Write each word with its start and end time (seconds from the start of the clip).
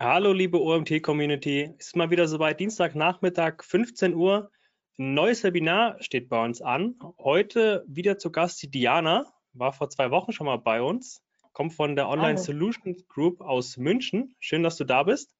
Hallo, 0.00 0.32
liebe 0.32 0.62
OMT-Community. 0.62 1.74
Es 1.76 1.88
ist 1.88 1.96
mal 1.96 2.08
wieder 2.08 2.28
soweit, 2.28 2.60
Dienstagnachmittag, 2.60 3.64
15 3.64 4.14
Uhr. 4.14 4.48
Ein 4.96 5.14
neues 5.14 5.42
Webinar 5.42 6.00
steht 6.00 6.28
bei 6.28 6.44
uns 6.44 6.62
an. 6.62 6.94
Heute 7.18 7.84
wieder 7.88 8.16
zu 8.16 8.30
Gast 8.30 8.62
die 8.62 8.70
Diana, 8.70 9.26
war 9.54 9.72
vor 9.72 9.90
zwei 9.90 10.12
Wochen 10.12 10.30
schon 10.30 10.46
mal 10.46 10.58
bei 10.58 10.80
uns, 10.80 11.20
kommt 11.52 11.72
von 11.72 11.96
der 11.96 12.08
Online 12.08 12.36
Hallo. 12.36 12.44
Solutions 12.44 13.08
Group 13.08 13.40
aus 13.40 13.76
München. 13.76 14.36
Schön, 14.38 14.62
dass 14.62 14.76
du 14.76 14.84
da 14.84 15.02
bist. 15.02 15.34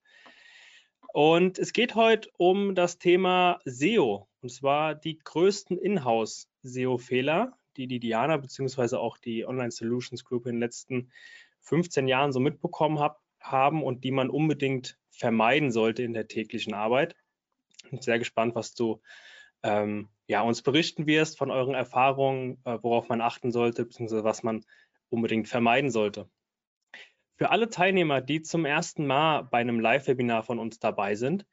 Und 1.13 1.61
es 1.61 1.73
geht 1.73 1.95
heute 1.95 2.29
um 2.37 2.75
das 2.75 2.99
Thema 2.99 3.61
SEO, 3.65 4.27
und 4.41 4.49
zwar 4.49 4.97
die 4.97 5.21
größten 5.21 5.79
Inhouse-SEO-Fehler, 5.79 7.57
die 7.77 7.87
die 7.87 8.01
Diana 8.01 8.37
bzw. 8.39 8.97
auch 8.97 9.19
die 9.19 9.47
Online 9.47 9.71
Solutions 9.71 10.25
Group 10.25 10.47
in 10.47 10.57
den 10.57 10.61
letzten 10.61 11.13
15 11.61 12.09
Jahren 12.09 12.33
so 12.33 12.41
mitbekommen 12.41 12.99
hat 12.99 13.19
haben 13.41 13.83
und 13.83 14.05
die 14.05 14.11
man 14.11 14.31
unbedingt 14.31 14.99
vermeiden 15.11 15.71
sollte 15.71 16.03
in 16.03 16.13
der 16.13 16.29
täglichen 16.29 16.75
Arbeit. 16.75 17.17
Ich 17.85 17.91
bin 17.91 18.01
sehr 18.01 18.19
gespannt, 18.19 18.55
was 18.55 18.75
du 18.75 19.01
ähm, 19.63 20.09
ja, 20.27 20.43
uns 20.43 20.63
berichten 20.63 21.07
wirst 21.07 21.39
von 21.39 21.51
euren 21.51 21.75
Erfahrungen, 21.75 22.59
äh, 22.65 22.79
worauf 22.83 23.09
man 23.09 23.21
achten 23.21 23.51
sollte, 23.51 23.85
beziehungsweise 23.85 24.25
was 24.25 24.43
man 24.43 24.65
unbedingt 25.09 25.49
vermeiden 25.49 25.91
sollte. 25.91 26.29
Für 27.37 27.51
alle 27.51 27.71
Teilnehmer, 27.71 28.21
die 28.21 28.43
zum 28.43 28.65
ersten 28.65 29.07
Mal 29.07 29.43
bei 29.43 29.59
einem 29.59 29.81
Live-Webinar 29.81 30.43
von 30.43 30.59
uns 30.59 30.81
dabei 30.81 31.15
sind, 31.15 31.47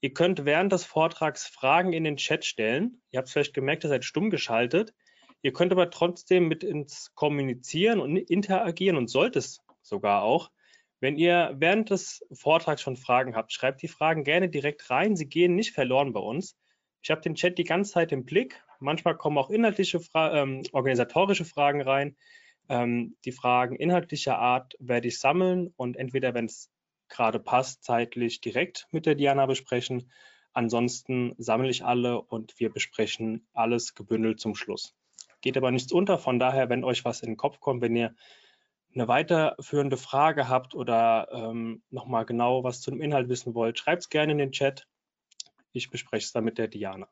ihr 0.00 0.12
könnt 0.12 0.44
während 0.44 0.72
des 0.72 0.84
Vortrags 0.84 1.46
Fragen 1.46 1.92
in 1.92 2.04
den 2.04 2.16
Chat 2.16 2.44
stellen. 2.44 3.00
Ihr 3.10 3.18
habt 3.18 3.28
es 3.28 3.32
vielleicht 3.32 3.54
gemerkt, 3.54 3.84
ihr 3.84 3.88
seid 3.88 4.04
stumm 4.04 4.30
geschaltet. 4.30 4.94
Ihr 5.42 5.52
könnt 5.52 5.72
aber 5.72 5.90
trotzdem 5.90 6.48
mit 6.48 6.64
ins 6.64 7.14
Kommunizieren 7.14 8.00
und 8.00 8.16
interagieren 8.16 8.96
und 8.96 9.08
sollt 9.08 9.36
es 9.36 9.62
sogar 9.80 10.22
auch. 10.22 10.50
Wenn 11.00 11.16
ihr 11.16 11.54
während 11.56 11.90
des 11.90 12.26
Vortrags 12.32 12.82
schon 12.82 12.96
Fragen 12.96 13.36
habt, 13.36 13.52
schreibt 13.52 13.82
die 13.82 13.88
Fragen 13.88 14.24
gerne 14.24 14.48
direkt 14.48 14.90
rein. 14.90 15.16
Sie 15.16 15.28
gehen 15.28 15.54
nicht 15.54 15.72
verloren 15.72 16.12
bei 16.12 16.20
uns. 16.20 16.56
Ich 17.02 17.10
habe 17.10 17.20
den 17.20 17.36
Chat 17.36 17.58
die 17.58 17.64
ganze 17.64 17.92
Zeit 17.92 18.10
im 18.10 18.24
Blick. 18.24 18.60
Manchmal 18.80 19.16
kommen 19.16 19.38
auch 19.38 19.50
inhaltliche, 19.50 20.00
Fra 20.00 20.34
ähm, 20.34 20.62
organisatorische 20.72 21.44
Fragen 21.44 21.82
rein. 21.82 22.16
Ähm, 22.68 23.16
die 23.24 23.32
Fragen 23.32 23.76
inhaltlicher 23.76 24.38
Art 24.38 24.74
werde 24.80 25.08
ich 25.08 25.20
sammeln 25.20 25.72
und 25.76 25.96
entweder, 25.96 26.34
wenn 26.34 26.46
es 26.46 26.70
gerade 27.08 27.38
passt, 27.38 27.84
zeitlich 27.84 28.40
direkt 28.40 28.86
mit 28.90 29.06
der 29.06 29.14
Diana 29.14 29.46
besprechen. 29.46 30.10
Ansonsten 30.52 31.34
sammle 31.38 31.70
ich 31.70 31.84
alle 31.84 32.20
und 32.20 32.58
wir 32.58 32.70
besprechen 32.70 33.46
alles 33.52 33.94
gebündelt 33.94 34.40
zum 34.40 34.54
Schluss. 34.54 34.94
Geht 35.40 35.56
aber 35.56 35.70
nichts 35.70 35.92
unter. 35.92 36.18
Von 36.18 36.38
daher, 36.40 36.68
wenn 36.68 36.84
euch 36.84 37.04
was 37.04 37.22
in 37.22 37.30
den 37.30 37.36
Kopf 37.36 37.60
kommt, 37.60 37.80
wenn 37.80 37.94
ihr 37.94 38.14
eine 38.94 39.08
weiterführende 39.08 39.96
Frage 39.96 40.48
habt 40.48 40.74
oder 40.74 41.28
ähm, 41.32 41.82
nochmal 41.90 42.24
genau 42.24 42.64
was 42.64 42.80
zu 42.80 42.90
dem 42.90 43.00
Inhalt 43.00 43.28
wissen 43.28 43.54
wollt, 43.54 43.78
schreibt 43.78 44.02
es 44.02 44.08
gerne 44.08 44.32
in 44.32 44.38
den 44.38 44.52
Chat. 44.52 44.86
Ich 45.72 45.90
bespreche 45.90 46.24
es 46.24 46.32
dann 46.32 46.44
mit 46.44 46.58
der 46.58 46.68
Diana. 46.68 47.08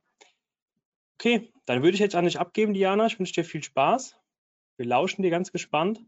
Okay, 1.19 1.53
dann 1.65 1.83
würde 1.83 1.95
ich 1.95 2.01
jetzt 2.01 2.15
an 2.15 2.25
dich 2.25 2.39
abgeben, 2.39 2.75
Diana. 2.75 3.07
Ich 3.07 3.19
wünsche 3.19 3.33
dir 3.33 3.45
viel 3.45 3.63
Spaß. 3.63 4.17
Wir 4.77 4.87
lauschen 4.87 5.23
dir 5.23 5.31
ganz 5.31 5.53
gespannt 5.53 6.03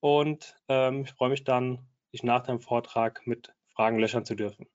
und 0.00 0.56
ähm, 0.68 1.02
ich 1.02 1.12
freue 1.12 1.30
mich 1.30 1.44
dann, 1.44 1.78
dich 2.12 2.22
nach 2.22 2.42
deinem 2.42 2.60
Vortrag 2.60 3.26
mit 3.26 3.54
Fragen 3.74 3.98
löchern 3.98 4.24
zu 4.24 4.34
dürfen. 4.34 4.66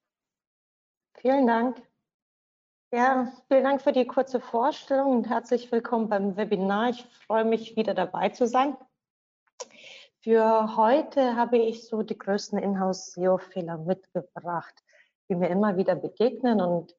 Vielen 1.16 1.48
Dank. 1.48 1.82
Ja, 2.94 3.32
vielen 3.48 3.64
Dank 3.64 3.82
für 3.82 3.94
die 3.94 4.06
kurze 4.06 4.42
Vorstellung 4.42 5.12
und 5.12 5.30
herzlich 5.30 5.72
willkommen 5.72 6.10
beim 6.10 6.36
Webinar. 6.36 6.90
Ich 6.90 7.06
freue 7.26 7.46
mich, 7.46 7.78
wieder 7.78 7.94
dabei 7.94 8.30
zu 8.30 8.46
sein. 8.48 8.76
Für 10.24 10.76
heute 10.76 11.36
habe 11.36 11.58
ich 11.58 11.88
so 11.88 12.04
die 12.04 12.16
größten 12.16 12.60
Inhouse-SEO-Fehler 12.60 13.80
mitgebracht, 13.80 14.76
die 15.28 15.36
mir 15.36 15.50
immer 15.50 15.78
wieder 15.78 15.96
begegnen 15.96 16.62
und 16.62 16.96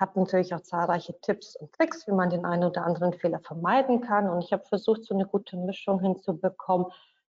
habe 0.00 0.20
natürlich 0.20 0.54
auch 0.54 0.60
zahlreiche 0.60 1.18
Tipps 1.22 1.56
und 1.56 1.72
Tricks, 1.72 2.06
wie 2.06 2.12
man 2.12 2.30
den 2.30 2.44
einen 2.44 2.62
oder 2.62 2.84
anderen 2.86 3.14
Fehler 3.14 3.40
vermeiden 3.40 4.00
kann. 4.00 4.30
Und 4.30 4.44
ich 4.44 4.52
habe 4.52 4.64
versucht, 4.64 5.04
so 5.04 5.12
eine 5.12 5.26
gute 5.26 5.56
Mischung 5.56 5.98
hinzubekommen, 5.98 6.86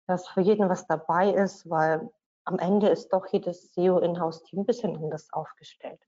dass 0.06 0.28
für 0.28 0.42
jeden 0.42 0.68
was 0.68 0.86
dabei 0.86 1.32
ist, 1.32 1.70
weil 1.70 2.10
am 2.44 2.60
Ende 2.60 2.90
ist 2.90 3.14
doch 3.14 3.26
jedes 3.28 3.74
SEO-Inhouse-Team 3.74 4.60
ein 4.60 4.66
bisschen 4.66 4.98
anders 4.98 5.32
aufgestellt. 5.32 6.02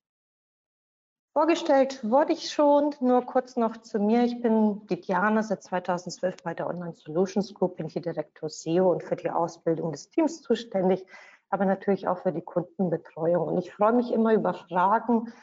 Vorgestellt 1.33 2.07
wurde 2.07 2.33
ich 2.33 2.51
schon, 2.51 2.94
nur 2.99 3.25
kurz 3.25 3.55
noch 3.55 3.77
zu 3.77 3.97
mir. 3.97 4.23
Ich 4.23 4.39
bin 4.39 4.85
die 4.85 5.01
Diana, 5.01 5.41
seit 5.41 5.63
2012 5.63 6.44
bei 6.44 6.53
der 6.53 6.67
Online 6.67 6.94
Solutions 6.94 7.55
Group, 7.55 7.77
bin 7.77 7.89
hier 7.89 8.03
Direktor 8.03 8.49
SEO 8.49 8.91
und 8.91 9.01
für 9.01 9.16
die 9.16 9.31
Ausbildung 9.31 9.91
des 9.91 10.11
Teams 10.11 10.43
zuständig, 10.43 11.03
aber 11.49 11.66
natürlich 11.66 12.07
auch 12.07 12.19
für 12.19 12.31
die 12.31 12.43
Kundenbetreuung. 12.43 13.47
Und 13.47 13.57
ich 13.57 13.73
freue 13.73 13.93
mich 13.93 14.13
immer 14.13 14.31
über 14.31 14.53
Fragen. 14.53 15.33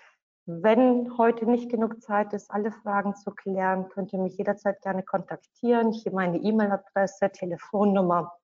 Wenn 0.47 1.19
heute 1.19 1.47
nicht 1.47 1.69
genug 1.69 2.01
Zeit 2.01 2.35
ist, 2.35 2.53
alle 2.53 2.71
Fragen 2.71 3.17
zu 3.17 3.33
klären, 3.33 3.89
könnt 3.89 4.13
ihr 4.13 4.21
mich 4.21 4.39
jederzeit 4.39 4.81
gerne 4.83 5.03
kontaktieren. 5.03 5.91
Hier 5.91 6.13
meine 6.13 6.39
E-Mail-Adresse, 6.39 7.33
Telefonnummer. 7.33 8.39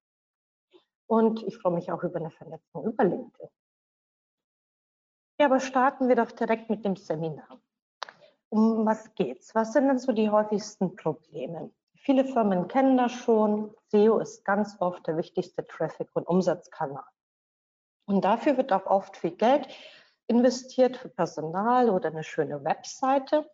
Und 1.07 1.45
ich 1.45 1.59
freue 1.59 1.75
mich 1.75 1.93
auch 1.93 2.03
über 2.03 2.17
eine 2.17 2.33
Vernetzung 2.33 2.87
über 2.87 3.05
LinkedIn. 3.05 3.49
Ja, 5.39 5.47
aber 5.47 5.61
starten 5.61 6.09
wir 6.09 6.17
doch 6.17 6.33
direkt 6.33 6.71
mit 6.71 6.85
dem 6.85 6.97
Seminar. 6.97 7.61
Um 8.49 8.87
was 8.87 9.15
geht's? 9.15 9.55
Was 9.55 9.73
sind 9.73 9.89
denn 9.89 9.99
so 9.99 10.13
die 10.13 10.31
häufigsten 10.31 10.97
Probleme? 10.97 11.71
Viele 11.95 12.25
Firmen 12.25 12.69
kennen 12.69 12.97
das 12.97 13.13
schon. 13.13 13.75
SEO 13.89 14.19
ist 14.19 14.45
ganz 14.45 14.77
oft 14.81 15.07
der 15.07 15.17
wichtigste 15.17 15.67
Traffic- 15.67 16.15
und 16.15 16.27
Umsatzkanal. 16.27 17.05
Und 18.07 18.25
dafür 18.25 18.57
wird 18.57 18.73
auch 18.73 18.87
oft 18.87 19.17
viel 19.17 19.33
Geld 19.33 19.69
investiert 20.29 20.97
für 20.97 21.09
Personal 21.09 21.91
oder 21.91 22.09
eine 22.09 22.25
schöne 22.25 22.65
Webseite. 22.65 23.51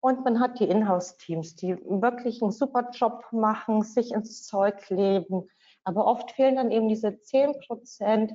Und 0.00 0.22
man 0.24 0.38
hat 0.38 0.60
die 0.60 0.68
Inhouse-Teams, 0.68 1.56
die 1.56 1.76
wirklich 1.78 2.42
einen 2.42 2.52
super 2.52 2.90
Job 2.92 3.24
machen, 3.32 3.82
sich 3.82 4.12
ins 4.12 4.46
Zeug 4.46 4.90
leben. 4.90 5.48
Aber 5.82 6.06
oft 6.06 6.30
fehlen 6.32 6.56
dann 6.56 6.70
eben 6.70 6.88
diese 6.88 7.18
10 7.18 7.58
Prozent, 7.60 8.34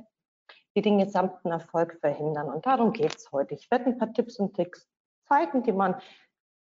die 0.76 0.82
den 0.82 1.00
gesamten 1.00 1.52
Erfolg 1.52 1.98
verhindern. 2.00 2.50
Und 2.50 2.66
darum 2.66 2.92
geht 2.92 3.16
es 3.16 3.32
heute. 3.32 3.56
Ich 3.56 3.70
werde 3.72 3.86
ein 3.86 3.98
paar 3.98 4.14
Tipps 4.14 4.38
und 4.40 4.56
Tricks 4.56 4.88
zeigen, 5.28 5.64
die 5.64 5.72
man 5.72 5.96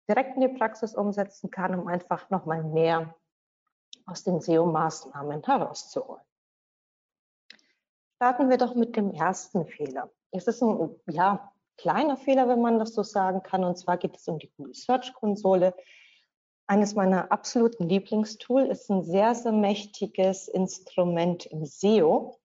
direkt 0.08 0.36
in 0.36 0.42
die 0.42 0.48
Praxis 0.48 0.94
umsetzen 0.94 1.50
kann, 1.50 1.78
um 1.78 1.86
einfach 1.86 2.28
nochmal 2.30 2.62
mehr 2.62 3.14
aus 4.06 4.22
den 4.22 4.40
SEO-Maßnahmen 4.40 5.42
herauszuholen. 5.44 6.22
Starten 8.16 8.50
wir 8.50 8.58
doch 8.58 8.74
mit 8.74 8.96
dem 8.96 9.12
ersten 9.12 9.66
Fehler. 9.66 10.10
Es 10.30 10.46
ist 10.46 10.62
ein 10.62 10.94
ja, 11.06 11.52
kleiner 11.76 12.16
Fehler, 12.16 12.48
wenn 12.48 12.60
man 12.60 12.78
das 12.78 12.94
so 12.94 13.02
sagen 13.02 13.42
kann. 13.42 13.64
Und 13.64 13.76
zwar 13.76 13.96
geht 13.96 14.16
es 14.16 14.28
um 14.28 14.38
die 14.38 14.50
Google 14.56 14.74
Search 14.74 15.12
Konsole. 15.14 15.74
Eines 16.66 16.94
meiner 16.94 17.30
absoluten 17.30 17.88
Lieblingstool 17.88 18.66
ist 18.66 18.90
ein 18.90 19.02
sehr, 19.02 19.34
sehr 19.34 19.52
mächtiges 19.52 20.48
Instrument 20.48 21.46
im 21.46 21.64
SEO. 21.66 22.38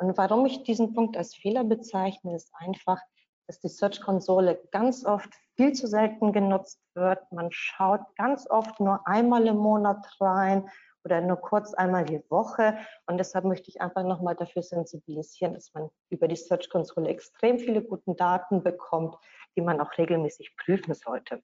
Und 0.00 0.16
warum 0.16 0.46
ich 0.46 0.62
diesen 0.62 0.94
Punkt 0.94 1.16
als 1.18 1.34
Fehler 1.34 1.62
bezeichne, 1.62 2.34
ist 2.34 2.50
einfach, 2.54 2.98
dass 3.46 3.60
die 3.60 3.68
Search-Konsole 3.68 4.58
ganz 4.70 5.04
oft 5.04 5.28
viel 5.56 5.72
zu 5.74 5.86
selten 5.86 6.32
genutzt 6.32 6.80
wird. 6.94 7.20
Man 7.32 7.48
schaut 7.50 8.00
ganz 8.16 8.48
oft 8.48 8.80
nur 8.80 9.06
einmal 9.06 9.46
im 9.46 9.58
Monat 9.58 10.06
rein 10.18 10.70
oder 11.04 11.20
nur 11.20 11.36
kurz 11.36 11.74
einmal 11.74 12.06
die 12.06 12.22
Woche. 12.30 12.78
Und 13.06 13.18
deshalb 13.18 13.44
möchte 13.44 13.68
ich 13.68 13.82
einfach 13.82 14.02
nochmal 14.02 14.36
dafür 14.36 14.62
sensibilisieren, 14.62 15.52
dass 15.52 15.74
man 15.74 15.90
über 16.08 16.28
die 16.28 16.36
Search-Konsole 16.36 17.08
extrem 17.08 17.58
viele 17.58 17.82
gute 17.82 18.14
Daten 18.14 18.62
bekommt, 18.62 19.16
die 19.54 19.60
man 19.60 19.82
auch 19.82 19.98
regelmäßig 19.98 20.56
prüfen 20.56 20.94
sollte. 20.94 21.42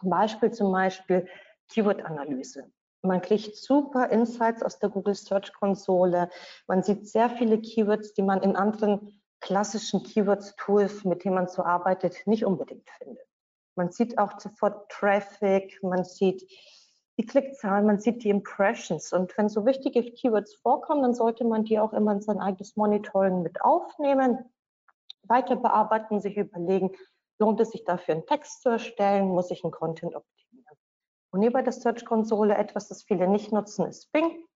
Beispiel 0.00 0.52
zum 0.52 0.72
Beispiel 0.72 1.28
Keyword-Analyse. 1.68 2.70
Man 3.04 3.20
kriegt 3.20 3.54
super 3.56 4.08
Insights 4.08 4.62
aus 4.62 4.78
der 4.78 4.88
Google 4.88 5.14
Search 5.14 5.52
Konsole. 5.52 6.30
Man 6.66 6.82
sieht 6.82 7.06
sehr 7.06 7.28
viele 7.28 7.60
Keywords, 7.60 8.14
die 8.14 8.22
man 8.22 8.42
in 8.42 8.56
anderen 8.56 9.20
klassischen 9.40 10.02
Keywords-Tools, 10.02 11.04
mit 11.04 11.22
denen 11.22 11.34
man 11.34 11.48
so 11.48 11.62
arbeitet, 11.62 12.26
nicht 12.26 12.46
unbedingt 12.46 12.88
findet. 12.96 13.26
Man 13.76 13.90
sieht 13.90 14.16
auch 14.16 14.40
sofort 14.40 14.88
Traffic, 14.90 15.82
man 15.82 16.04
sieht 16.04 16.50
die 17.18 17.26
Klickzahlen, 17.26 17.84
man 17.84 18.00
sieht 18.00 18.24
die 18.24 18.30
Impressions. 18.30 19.12
Und 19.12 19.36
wenn 19.36 19.50
so 19.50 19.66
wichtige 19.66 20.02
Keywords 20.02 20.54
vorkommen, 20.54 21.02
dann 21.02 21.14
sollte 21.14 21.44
man 21.44 21.64
die 21.64 21.78
auch 21.78 21.92
immer 21.92 22.12
in 22.12 22.22
sein 22.22 22.40
eigenes 22.40 22.74
Monitoring 22.74 23.42
mit 23.42 23.60
aufnehmen, 23.60 24.50
weiter 25.24 25.56
bearbeiten, 25.56 26.22
sich 26.22 26.38
überlegen, 26.38 26.92
lohnt 27.38 27.60
es 27.60 27.70
sich 27.70 27.84
dafür 27.84 28.14
einen 28.14 28.26
Text 28.26 28.62
zu 28.62 28.70
erstellen, 28.70 29.28
muss 29.28 29.50
ich 29.50 29.62
einen 29.62 29.72
Content. 29.72 30.16
Und 31.34 31.40
neben 31.40 31.64
der 31.64 31.72
Search-Konsole 31.72 32.56
etwas, 32.56 32.86
das 32.86 33.02
viele 33.02 33.26
nicht 33.26 33.50
nutzen, 33.50 33.86
ist 33.86 34.12
Bing. 34.12 34.46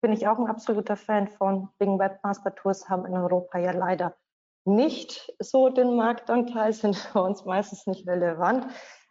Bin 0.00 0.12
ich 0.12 0.28
auch 0.28 0.38
ein 0.38 0.46
absoluter 0.46 0.96
Fan 0.96 1.26
von. 1.26 1.70
Bing 1.78 1.98
Webmaster 1.98 2.54
Tools 2.54 2.88
haben 2.88 3.04
in 3.04 3.16
Europa 3.16 3.58
ja 3.58 3.72
leider 3.72 4.16
nicht 4.64 5.34
so 5.40 5.70
den 5.70 5.96
Marktanteil, 5.96 6.72
sind 6.72 6.94
für 7.12 7.22
uns 7.22 7.44
meistens 7.44 7.84
nicht 7.88 8.06
relevant. 8.06 8.64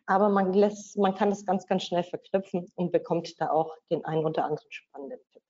Aber 0.05 0.29
man, 0.29 0.53
lässt, 0.53 0.97
man 0.97 1.13
kann 1.13 1.29
das 1.29 1.45
ganz, 1.45 1.67
ganz 1.67 1.83
schnell 1.83 2.03
verknüpfen 2.03 2.71
und 2.75 2.93
bekommt 2.93 3.35
da 3.41 3.49
auch 3.49 3.75
den 3.91 4.05
einen 4.05 4.23
oder 4.23 4.45
anderen 4.45 4.71
spannenden 4.71 5.19
Tipp. 5.33 5.43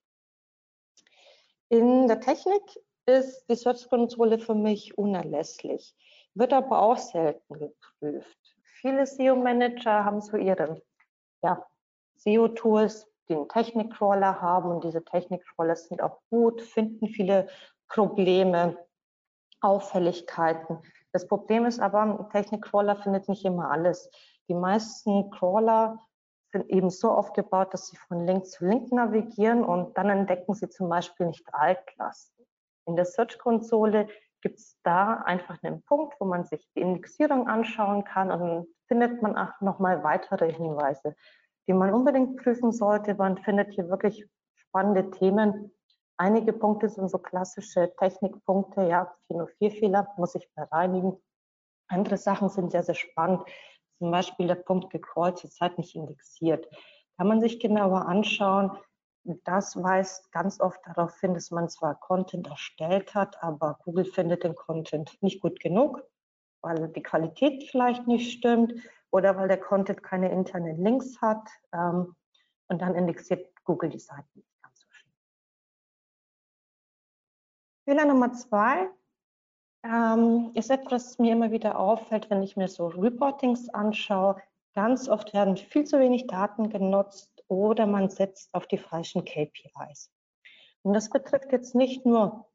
In 1.69 2.07
der 2.07 2.19
Technik 2.19 2.63
ist 3.05 3.45
die 3.47 3.55
Search-Konsole 3.55 4.39
für 4.39 4.55
mich 4.55 4.97
unerlässlich, 4.97 5.95
wird 6.33 6.51
aber 6.51 6.81
auch 6.81 6.97
selten 6.97 7.59
geprüft. 7.59 8.57
Viele 8.81 9.05
SEO-Manager 9.05 10.03
haben 10.03 10.21
so 10.21 10.35
ihre 10.35 10.81
ja, 11.43 11.65
SEO-Tools, 12.15 13.07
die 13.27 13.35
einen 13.35 13.47
Technik-Crawler 13.47 14.41
haben 14.41 14.71
und 14.71 14.83
diese 14.83 15.03
Technik-Crawler 15.03 15.75
sind 15.75 16.01
auch 16.01 16.19
gut, 16.29 16.61
finden 16.61 17.07
viele 17.07 17.47
Probleme, 17.87 18.77
Auffälligkeiten. 19.61 20.79
Das 21.11 21.27
Problem 21.27 21.65
ist 21.65 21.79
aber, 21.79 22.01
ein 22.01 22.29
Technik-Crawler 22.29 22.95
findet 22.97 23.27
nicht 23.27 23.45
immer 23.45 23.71
alles. 23.71 24.09
Die 24.47 24.53
meisten 24.53 25.29
Crawler 25.31 25.99
sind 26.51 26.69
eben 26.69 26.89
so 26.89 27.11
aufgebaut, 27.11 27.73
dass 27.73 27.87
sie 27.87 27.97
von 27.97 28.25
Link 28.25 28.47
zu 28.47 28.65
Link 28.65 28.91
navigieren 28.91 29.63
und 29.63 29.97
dann 29.97 30.09
entdecken 30.09 30.53
sie 30.53 30.69
zum 30.69 30.89
Beispiel 30.89 31.27
nicht 31.27 31.45
Altlasten. 31.53 32.45
In 32.85 32.95
der 32.95 33.05
Search-Konsole 33.05 34.07
gibt 34.41 34.59
es 34.59 34.77
da 34.83 35.15
einfach 35.25 35.61
einen 35.63 35.81
Punkt, 35.83 36.15
wo 36.19 36.25
man 36.25 36.45
sich 36.45 36.67
die 36.75 36.81
Indexierung 36.81 37.47
anschauen 37.47 38.03
kann 38.03 38.31
und 38.31 38.39
dann 38.39 38.65
findet 38.87 39.21
man 39.21 39.37
auch 39.37 39.59
nochmal 39.61 40.03
weitere 40.03 40.51
Hinweise, 40.51 41.15
die 41.67 41.73
man 41.73 41.93
unbedingt 41.93 42.37
prüfen 42.37 42.71
sollte. 42.71 43.15
Man 43.15 43.37
findet 43.37 43.73
hier 43.73 43.89
wirklich 43.89 44.27
spannende 44.55 45.11
Themen. 45.11 45.71
Einige 46.17 46.53
Punkte 46.53 46.89
sind 46.89 47.09
so 47.09 47.17
klassische 47.17 47.93
Technikpunkte, 47.97 48.83
ja, 48.87 49.13
404-Fehler 49.31 50.13
muss 50.17 50.35
ich 50.35 50.49
bereinigen. 50.53 51.21
Andere 51.87 52.17
Sachen 52.17 52.49
sind 52.49 52.71
sehr, 52.71 52.83
sehr 52.83 52.95
spannend. 52.95 53.43
Zum 53.99 54.11
Beispiel 54.11 54.47
der 54.47 54.55
Punkt 54.55 54.89
gecrawlt, 54.91 55.37
zurzeit 55.37 55.77
nicht 55.77 55.95
indexiert. 55.95 56.67
Kann 57.17 57.27
man 57.27 57.41
sich 57.41 57.59
genauer 57.59 58.05
anschauen. 58.05 58.77
Das 59.23 59.75
weist 59.81 60.31
ganz 60.31 60.59
oft 60.59 60.79
darauf 60.85 61.19
hin, 61.19 61.33
dass 61.33 61.51
man 61.51 61.69
zwar 61.69 61.99
Content 61.99 62.47
erstellt 62.47 63.13
hat, 63.13 63.41
aber 63.43 63.77
Google 63.83 64.05
findet 64.05 64.43
den 64.43 64.55
Content 64.55 65.21
nicht 65.21 65.41
gut 65.41 65.59
genug, 65.59 66.03
weil 66.61 66.87
die 66.89 67.03
Qualität 67.03 67.63
vielleicht 67.69 68.07
nicht 68.07 68.31
stimmt 68.31 68.73
oder 69.11 69.35
weil 69.37 69.47
der 69.47 69.59
Content 69.59 70.03
keine 70.03 70.31
internen 70.31 70.81
Links 70.81 71.21
hat. 71.21 71.49
Ähm, 71.73 72.15
und 72.69 72.81
dann 72.81 72.95
indexiert 72.95 73.47
Google 73.63 73.89
die 73.89 73.99
Seiten 73.99 74.29
nicht 74.35 74.61
ganz 74.61 74.79
so 74.79 74.87
schön. 74.91 75.09
Fehler 77.85 78.05
Nummer 78.05 78.31
zwei 78.33 78.89
ähm, 79.83 80.51
ist 80.53 80.69
etwas, 80.69 81.07
das 81.07 81.19
mir 81.19 81.33
immer 81.33 81.51
wieder 81.51 81.79
auffällt, 81.79 82.29
wenn 82.29 82.43
ich 82.43 82.55
mir 82.57 82.67
so 82.67 82.87
Reportings 82.87 83.69
anschaue. 83.69 84.41
Ganz 84.75 85.09
oft 85.09 85.33
werden 85.33 85.57
viel 85.57 85.85
zu 85.85 85.99
wenig 85.99 86.27
Daten 86.27 86.69
genutzt 86.69 87.38
oder 87.49 87.85
man 87.85 88.09
setzt 88.09 88.53
auf 88.53 88.67
die 88.67 88.77
falschen 88.77 89.25
KPIs. 89.25 90.11
Und 90.83 90.93
das 90.93 91.09
betrifft 91.09 91.51
jetzt 91.51 91.75
nicht 91.75 92.05
nur 92.05 92.45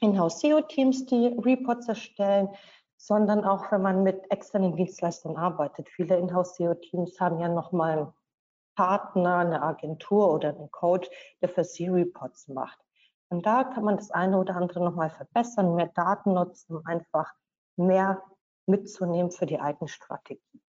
Inhouse-SEO-Teams, 0.00 1.06
die 1.06 1.26
Reports 1.38 1.88
erstellen, 1.88 2.48
sondern 2.96 3.44
auch, 3.44 3.72
wenn 3.72 3.82
man 3.82 4.02
mit 4.02 4.30
externen 4.30 4.76
Dienstleistern 4.76 5.36
arbeitet. 5.36 5.88
Viele 5.88 6.16
Inhouse-SEO-Teams 6.18 7.18
haben 7.18 7.40
ja 7.40 7.48
nochmal 7.48 7.98
einen 7.98 8.12
Partner, 8.76 9.38
eine 9.38 9.62
Agentur 9.62 10.32
oder 10.32 10.50
einen 10.50 10.70
Coach, 10.70 11.08
der 11.40 11.48
für 11.48 11.64
sie 11.64 11.88
Reports 11.88 12.48
macht. 12.48 12.78
Und 13.28 13.44
da 13.46 13.64
kann 13.64 13.84
man 13.84 13.96
das 13.96 14.10
eine 14.10 14.38
oder 14.38 14.54
andere 14.54 14.84
nochmal 14.84 15.10
verbessern, 15.10 15.74
mehr 15.74 15.88
Daten 15.88 16.34
nutzen, 16.34 16.76
um 16.76 16.86
einfach 16.86 17.34
mehr 17.76 18.22
mitzunehmen 18.66 19.30
für 19.30 19.46
die 19.46 19.58
eigene 19.58 19.88
Strategie. 19.88 20.62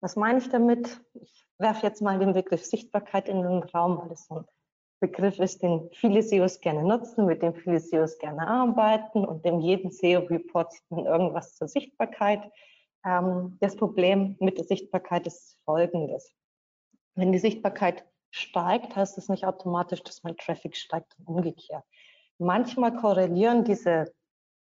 Was 0.00 0.14
meine 0.14 0.38
ich 0.38 0.48
damit? 0.48 1.00
Ich 1.14 1.45
werfe 1.58 1.86
jetzt 1.86 2.02
mal 2.02 2.18
den 2.18 2.32
Begriff 2.32 2.64
Sichtbarkeit 2.64 3.28
in 3.28 3.42
den 3.42 3.62
Raum, 3.62 3.98
weil 3.98 4.12
es 4.12 4.26
so 4.26 4.36
ein 4.36 4.44
Begriff 5.00 5.38
ist, 5.38 5.62
den 5.62 5.90
viele 5.92 6.22
SEOs 6.22 6.60
gerne 6.60 6.82
nutzen, 6.82 7.26
mit 7.26 7.42
dem 7.42 7.54
viele 7.54 7.80
SEOs 7.80 8.18
gerne 8.18 8.46
arbeiten 8.46 9.24
und 9.24 9.44
dem 9.44 9.60
jeden 9.60 9.90
SEO-Report 9.90 10.72
sieht 10.72 10.90
man 10.90 11.04
irgendwas 11.04 11.54
zur 11.54 11.68
Sichtbarkeit. 11.68 12.50
Ähm, 13.04 13.58
das 13.60 13.76
Problem 13.76 14.36
mit 14.40 14.56
der 14.56 14.64
Sichtbarkeit 14.64 15.26
ist 15.26 15.58
folgendes. 15.64 16.32
Wenn 17.14 17.32
die 17.32 17.38
Sichtbarkeit 17.38 18.06
steigt, 18.30 18.96
heißt 18.96 19.18
das 19.18 19.28
nicht 19.28 19.44
automatisch, 19.44 20.02
dass 20.02 20.22
mein 20.22 20.36
Traffic 20.36 20.76
steigt 20.76 21.14
und 21.18 21.26
umgekehrt. 21.26 21.84
Manchmal 22.38 22.94
korrelieren 22.94 23.64
diese 23.64 24.14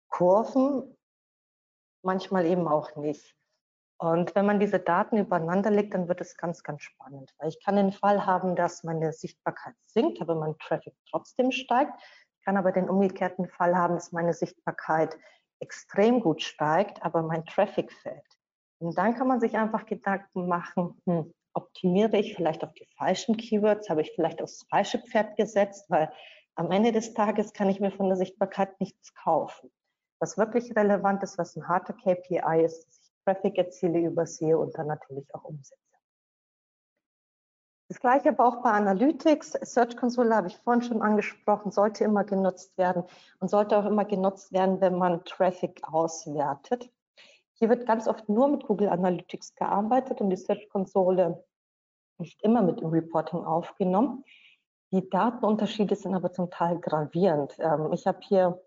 Kurven, 0.08 0.96
manchmal 2.02 2.46
eben 2.46 2.66
auch 2.66 2.94
nicht. 2.96 3.35
Und 3.98 4.34
wenn 4.34 4.44
man 4.44 4.60
diese 4.60 4.78
Daten 4.78 5.16
übereinander 5.16 5.70
legt, 5.70 5.94
dann 5.94 6.08
wird 6.08 6.20
es 6.20 6.36
ganz, 6.36 6.62
ganz 6.62 6.82
spannend. 6.82 7.32
Weil 7.38 7.48
ich 7.48 7.64
kann 7.64 7.76
den 7.76 7.92
Fall 7.92 8.26
haben, 8.26 8.54
dass 8.54 8.84
meine 8.84 9.12
Sichtbarkeit 9.12 9.74
sinkt, 9.86 10.20
aber 10.20 10.34
mein 10.34 10.56
Traffic 10.58 10.94
trotzdem 11.10 11.50
steigt. 11.50 11.92
Ich 12.38 12.44
kann 12.44 12.58
aber 12.58 12.72
den 12.72 12.90
umgekehrten 12.90 13.48
Fall 13.48 13.74
haben, 13.76 13.94
dass 13.94 14.12
meine 14.12 14.34
Sichtbarkeit 14.34 15.16
extrem 15.60 16.20
gut 16.20 16.42
steigt, 16.42 17.02
aber 17.02 17.22
mein 17.22 17.46
Traffic 17.46 17.90
fällt. 17.90 18.26
Und 18.78 18.96
dann 18.98 19.14
kann 19.14 19.28
man 19.28 19.40
sich 19.40 19.56
einfach 19.56 19.86
Gedanken 19.86 20.46
machen, 20.46 21.00
hm, 21.06 21.32
optimiere 21.54 22.18
ich 22.18 22.34
vielleicht 22.36 22.62
auf 22.62 22.74
die 22.74 22.86
falschen 22.98 23.38
Keywords, 23.38 23.88
habe 23.88 24.02
ich 24.02 24.12
vielleicht 24.14 24.42
aufs 24.42 24.66
falsche 24.68 24.98
Pferd 24.98 25.36
gesetzt, 25.36 25.86
weil 25.88 26.12
am 26.54 26.70
Ende 26.70 26.92
des 26.92 27.14
Tages 27.14 27.54
kann 27.54 27.70
ich 27.70 27.80
mir 27.80 27.90
von 27.90 28.08
der 28.08 28.16
Sichtbarkeit 28.16 28.78
nichts 28.78 29.14
kaufen. 29.14 29.70
Was 30.20 30.36
wirklich 30.36 30.76
relevant 30.76 31.22
ist, 31.22 31.38
was 31.38 31.56
ein 31.56 31.66
harter 31.66 31.94
KPI 31.94 32.62
ist, 32.62 33.05
Traffic 33.26 33.58
erziele, 33.58 33.98
übersehe 33.98 34.56
und 34.56 34.78
dann 34.78 34.86
natürlich 34.86 35.26
auch 35.34 35.44
umsetze. 35.44 35.76
Das 37.88 38.00
gleiche 38.00 38.30
aber 38.30 38.46
auch 38.46 38.62
bei 38.62 38.70
Analytics. 38.70 39.52
Search 39.62 39.96
Console 39.96 40.34
habe 40.34 40.48
ich 40.48 40.56
vorhin 40.58 40.82
schon 40.82 41.02
angesprochen, 41.02 41.70
sollte 41.70 42.04
immer 42.04 42.24
genutzt 42.24 42.76
werden 42.78 43.04
und 43.38 43.48
sollte 43.48 43.76
auch 43.76 43.84
immer 43.84 44.04
genutzt 44.04 44.52
werden, 44.52 44.80
wenn 44.80 44.96
man 44.98 45.24
Traffic 45.24 45.82
auswertet. 45.84 46.90
Hier 47.54 47.68
wird 47.68 47.86
ganz 47.86 48.08
oft 48.08 48.28
nur 48.28 48.48
mit 48.48 48.64
Google 48.64 48.88
Analytics 48.88 49.54
gearbeitet 49.54 50.20
und 50.20 50.30
die 50.30 50.36
Search 50.36 50.68
Konsole 50.68 51.44
nicht 52.18 52.42
immer 52.42 52.62
mit 52.62 52.80
dem 52.80 52.88
Reporting 52.88 53.44
aufgenommen. 53.44 54.24
Die 54.92 55.08
Datenunterschiede 55.08 55.94
sind 55.96 56.14
aber 56.14 56.32
zum 56.32 56.50
Teil 56.50 56.78
gravierend. 56.78 57.56
Ähm, 57.58 57.92
ich 57.92 58.06
habe 58.06 58.18
hier 58.22 58.62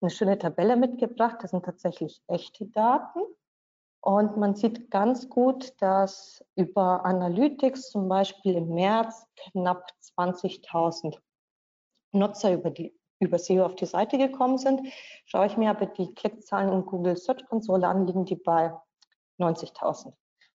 eine 0.00 0.10
schöne 0.10 0.38
Tabelle 0.38 0.76
mitgebracht. 0.76 1.38
Das 1.40 1.50
sind 1.52 1.64
tatsächlich 1.64 2.22
echte 2.26 2.66
Daten. 2.66 3.20
Und 4.02 4.38
man 4.38 4.54
sieht 4.54 4.90
ganz 4.90 5.28
gut, 5.28 5.74
dass 5.80 6.44
über 6.56 7.04
Analytics 7.04 7.90
zum 7.90 8.08
Beispiel 8.08 8.54
im 8.56 8.74
März 8.74 9.26
knapp 9.36 9.90
20.000 10.18 11.18
Nutzer 12.12 12.52
über 12.54 12.70
die 12.70 12.98
über 13.20 13.38
SEO 13.38 13.66
auf 13.66 13.76
die 13.76 13.86
Seite 13.86 14.18
gekommen 14.18 14.58
sind. 14.58 14.80
Schaue 15.26 15.46
ich 15.46 15.56
mir 15.56 15.70
aber 15.70 15.86
die 15.86 16.14
Klickzahlen 16.14 16.72
in 16.72 16.86
Google 16.86 17.16
Search 17.16 17.44
Konsole 17.46 17.86
an, 17.86 18.06
liegen 18.06 18.24
die 18.24 18.36
bei 18.36 18.72
90.000. 19.38 20.12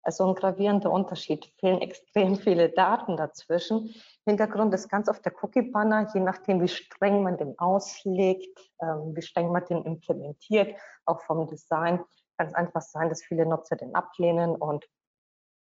Also 0.03 0.27
ein 0.27 0.35
gravierender 0.35 0.91
Unterschied. 0.91 1.51
Fehlen 1.59 1.81
extrem 1.81 2.35
viele 2.35 2.69
Daten 2.69 3.17
dazwischen. 3.17 3.93
Hintergrund 4.25 4.73
ist 4.73 4.89
ganz 4.89 5.09
oft 5.09 5.23
der 5.25 5.33
Cookie-Banner, 5.43 6.07
je 6.13 6.21
nachdem, 6.21 6.61
wie 6.61 6.67
streng 6.67 7.21
man 7.21 7.37
den 7.37 7.57
auslegt, 7.59 8.59
ähm, 8.81 9.15
wie 9.15 9.21
streng 9.21 9.51
man 9.51 9.65
den 9.65 9.83
implementiert, 9.83 10.75
auch 11.05 11.21
vom 11.21 11.47
Design, 11.47 12.03
kann 12.41 12.47
es 12.47 12.55
einfach 12.55 12.81
sein, 12.81 13.09
dass 13.09 13.21
viele 13.21 13.45
Nutzer 13.45 13.75
den 13.75 13.93
ablehnen 13.93 14.55
und, 14.55 14.89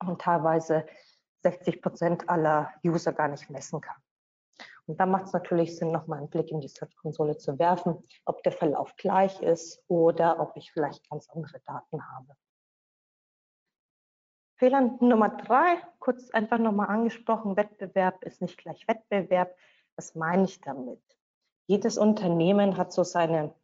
und 0.07 0.19
teilweise 0.19 0.87
60 1.43 1.83
Prozent 1.83 2.31
aller 2.31 2.73
User 2.83 3.13
gar 3.13 3.29
nicht 3.29 3.51
messen 3.51 3.83
kann. 3.83 3.97
Und 4.87 4.99
da 4.99 5.05
macht 5.05 5.27
es 5.27 5.35
natürlich 5.35 5.77
Sinn, 5.77 5.93
nochmal 5.93 6.19
einen 6.19 6.31
Blick 6.31 6.51
in 6.51 6.63
die 6.63 6.69
Search-Konsole 6.69 7.37
zu 7.37 7.59
werfen, 7.59 8.03
ob 8.25 8.43
der 8.45 8.53
Verlauf 8.53 8.97
gleich 8.97 9.43
ist 9.43 9.85
oder 9.89 10.41
ob 10.41 10.57
ich 10.57 10.73
vielleicht 10.73 11.09
ganz 11.11 11.29
andere 11.29 11.61
Daten 11.61 12.03
habe. 12.03 12.35
Fehler 14.57 14.81
Nummer 15.01 15.29
drei, 15.29 15.83
kurz 15.99 16.31
einfach 16.31 16.59
nochmal 16.59 16.89
angesprochen, 16.89 17.59
Wettbewerb 17.59 18.25
ist 18.25 18.41
nicht 18.41 18.57
gleich 18.57 18.89
Wettbewerb. 18.89 19.55
Was 19.97 20.15
meine 20.15 20.45
ich 20.45 20.63
damit? 20.63 21.03
Jedes 21.67 21.99
Unternehmen 21.99 22.79
hat 22.79 22.91
so 22.91 23.05
seine 23.05 23.55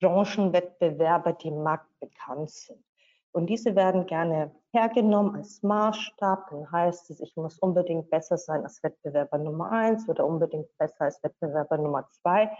Branchenwettbewerber, 0.00 1.32
die 1.32 1.48
im 1.48 1.62
Markt 1.62 1.88
bekannt 2.00 2.50
sind. 2.50 2.84
Und 3.32 3.46
diese 3.46 3.76
werden 3.76 4.06
gerne 4.06 4.54
hergenommen 4.72 5.36
als 5.36 5.62
Maßstab. 5.62 6.50
Dann 6.50 6.70
heißt 6.72 7.10
es, 7.10 7.20
ich 7.20 7.36
muss 7.36 7.58
unbedingt 7.58 8.10
besser 8.10 8.38
sein 8.38 8.64
als 8.64 8.82
Wettbewerber 8.82 9.38
Nummer 9.38 9.70
eins 9.70 10.08
oder 10.08 10.26
unbedingt 10.26 10.76
besser 10.78 11.02
als 11.02 11.22
Wettbewerber 11.22 11.78
Nummer 11.78 12.08
zwei. 12.08 12.50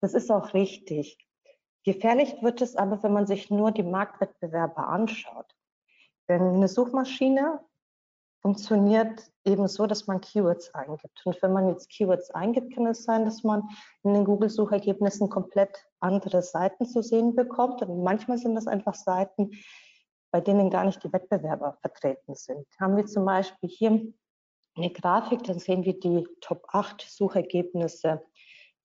Das 0.00 0.14
ist 0.14 0.30
auch 0.30 0.52
richtig. 0.54 1.18
Gefährlich 1.84 2.42
wird 2.42 2.60
es 2.60 2.76
aber, 2.76 3.02
wenn 3.02 3.12
man 3.12 3.26
sich 3.26 3.50
nur 3.50 3.70
die 3.70 3.82
Marktwettbewerber 3.82 4.88
anschaut. 4.88 5.54
Denn 6.28 6.42
eine 6.42 6.68
Suchmaschine 6.68 7.60
funktioniert 8.42 9.30
eben 9.44 9.68
so, 9.68 9.86
dass 9.86 10.06
man 10.06 10.20
Keywords 10.20 10.74
eingibt. 10.74 11.20
Und 11.24 11.40
wenn 11.42 11.52
man 11.52 11.68
jetzt 11.68 11.90
Keywords 11.90 12.30
eingibt, 12.30 12.74
kann 12.74 12.86
es 12.86 13.04
sein, 13.04 13.24
dass 13.24 13.42
man 13.44 13.68
in 14.02 14.14
den 14.14 14.24
Google-Suchergebnissen 14.24 15.28
komplett 15.28 15.86
andere 16.00 16.42
Seiten 16.42 16.86
zu 16.86 17.02
sehen 17.02 17.34
bekommt. 17.34 17.82
Und 17.82 18.02
manchmal 18.02 18.38
sind 18.38 18.54
das 18.54 18.66
einfach 18.66 18.94
Seiten, 18.94 19.50
bei 20.32 20.40
denen 20.40 20.70
gar 20.70 20.84
nicht 20.84 21.02
die 21.04 21.12
Wettbewerber 21.12 21.76
vertreten 21.80 22.34
sind. 22.34 22.66
Haben 22.78 22.96
wir 22.96 23.06
zum 23.06 23.24
Beispiel 23.24 23.68
hier 23.68 24.12
eine 24.76 24.90
Grafik, 24.90 25.42
dann 25.44 25.58
sehen 25.58 25.84
wir 25.84 25.98
die 25.98 26.26
Top 26.40 26.64
8 26.68 27.02
Suchergebnisse 27.02 28.22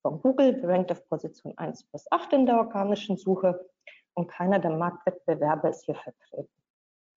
von 0.01 0.21
Google, 0.21 0.59
rankt 0.63 0.91
auf 0.91 1.07
Position 1.07 1.53
1 1.57 1.83
bis 1.91 2.11
8 2.11 2.33
in 2.33 2.45
der 2.45 2.57
organischen 2.57 3.17
Suche 3.17 3.69
und 4.15 4.27
keiner 4.27 4.59
der 4.59 4.71
Marktwettbewerber 4.71 5.69
ist 5.69 5.85
hier 5.85 5.95
vertreten. 5.95 6.64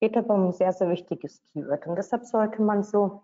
Geht 0.00 0.16
aber 0.16 0.34
um 0.34 0.46
ein 0.46 0.52
sehr, 0.52 0.72
sehr 0.72 0.88
wichtiges 0.88 1.42
Keyword 1.52 1.86
und 1.86 1.96
deshalb 1.96 2.24
sollte 2.24 2.62
man 2.62 2.82
so 2.84 3.22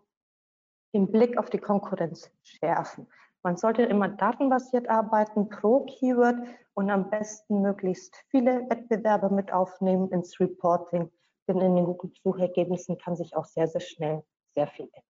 den 0.92 1.10
Blick 1.10 1.38
auf 1.38 1.50
die 1.50 1.58
Konkurrenz 1.58 2.30
schärfen. 2.42 3.06
Man 3.42 3.56
sollte 3.56 3.82
immer 3.82 4.08
datenbasiert 4.08 4.88
arbeiten 4.88 5.48
pro 5.50 5.84
Keyword 5.84 6.38
und 6.72 6.90
am 6.90 7.10
besten 7.10 7.60
möglichst 7.60 8.16
viele 8.30 8.68
Wettbewerber 8.70 9.28
mit 9.28 9.52
aufnehmen 9.52 10.10
ins 10.10 10.40
Reporting, 10.40 11.10
denn 11.46 11.60
in 11.60 11.76
den 11.76 11.84
Google-Suchergebnissen 11.84 12.96
kann 12.98 13.16
sich 13.16 13.36
auch 13.36 13.44
sehr, 13.44 13.68
sehr 13.68 13.82
schnell 13.82 14.24
sehr 14.54 14.66
viel 14.68 14.86
ändern. 14.86 15.02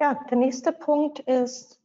Ja, 0.00 0.14
der 0.30 0.38
nächste 0.38 0.72
Punkt 0.72 1.20
ist 1.20 1.80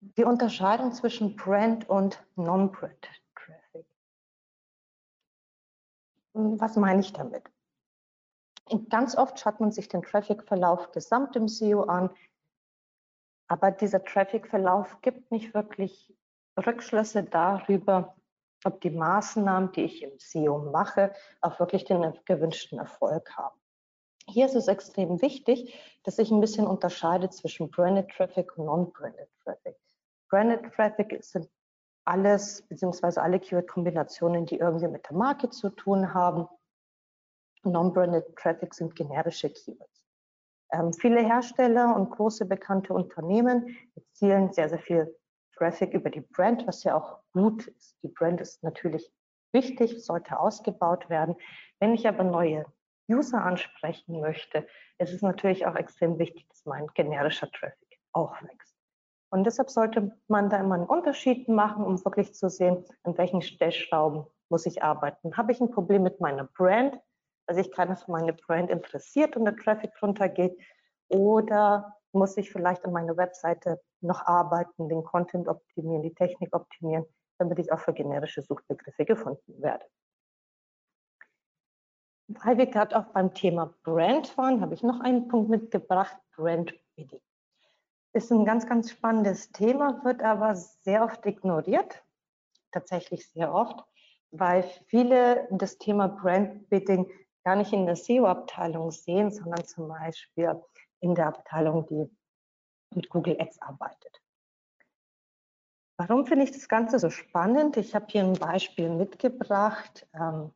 die 0.00 0.24
Unterscheidung 0.24 0.92
zwischen 0.92 1.36
Brand 1.36 1.88
und 1.88 2.24
Non-Brand 2.36 3.08
Was 6.58 6.76
meine 6.76 7.00
ich 7.00 7.12
damit? 7.12 7.44
Ganz 8.88 9.16
oft 9.16 9.38
schaut 9.38 9.60
man 9.60 9.72
sich 9.72 9.88
den 9.88 10.02
Traffic-Verlauf 10.02 10.92
gesamt 10.92 11.34
im 11.36 11.48
SEO 11.48 11.82
an, 11.82 12.10
aber 13.48 13.72
dieser 13.72 14.04
Traffic-Verlauf 14.04 15.00
gibt 15.02 15.30
nicht 15.32 15.54
wirklich 15.54 16.14
Rückschlüsse 16.56 17.24
darüber, 17.24 18.14
ob 18.64 18.80
die 18.80 18.90
Maßnahmen, 18.90 19.72
die 19.72 19.82
ich 19.82 20.02
im 20.02 20.18
SEO 20.18 20.70
mache, 20.70 21.12
auch 21.40 21.58
wirklich 21.58 21.84
den 21.84 22.14
gewünschten 22.26 22.78
Erfolg 22.78 23.36
haben. 23.36 23.58
Hier 24.28 24.46
ist 24.46 24.54
es 24.54 24.68
extrem 24.68 25.20
wichtig, 25.22 25.74
dass 26.04 26.18
ich 26.18 26.30
ein 26.30 26.40
bisschen 26.40 26.66
unterscheide 26.66 27.30
zwischen 27.30 27.70
Branded 27.70 28.10
Traffic 28.10 28.56
und 28.56 28.66
Non-Branded 28.66 29.28
Traffic. 29.42 29.76
Branded 30.28 30.72
Traffic 30.72 31.24
sind 31.24 31.48
alles, 32.10 32.62
beziehungsweise 32.68 33.22
alle 33.22 33.38
Keyword-Kombinationen, 33.38 34.44
die 34.44 34.58
irgendwie 34.58 34.88
mit 34.88 35.08
der 35.08 35.16
Marke 35.16 35.48
zu 35.48 35.70
tun 35.70 36.12
haben. 36.12 36.48
Non-Branded 37.62 38.36
Traffic 38.36 38.74
sind 38.74 38.96
generische 38.96 39.48
Keywords. 39.50 40.04
Ähm, 40.72 40.92
viele 40.92 41.20
Hersteller 41.20 41.94
und 41.94 42.10
große 42.10 42.46
bekannte 42.46 42.94
Unternehmen 42.94 43.76
erzielen 43.94 44.52
sehr, 44.52 44.68
sehr 44.68 44.78
viel 44.78 45.16
Traffic 45.56 45.92
über 45.92 46.10
die 46.10 46.20
Brand, 46.20 46.66
was 46.66 46.84
ja 46.84 46.96
auch 46.96 47.20
gut 47.32 47.66
ist. 47.68 47.96
Die 48.02 48.08
Brand 48.08 48.40
ist 48.40 48.62
natürlich 48.62 49.12
wichtig, 49.52 50.04
sollte 50.04 50.38
ausgebaut 50.38 51.08
werden. 51.10 51.36
Wenn 51.78 51.94
ich 51.94 52.08
aber 52.08 52.24
neue 52.24 52.64
User 53.08 53.44
ansprechen 53.44 54.20
möchte, 54.20 54.66
ist 54.98 55.12
es 55.12 55.22
natürlich 55.22 55.66
auch 55.66 55.76
extrem 55.76 56.18
wichtig, 56.18 56.48
dass 56.48 56.64
mein 56.64 56.86
generischer 56.94 57.50
Traffic 57.50 58.00
auch 58.12 58.40
wächst. 58.42 58.69
Und 59.30 59.44
deshalb 59.44 59.70
sollte 59.70 60.10
man 60.26 60.50
da 60.50 60.58
immer 60.58 60.74
einen 60.74 60.86
Unterschied 60.86 61.48
machen, 61.48 61.84
um 61.84 62.04
wirklich 62.04 62.34
zu 62.34 62.50
sehen, 62.50 62.84
an 63.04 63.16
welchen 63.16 63.42
Stellschrauben 63.42 64.26
muss 64.48 64.66
ich 64.66 64.82
arbeiten. 64.82 65.36
Habe 65.36 65.52
ich 65.52 65.60
ein 65.60 65.70
Problem 65.70 66.02
mit 66.02 66.20
meiner 66.20 66.44
Brand, 66.44 67.00
dass 67.46 67.56
sich 67.56 67.70
keiner 67.70 67.96
für 67.96 68.10
meine 68.10 68.32
Brand 68.32 68.70
interessiert 68.70 69.36
und 69.36 69.44
der 69.44 69.56
Traffic 69.56 69.92
runtergeht? 70.02 70.58
Oder 71.08 71.96
muss 72.12 72.36
ich 72.36 72.50
vielleicht 72.50 72.84
an 72.84 72.92
meiner 72.92 73.16
Webseite 73.16 73.80
noch 74.00 74.26
arbeiten, 74.26 74.88
den 74.88 75.04
Content 75.04 75.46
optimieren, 75.46 76.02
die 76.02 76.14
Technik 76.14 76.54
optimieren, 76.54 77.06
damit 77.38 77.60
ich 77.60 77.70
auch 77.70 77.78
für 77.78 77.92
generische 77.92 78.42
Suchbegriffe 78.42 79.04
gefunden 79.04 79.62
werde? 79.62 79.84
Weil 82.26 82.58
wir 82.58 82.66
gerade 82.66 82.96
auch 82.96 83.06
beim 83.06 83.32
Thema 83.34 83.74
Brand 83.84 84.36
waren, 84.36 84.60
habe 84.60 84.74
ich 84.74 84.82
noch 84.82 85.00
einen 85.00 85.28
Punkt 85.28 85.50
mitgebracht, 85.50 86.16
Brand 86.36 86.74
Bidding. 86.96 87.20
Ist 88.12 88.32
ein 88.32 88.44
ganz, 88.44 88.66
ganz 88.66 88.90
spannendes 88.90 89.52
Thema, 89.52 90.04
wird 90.04 90.22
aber 90.22 90.56
sehr 90.56 91.04
oft 91.04 91.24
ignoriert, 91.26 92.02
tatsächlich 92.72 93.28
sehr 93.30 93.54
oft, 93.54 93.84
weil 94.32 94.64
viele 94.86 95.46
das 95.50 95.78
Thema 95.78 96.08
Brand 96.08 96.68
Bidding 96.68 97.08
gar 97.44 97.56
nicht 97.56 97.72
in 97.72 97.86
der 97.86 97.96
SEO-Abteilung 97.96 98.90
sehen, 98.90 99.30
sondern 99.30 99.64
zum 99.64 99.88
Beispiel 99.88 100.60
in 101.00 101.14
der 101.14 101.28
Abteilung, 101.28 101.86
die 101.86 102.10
mit 102.94 103.08
Google 103.08 103.40
Ads 103.40 103.62
arbeitet. 103.62 104.20
Warum 105.96 106.26
finde 106.26 106.44
ich 106.44 106.50
das 106.50 106.68
Ganze 106.68 106.98
so 106.98 107.10
spannend? 107.10 107.76
Ich 107.76 107.94
habe 107.94 108.06
hier 108.08 108.22
ein 108.24 108.32
Beispiel 108.32 108.88
mitgebracht. 108.88 110.08
Ähm, 110.14 110.50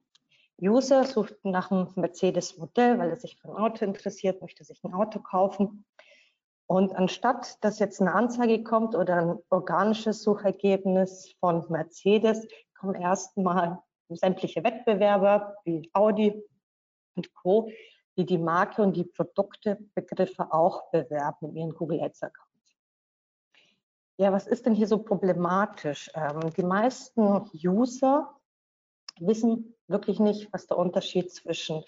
User 0.60 1.04
sucht 1.04 1.36
nach 1.44 1.70
einem 1.70 1.88
Mercedes-Modell, 1.96 2.98
weil 2.98 3.10
er 3.10 3.16
sich 3.16 3.36
für 3.36 3.48
ein 3.48 3.56
Auto 3.56 3.84
interessiert, 3.84 4.40
möchte 4.40 4.64
sich 4.64 4.82
ein 4.82 4.94
Auto 4.94 5.20
kaufen. 5.20 5.84
Und 6.66 6.96
anstatt 6.96 7.62
dass 7.62 7.78
jetzt 7.78 8.00
eine 8.00 8.14
Anzeige 8.14 8.62
kommt 8.62 8.94
oder 8.94 9.16
ein 9.16 9.38
organisches 9.50 10.22
Suchergebnis 10.22 11.34
von 11.40 11.64
Mercedes, 11.68 12.46
kommen 12.78 12.94
erstmal 12.94 13.82
sämtliche 14.08 14.64
Wettbewerber 14.64 15.56
wie 15.64 15.90
Audi, 15.92 16.42
und 17.16 17.34
Co., 17.34 17.70
die 18.16 18.26
die 18.26 18.38
Marke 18.38 18.82
und 18.82 18.96
die 18.96 19.04
Produktebegriffe 19.04 20.52
auch 20.52 20.90
bewerben 20.90 21.50
in 21.50 21.56
ihren 21.56 21.74
Google 21.74 22.00
Ads 22.00 22.22
Accounts. 22.22 22.76
Ja, 24.16 24.32
was 24.32 24.46
ist 24.46 24.66
denn 24.66 24.74
hier 24.74 24.86
so 24.86 24.98
problematisch? 24.98 26.10
Ähm, 26.14 26.52
die 26.56 26.62
meisten 26.62 27.50
User 27.52 28.36
wissen 29.18 29.74
wirklich 29.88 30.20
nicht, 30.20 30.52
was 30.52 30.66
der 30.66 30.78
Unterschied 30.78 31.32
zwischen 31.32 31.82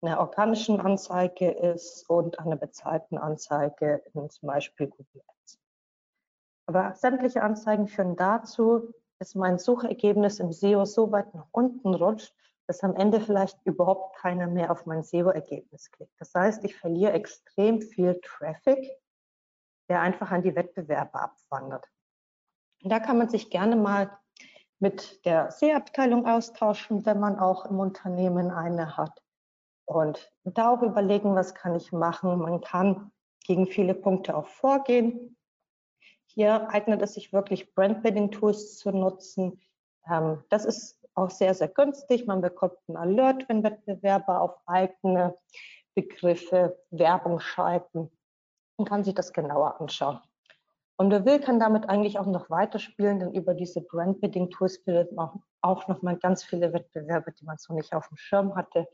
einer 0.00 0.20
organischen 0.20 0.80
Anzeige 0.80 1.50
ist 1.50 2.08
und 2.08 2.38
einer 2.38 2.56
bezahlten 2.56 3.18
Anzeige 3.18 4.02
in 4.14 4.30
zum 4.30 4.46
Beispiel 4.46 4.86
Google 4.86 5.22
Ads. 5.26 5.58
Aber 6.66 6.94
sämtliche 6.94 7.42
Anzeigen 7.42 7.88
führen 7.88 8.16
dazu, 8.16 8.92
dass 9.18 9.34
mein 9.34 9.58
Suchergebnis 9.58 10.38
im 10.38 10.52
SEO 10.52 10.84
so 10.84 11.10
weit 11.10 11.34
nach 11.34 11.48
unten 11.50 11.94
rutscht, 11.94 12.34
dass 12.66 12.84
am 12.84 12.94
Ende 12.94 13.20
vielleicht 13.20 13.58
überhaupt 13.64 14.16
keiner 14.16 14.46
mehr 14.46 14.70
auf 14.70 14.84
mein 14.86 15.02
SEO-Ergebnis 15.02 15.90
klickt. 15.90 16.12
Das 16.18 16.34
heißt, 16.34 16.64
ich 16.64 16.76
verliere 16.76 17.12
extrem 17.12 17.80
viel 17.80 18.20
Traffic, 18.22 18.86
der 19.88 20.02
einfach 20.02 20.30
an 20.30 20.42
die 20.42 20.54
Wettbewerber 20.54 21.22
abwandert. 21.22 21.88
Und 22.82 22.90
da 22.90 23.00
kann 23.00 23.18
man 23.18 23.30
sich 23.30 23.50
gerne 23.50 23.74
mal 23.74 24.16
mit 24.78 25.24
der 25.24 25.50
SEO-Abteilung 25.50 26.26
austauschen, 26.26 27.04
wenn 27.06 27.18
man 27.18 27.38
auch 27.38 27.64
im 27.64 27.80
Unternehmen 27.80 28.50
eine 28.50 28.96
hat. 28.96 29.22
Und 29.88 30.30
da 30.44 30.70
auch 30.70 30.82
überlegen, 30.82 31.34
was 31.34 31.54
kann 31.54 31.74
ich 31.74 31.92
machen. 31.92 32.38
Man 32.40 32.60
kann 32.60 33.10
gegen 33.46 33.66
viele 33.66 33.94
Punkte 33.94 34.36
auch 34.36 34.46
vorgehen. 34.46 35.34
Hier 36.26 36.68
eignet 36.68 37.00
es 37.00 37.14
sich 37.14 37.32
wirklich 37.32 37.74
Brand-Building-Tools 37.74 38.76
zu 38.76 38.90
nutzen. 38.90 39.62
Ähm, 40.06 40.44
das 40.50 40.66
ist 40.66 41.02
auch 41.14 41.30
sehr, 41.30 41.54
sehr 41.54 41.68
günstig. 41.68 42.26
Man 42.26 42.42
bekommt 42.42 42.76
einen 42.86 42.98
Alert, 42.98 43.48
wenn 43.48 43.64
Wettbewerber 43.64 44.42
auf 44.42 44.58
eigene 44.66 45.34
Begriffe 45.94 46.78
Werbung 46.90 47.40
schalten 47.40 48.10
und 48.76 48.86
kann 48.86 49.04
sich 49.04 49.14
das 49.14 49.32
genauer 49.32 49.80
anschauen. 49.80 50.20
Und 50.98 51.10
wer 51.10 51.24
will, 51.24 51.40
kann 51.40 51.58
damit 51.58 51.88
eigentlich 51.88 52.18
auch 52.18 52.26
noch 52.26 52.50
weiterspielen, 52.50 53.20
denn 53.20 53.32
über 53.32 53.54
diese 53.54 53.80
Brand-Bidding-Tools 53.80 54.82
findet 54.84 55.12
man 55.12 55.42
auch 55.62 55.88
noch 55.88 56.02
mal 56.02 56.18
ganz 56.18 56.44
viele 56.44 56.74
Wettbewerbe, 56.74 57.32
die 57.32 57.46
man 57.46 57.56
so 57.56 57.72
nicht 57.72 57.94
auf 57.94 58.08
dem 58.08 58.18
Schirm 58.18 58.54
hatte, 58.54 58.86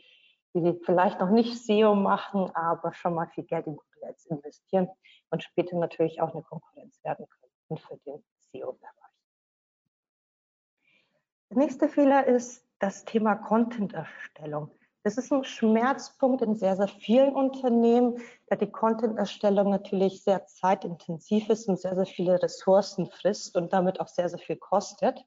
die 0.61 0.78
vielleicht 0.84 1.20
noch 1.20 1.30
nicht 1.30 1.64
SEO 1.64 1.94
machen, 1.94 2.50
aber 2.54 2.92
schon 2.94 3.14
mal 3.14 3.26
viel 3.28 3.44
Geld 3.44 3.66
in 3.66 3.76
Google 3.76 4.08
Ads 4.08 4.26
investieren 4.26 4.88
und 5.30 5.42
später 5.42 5.76
natürlich 5.76 6.20
auch 6.20 6.32
eine 6.32 6.42
Konkurrenz 6.42 7.02
werden 7.02 7.26
können 7.28 7.78
für 7.78 7.96
den 8.06 8.25
SEO-Bereich. 8.52 8.94
Der 11.50 11.58
nächste 11.58 11.88
Fehler 11.88 12.26
ist 12.26 12.64
das 12.78 13.04
Thema 13.04 13.34
Content-Erstellung. 13.34 14.70
Das 15.04 15.18
ist 15.18 15.32
ein 15.32 15.44
Schmerzpunkt 15.44 16.40
in 16.40 16.54
sehr, 16.54 16.76
sehr 16.76 16.88
vielen 16.88 17.34
Unternehmen, 17.34 18.16
da 18.46 18.56
die 18.56 18.70
Content-Erstellung 18.70 19.70
natürlich 19.70 20.25
sehr 20.25 20.46
zeitintensiv 20.46 21.50
ist 21.50 21.68
und 21.68 21.78
sehr, 21.78 21.94
sehr 21.94 22.06
viele 22.06 22.42
Ressourcen 22.42 23.11
frisst 23.11 23.56
und 23.56 23.73
damit 23.73 24.00
auch 24.00 24.08
sehr, 24.08 24.30
sehr 24.30 24.38
viel 24.38 24.56
kostet. 24.56 25.23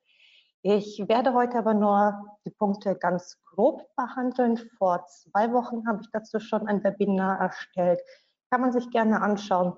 Ich 0.64 1.04
werde 1.08 1.34
heute 1.34 1.60
aber 1.60 1.74
nur 1.74 2.40
die 2.46 2.50
Punkte 2.50 2.96
ganz 2.96 3.38
grob 3.46 3.88
behandeln. 3.96 4.58
Vor 4.78 5.06
zwei 5.06 5.54
Wochen 5.54 5.88
habe 5.88 6.00
ich 6.02 6.10
dazu 6.12 6.40
schon 6.40 6.68
ein 6.68 6.84
Webinar 6.84 7.40
erstellt. 7.40 8.02
Kann 8.50 8.62
man 8.62 8.72
sich 8.72 8.90
gerne 8.90 9.22
anschauen. 9.22 9.78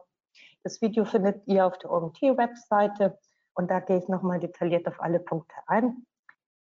Das 0.63 0.81
Video 0.81 1.05
findet 1.05 1.45
ihr 1.47 1.65
auf 1.65 1.77
der 1.79 1.91
OMT-Webseite 1.91 3.17
und 3.55 3.69
da 3.69 3.81
gehe 3.81 3.97
ich 3.97 4.07
nochmal 4.07 4.39
detailliert 4.39 4.87
auf 4.87 5.01
alle 5.01 5.19
Punkte 5.19 5.55
ein. 5.67 6.05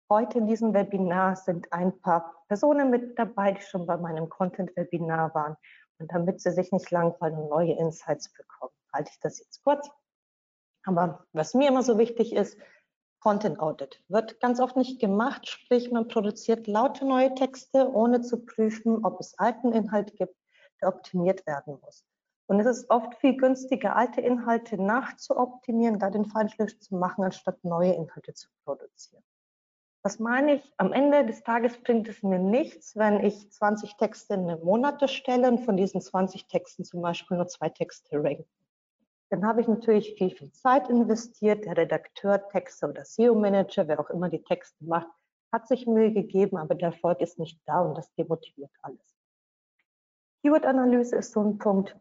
Heute 0.10 0.38
in 0.38 0.48
diesem 0.48 0.74
Webinar 0.74 1.36
sind 1.36 1.72
ein 1.74 2.00
paar 2.00 2.34
Personen 2.48 2.90
mit 2.90 3.20
dabei, 3.20 3.52
die 3.52 3.62
schon 3.62 3.86
bei 3.86 3.98
meinem 3.98 4.30
Content-Webinar 4.30 5.36
waren. 5.36 5.58
Und 6.00 6.14
damit 6.14 6.40
sie 6.40 6.52
sich 6.52 6.72
nicht 6.72 6.90
langweilen 6.92 7.38
und 7.38 7.50
neue 7.50 7.74
Insights 7.74 8.32
bekommen, 8.32 8.72
halte 8.94 9.12
ich 9.12 9.20
das 9.20 9.40
jetzt 9.40 9.62
kurz. 9.64 9.90
Aber 10.86 11.26
was 11.34 11.54
mir 11.54 11.68
immer 11.68 11.84
so 11.84 11.98
wichtig 11.98 12.34
ist, 12.34 12.58
Content 13.28 13.60
Audit 13.60 14.02
wird 14.08 14.40
ganz 14.40 14.62
oft 14.62 14.78
nicht 14.78 15.02
gemacht, 15.02 15.50
sprich 15.50 15.92
man 15.92 16.08
produziert 16.08 16.66
laute 16.66 17.06
neue 17.06 17.36
Texte, 17.36 17.92
ohne 17.92 18.22
zu 18.22 18.46
prüfen, 18.46 19.04
ob 19.04 19.20
es 19.20 19.38
alten 19.38 19.74
Inhalt 19.74 20.16
gibt, 20.16 20.34
der 20.82 20.88
optimiert 20.88 21.46
werden 21.46 21.78
muss. 21.82 22.06
Und 22.46 22.62
es 22.62 22.66
ist 22.66 22.90
oft 22.90 23.16
viel 23.16 23.36
günstiger, 23.36 23.98
alte 23.98 24.22
Inhalte 24.22 24.82
nachzuoptimieren, 24.82 26.00
da 26.00 26.10
den 26.10 26.24
Feinschliff 26.24 26.80
zu 26.80 26.96
machen, 26.96 27.26
anstatt 27.26 27.62
neue 27.66 27.92
Inhalte 27.92 28.34
zu 28.34 28.48
produzieren. 28.64 29.24
Was 30.04 30.20
meine 30.20 30.56
ich? 30.56 30.74
Am 30.78 30.94
Ende 30.94 31.26
des 31.26 31.44
Tages 31.44 31.78
bringt 31.84 32.08
es 32.08 32.24
mir 32.24 32.40
nichts, 32.40 32.96
wenn 32.96 33.20
ich 33.26 33.52
20 33.52 33.98
Texte 33.98 34.36
in 34.36 34.50
eine 34.50 34.56
Monate 34.64 35.10
stelle 35.10 35.50
und 35.50 35.66
von 35.66 35.76
diesen 35.76 36.00
20 36.00 36.48
Texten 36.48 36.86
zum 36.86 37.02
Beispiel 37.02 37.36
nur 37.36 37.48
zwei 37.48 37.68
Texte 37.68 38.24
ranken. 38.24 38.46
Dann 39.30 39.46
habe 39.46 39.62
ich 39.62 39.68
natürlich 39.68 40.16
viel, 40.16 40.32
viel 40.32 40.52
Zeit 40.54 40.90
investiert. 40.90 41.66
Der 41.66 41.76
Redakteur, 41.78 42.48
Texter 42.50 42.90
oder 42.90 43.04
SEO-Manager, 43.04 43.88
wer 43.88 44.00
auch 44.00 44.10
immer 44.10 44.30
die 44.30 44.44
Texte 44.44 44.84
macht, 44.86 45.08
hat 45.52 45.68
sich 45.68 45.86
Mühe 45.86 46.14
gegeben, 46.14 46.58
aber 46.58 46.76
der 46.76 46.90
Erfolg 46.90 47.22
ist 47.22 47.40
nicht 47.40 47.60
da 47.66 47.82
und 47.82 47.96
das 47.98 48.14
demotiviert 48.16 48.72
alles. 48.82 49.18
Keyword-Analyse 50.42 51.16
ist 51.18 51.32
so 51.32 51.42
ein 51.42 51.58
Punkt. 51.58 51.98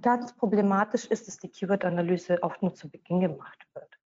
Ganz 0.00 0.36
problematisch 0.36 1.06
ist, 1.06 1.26
dass 1.26 1.38
die 1.38 1.48
Keyword-Analyse 1.48 2.42
oft 2.42 2.62
nur 2.62 2.74
zu 2.74 2.88
Beginn 2.88 3.20
gemacht 3.20 3.66
wird. 3.74 3.98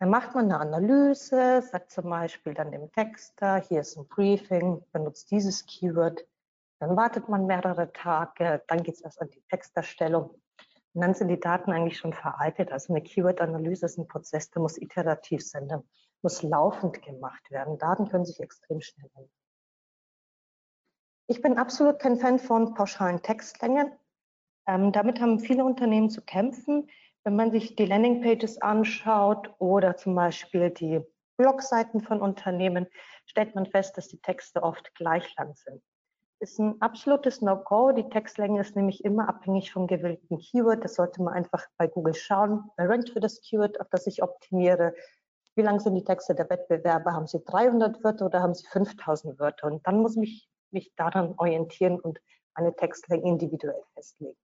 Dann 0.00 0.10
macht 0.10 0.34
man 0.34 0.46
eine 0.46 0.60
Analyse, 0.60 1.62
sagt 1.62 1.90
zum 1.90 2.08
Beispiel 2.08 2.54
dann 2.54 2.70
dem 2.70 2.90
Texter, 2.92 3.60
hier 3.60 3.80
ist 3.80 3.96
ein 3.96 4.06
Briefing, 4.06 4.84
benutzt 4.92 5.30
dieses 5.30 5.66
Keyword. 5.66 6.24
Dann 6.80 6.96
wartet 6.96 7.28
man 7.28 7.46
mehrere 7.46 7.92
Tage, 7.92 8.62
dann 8.68 8.82
geht 8.82 8.94
es 8.94 9.00
erst 9.00 9.20
an 9.20 9.30
die 9.30 9.42
Texterstellung. 9.50 10.30
Und 10.94 11.02
dann 11.02 11.14
sind 11.14 11.28
die 11.28 11.40
Daten 11.40 11.72
eigentlich 11.72 11.98
schon 11.98 12.12
veraltet. 12.12 12.72
Also 12.72 12.92
eine 12.92 13.02
Keyword-Analyse 13.02 13.86
ist 13.86 13.98
ein 13.98 14.08
Prozess, 14.08 14.50
der 14.50 14.62
muss 14.62 14.78
iterativ 14.78 15.44
sein, 15.44 15.68
der 15.68 15.82
muss 16.22 16.42
laufend 16.42 17.02
gemacht 17.02 17.50
werden. 17.50 17.78
Daten 17.78 18.08
können 18.08 18.24
sich 18.24 18.40
extrem 18.40 18.80
schnell 18.80 19.10
ändern. 19.14 19.30
Ich 21.30 21.42
bin 21.42 21.58
absolut 21.58 21.98
kein 21.98 22.16
Fan 22.16 22.38
von 22.38 22.74
pauschalen 22.74 23.22
Textlängen. 23.22 23.92
Ähm, 24.66 24.92
damit 24.92 25.20
haben 25.20 25.40
viele 25.40 25.64
Unternehmen 25.64 26.08
zu 26.08 26.22
kämpfen. 26.22 26.88
Wenn 27.22 27.36
man 27.36 27.50
sich 27.50 27.76
die 27.76 27.84
Landingpages 27.84 28.62
anschaut 28.62 29.54
oder 29.58 29.96
zum 29.96 30.14
Beispiel 30.14 30.70
die 30.70 31.00
Blogseiten 31.36 32.00
von 32.00 32.22
Unternehmen, 32.22 32.86
stellt 33.26 33.54
man 33.54 33.66
fest, 33.66 33.98
dass 33.98 34.08
die 34.08 34.20
Texte 34.20 34.62
oft 34.62 34.94
gleich 34.94 35.36
lang 35.36 35.54
sind. 35.54 35.82
Ist 36.40 36.60
ein 36.60 36.80
absolutes 36.80 37.42
No-Go. 37.42 37.90
Die 37.90 38.08
Textlänge 38.08 38.60
ist 38.60 38.76
nämlich 38.76 39.04
immer 39.04 39.28
abhängig 39.28 39.72
vom 39.72 39.88
gewählten 39.88 40.38
Keyword. 40.38 40.84
Das 40.84 40.94
sollte 40.94 41.20
man 41.20 41.34
einfach 41.34 41.66
bei 41.76 41.88
Google 41.88 42.14
schauen. 42.14 42.70
Rankt 42.78 43.10
für 43.10 43.18
das 43.18 43.40
Keyword, 43.40 43.80
auf 43.80 43.88
das 43.90 44.06
ich 44.06 44.22
optimiere? 44.22 44.94
Wie 45.56 45.62
lang 45.62 45.80
sind 45.80 45.96
die 45.96 46.04
Texte 46.04 46.36
der 46.36 46.48
Wettbewerber? 46.48 47.12
Haben 47.12 47.26
sie 47.26 47.42
300 47.44 48.04
Wörter 48.04 48.26
oder 48.26 48.40
haben 48.40 48.54
sie 48.54 48.66
5000 48.68 49.40
Wörter? 49.40 49.66
Und 49.66 49.84
dann 49.84 50.00
muss 50.00 50.16
ich 50.16 50.48
mich 50.70 50.94
daran 50.94 51.34
orientieren 51.38 51.98
und 51.98 52.20
eine 52.54 52.74
Textlänge 52.76 53.26
individuell 53.26 53.82
festlegen. 53.94 54.38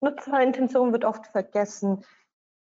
Nutzerintention 0.00 0.92
wird 0.92 1.04
oft 1.04 1.26
vergessen. 1.26 2.04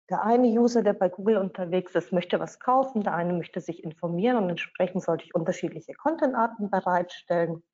Der 0.09 0.23
eine 0.23 0.47
User, 0.47 0.85
der 0.85 0.93
bei 0.93 1.09
Google 1.09 1.39
unterwegs 1.39 1.97
ist, 1.97 2.13
möchte 2.13 2.39
was 2.39 2.61
kaufen, 2.61 3.03
der 3.03 3.15
eine 3.15 3.33
möchte 3.33 3.61
sich 3.61 3.83
informieren 3.83 4.37
und 4.37 4.51
entsprechend 4.51 5.03
sollte 5.03 5.25
ich 5.25 5.35
unterschiedliche 5.35 5.95
Contentarten 5.95 6.71
bereitstellen. 6.71 7.65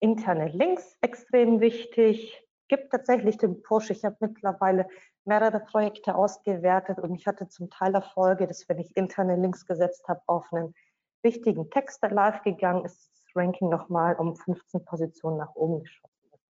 Interne 0.00 0.48
Links 0.48 0.96
extrem 1.00 1.60
wichtig. 1.60 2.42
Gibt 2.68 2.90
tatsächlich 2.90 3.38
den 3.38 3.62
Push. 3.62 3.90
Ich 3.90 4.04
habe 4.04 4.16
mittlerweile 4.20 4.88
mehrere 5.24 5.60
Projekte 5.60 6.14
ausgewertet 6.14 6.98
und 6.98 7.14
ich 7.14 7.26
hatte 7.26 7.48
zum 7.48 7.70
Teil 7.70 7.94
Erfolge, 7.94 8.46
dass 8.46 8.68
wenn 8.68 8.78
ich 8.78 8.96
interne 8.96 9.36
Links 9.36 9.66
gesetzt 9.66 10.06
habe 10.08 10.20
auf 10.26 10.52
einen 10.52 10.74
wichtigen 11.22 11.70
Text, 11.70 12.02
der 12.02 12.10
live 12.10 12.42
gegangen 12.42 12.84
ist, 12.84 13.10
das 13.12 13.36
Ranking 13.36 13.68
nochmal 13.68 14.14
um 14.16 14.36
15 14.36 14.84
Positionen 14.84 15.38
nach 15.38 15.54
oben 15.54 15.80
geschossen 15.80 16.30
ist. 16.32 16.44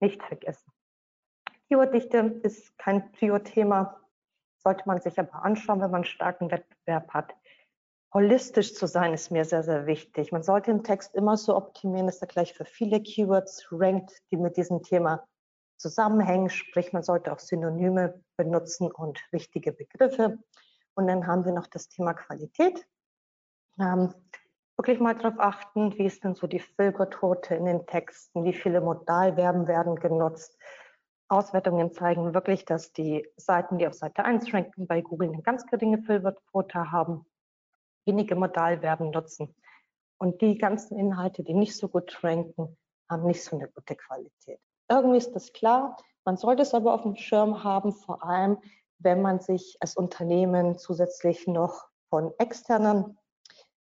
Nicht 0.00 0.22
vergessen. 0.22 0.72
Keyworddichte 1.68 2.40
ist 2.42 2.76
kein 2.78 3.12
Prio-Thema, 3.12 4.00
sollte 4.56 4.84
man 4.86 5.00
sich 5.00 5.18
aber 5.18 5.44
anschauen, 5.44 5.80
wenn 5.80 5.90
man 5.90 5.96
einen 5.96 6.04
starken 6.04 6.50
Wettbewerb 6.50 7.12
hat. 7.12 7.34
Holistisch 8.12 8.74
zu 8.74 8.86
sein 8.86 9.12
ist 9.12 9.30
mir 9.30 9.44
sehr, 9.44 9.62
sehr 9.62 9.86
wichtig. 9.86 10.32
Man 10.32 10.42
sollte 10.42 10.70
den 10.70 10.82
Text 10.82 11.14
immer 11.14 11.36
so 11.36 11.54
optimieren, 11.54 12.06
dass 12.06 12.22
er 12.22 12.26
gleich 12.26 12.54
für 12.54 12.64
viele 12.64 13.02
Keywords 13.02 13.68
rankt, 13.70 14.12
die 14.30 14.38
mit 14.38 14.56
diesem 14.56 14.82
Thema 14.82 15.26
zusammenhängen. 15.76 16.48
Sprich, 16.48 16.92
man 16.92 17.02
sollte 17.02 17.32
auch 17.32 17.38
Synonyme 17.38 18.22
benutzen 18.36 18.90
und 18.90 19.20
wichtige 19.30 19.72
Begriffe. 19.72 20.38
Und 20.94 21.06
dann 21.06 21.26
haben 21.26 21.44
wir 21.44 21.52
noch 21.52 21.66
das 21.66 21.88
Thema 21.88 22.14
Qualität. 22.14 22.86
Ähm, 23.78 24.14
wirklich 24.76 25.00
mal 25.00 25.14
darauf 25.14 25.38
achten, 25.38 25.96
wie 25.98 26.06
ist 26.06 26.24
denn 26.24 26.34
so 26.34 26.46
die 26.46 26.60
Filgertote 26.60 27.56
in 27.56 27.66
den 27.66 27.86
Texten, 27.86 28.44
wie 28.44 28.54
viele 28.54 28.80
Modalverben 28.80 29.68
werden 29.68 29.96
genutzt, 29.96 30.58
Auswertungen 31.28 31.92
zeigen 31.92 32.32
wirklich, 32.32 32.64
dass 32.64 32.92
die 32.92 33.28
Seiten, 33.36 33.76
die 33.78 33.86
auf 33.86 33.92
Seite 33.92 34.24
1 34.24 34.52
ranken, 34.54 34.86
bei 34.86 35.02
Google 35.02 35.28
eine 35.28 35.42
ganz 35.42 35.66
geringe 35.66 35.98
Filterquote 35.98 36.90
haben, 36.90 37.26
wenige 38.08 38.34
Modalverben 38.34 39.10
nutzen. 39.10 39.54
Und 40.18 40.40
die 40.40 40.58
ganzen 40.58 40.98
Inhalte, 40.98 41.44
die 41.44 41.54
nicht 41.54 41.76
so 41.76 41.88
gut 41.88 42.24
ranken, 42.24 42.76
haben 43.08 43.26
nicht 43.26 43.44
so 43.44 43.56
eine 43.56 43.68
gute 43.68 43.94
Qualität. 43.94 44.58
Irgendwie 44.90 45.18
ist 45.18 45.32
das 45.34 45.52
klar. 45.52 45.96
Man 46.24 46.36
sollte 46.36 46.62
es 46.62 46.74
aber 46.74 46.94
auf 46.94 47.02
dem 47.02 47.14
Schirm 47.14 47.62
haben, 47.62 47.92
vor 47.92 48.24
allem, 48.24 48.58
wenn 48.98 49.22
man 49.22 49.40
sich 49.40 49.76
als 49.80 49.96
Unternehmen 49.96 50.78
zusätzlich 50.78 51.46
noch 51.46 51.86
von 52.08 52.32
externen 52.38 53.18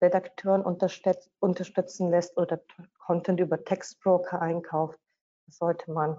Redakteuren 0.01 0.63
unterstützen 0.63 2.11
lässt 2.11 2.37
oder 2.37 2.61
Content 2.99 3.41
über 3.41 3.65
Textbroker 3.65 4.41
einkauft. 4.41 4.99
Sollte 5.49 5.91
man 5.91 6.17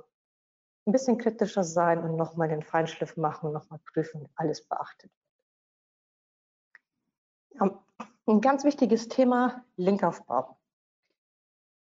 ein 0.86 0.92
bisschen 0.92 1.18
kritischer 1.18 1.64
sein 1.64 2.04
und 2.04 2.18
nochmal 2.18 2.50
den 2.50 2.64
Feinschliff 2.64 3.16
machen, 3.16 3.54
nochmal 3.54 3.80
prüfen, 3.94 4.28
alles 4.36 4.68
beachtet. 4.68 5.12
Ein 8.28 8.40
ganz 8.40 8.64
wichtiges 8.64 9.08
Thema, 9.08 9.66
Linkaufbau. 9.78 10.56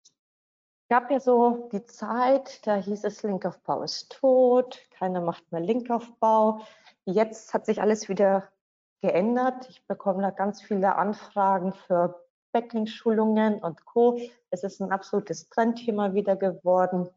Es 0.02 0.88
gab 0.88 1.08
ja 1.10 1.20
so 1.20 1.68
die 1.72 1.84
Zeit, 1.84 2.66
da 2.66 2.74
hieß 2.74 3.04
es, 3.04 3.22
Linkaufbau 3.22 3.82
ist 3.82 4.10
tot, 4.10 4.80
keiner 4.90 5.20
macht 5.20 5.50
mehr 5.52 5.60
Linkaufbau. 5.60 6.62
Jetzt 7.04 7.54
hat 7.54 7.64
sich 7.64 7.80
alles 7.80 8.08
wieder 8.08 8.48
geändert. 9.02 9.68
Ich 9.68 9.86
bekomme 9.86 10.22
da 10.22 10.30
ganz 10.30 10.60
viele 10.60 10.96
Anfragen 10.96 11.72
für 11.72 12.20
Backlink-Schulungen 12.50 13.60
und 13.62 13.84
Co. 13.84 14.18
Es 14.50 14.64
ist 14.64 14.80
ein 14.80 14.90
absolutes 14.90 15.48
Trendthema 15.48 16.14
wieder 16.14 16.34
geworden. 16.34 17.08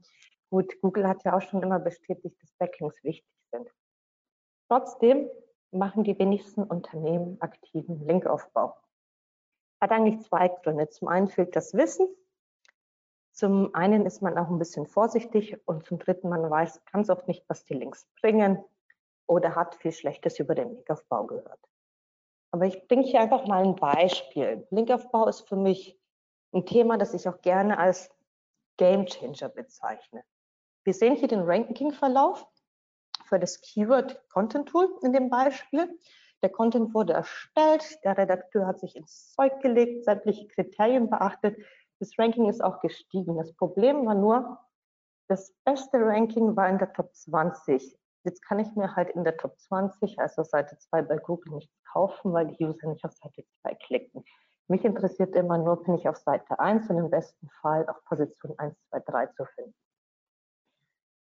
Gut, 0.51 0.79
Google 0.81 1.07
hat 1.07 1.23
ja 1.23 1.35
auch 1.35 1.41
schon 1.41 1.63
immer 1.63 1.79
bestätigt, 1.79 2.39
dass 2.41 2.51
Backlinks 2.59 3.03
wichtig 3.03 3.27
sind. 3.51 3.71
Trotzdem 4.67 5.29
machen 5.71 6.03
die 6.03 6.17
wenigsten 6.19 6.63
Unternehmen 6.63 7.41
aktiven 7.41 8.05
Linkaufbau. 8.05 8.75
Hat 9.81 9.91
eigentlich 9.91 10.21
zwei 10.21 10.47
Gründe. 10.49 10.89
Zum 10.89 11.07
einen 11.07 11.27
fehlt 11.27 11.55
das 11.55 11.73
Wissen. 11.73 12.07
Zum 13.31 13.73
einen 13.73 14.05
ist 14.05 14.21
man 14.21 14.37
auch 14.37 14.49
ein 14.49 14.59
bisschen 14.59 14.85
vorsichtig 14.85 15.57
und 15.65 15.85
zum 15.85 15.99
dritten, 15.99 16.27
man 16.27 16.49
weiß 16.49 16.83
ganz 16.91 17.09
oft 17.09 17.27
nicht, 17.27 17.45
was 17.47 17.63
die 17.63 17.73
Links 17.73 18.05
bringen 18.19 18.61
oder 19.27 19.55
hat 19.55 19.75
viel 19.75 19.93
Schlechtes 19.93 20.39
über 20.39 20.55
den 20.55 20.69
Linkaufbau 20.69 21.25
gehört. 21.25 21.59
Aber 22.51 22.65
ich 22.65 22.87
bringe 22.87 23.03
hier 23.03 23.21
einfach 23.21 23.45
mal 23.45 23.63
ein 23.63 23.75
Beispiel. 23.75 24.67
Linkaufbau 24.71 25.27
ist 25.27 25.47
für 25.47 25.55
mich 25.55 25.97
ein 26.51 26.65
Thema, 26.65 26.97
das 26.97 27.13
ich 27.13 27.29
auch 27.29 27.41
gerne 27.41 27.77
als 27.77 28.09
Game 28.77 29.05
Changer 29.05 29.49
bezeichne. 29.49 30.23
Wir 30.83 30.93
sehen 30.93 31.15
hier 31.15 31.27
den 31.27 31.41
Ranking-Verlauf 31.41 32.47
für 33.25 33.39
das 33.39 33.61
Keyword 33.61 34.27
Content 34.29 34.67
Tool 34.67 34.97
in 35.03 35.13
dem 35.13 35.29
Beispiel. 35.29 35.97
Der 36.41 36.49
Content 36.49 36.93
wurde 36.93 37.13
erstellt, 37.13 38.03
der 38.03 38.17
Redakteur 38.17 38.65
hat 38.65 38.79
sich 38.79 38.95
ins 38.95 39.33
Zeug 39.33 39.59
gelegt, 39.61 40.05
sämtliche 40.05 40.47
Kriterien 40.47 41.09
beachtet. 41.09 41.57
Das 41.99 42.17
Ranking 42.17 42.47
ist 42.49 42.63
auch 42.63 42.79
gestiegen. 42.79 43.37
Das 43.37 43.53
Problem 43.53 44.05
war 44.05 44.15
nur, 44.15 44.57
das 45.27 45.53
beste 45.65 45.99
Ranking 45.99 46.55
war 46.55 46.69
in 46.69 46.77
der 46.77 46.93
Top 46.93 47.13
20. 47.13 47.97
Jetzt 48.23 48.41
kann 48.41 48.59
ich 48.59 48.73
mir 48.75 48.95
halt 48.95 49.09
in 49.11 49.23
der 49.23 49.37
Top 49.37 49.59
20, 49.59 50.19
also 50.19 50.43
Seite 50.43 50.77
2 50.77 51.03
bei 51.03 51.17
Google, 51.17 51.53
nichts 51.53 51.73
kaufen, 51.91 52.33
weil 52.33 52.47
die 52.47 52.65
User 52.65 52.87
nicht 52.87 53.03
auf 53.03 53.13
Seite 53.13 53.43
2 53.61 53.75
klicken. 53.75 54.23
Mich 54.67 54.85
interessiert 54.85 55.35
immer 55.35 55.57
nur, 55.57 55.83
bin 55.83 55.95
ich 55.95 56.07
auf 56.07 56.17
Seite 56.17 56.59
1 56.59 56.89
und 56.89 56.97
im 56.97 57.09
besten 57.09 57.49
Fall 57.61 57.87
auf 57.89 58.03
Position 58.05 58.53
1, 58.57 58.75
2, 58.89 58.99
3 58.99 59.25
zu 59.27 59.45
finden. 59.45 59.75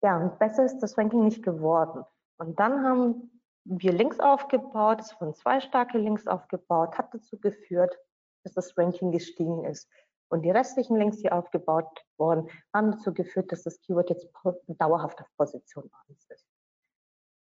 Ja, 0.03 0.19
und 0.19 0.39
besser 0.39 0.65
ist 0.65 0.79
das 0.81 0.99
Ranking 0.99 1.25
nicht 1.25 1.43
geworden. 1.43 2.05
Und 2.39 2.59
dann 2.59 2.85
haben 2.85 3.36
wir 3.69 3.93
Links 3.93 4.21
aufgebaut, 4.21 5.01
es 5.01 5.21
wurden 5.21 5.35
zwei 5.35 5.61
starke 5.61 5.99
Links 5.99 6.27
aufgebaut, 6.27 6.97
hat 6.97 7.13
dazu 7.13 7.39
geführt, 7.39 7.99
dass 8.45 8.55
das 8.55 8.77
Ranking 8.79 9.11
gestiegen 9.11 9.65
ist. 9.65 9.89
Und 10.29 10.43
die 10.43 10.51
restlichen 10.51 10.97
Links, 10.97 11.19
die 11.19 11.31
aufgebaut 11.31 12.05
wurden, 12.17 12.49
haben 12.73 12.93
dazu 12.93 13.13
geführt, 13.13 13.53
dass 13.53 13.63
das 13.63 13.81
Keyword 13.81 14.11
jetzt 14.11 14.29
dauerhaft 14.67 15.21
auf 15.21 15.29
Position 15.37 15.91
1 16.09 16.31
ist. 16.31 16.47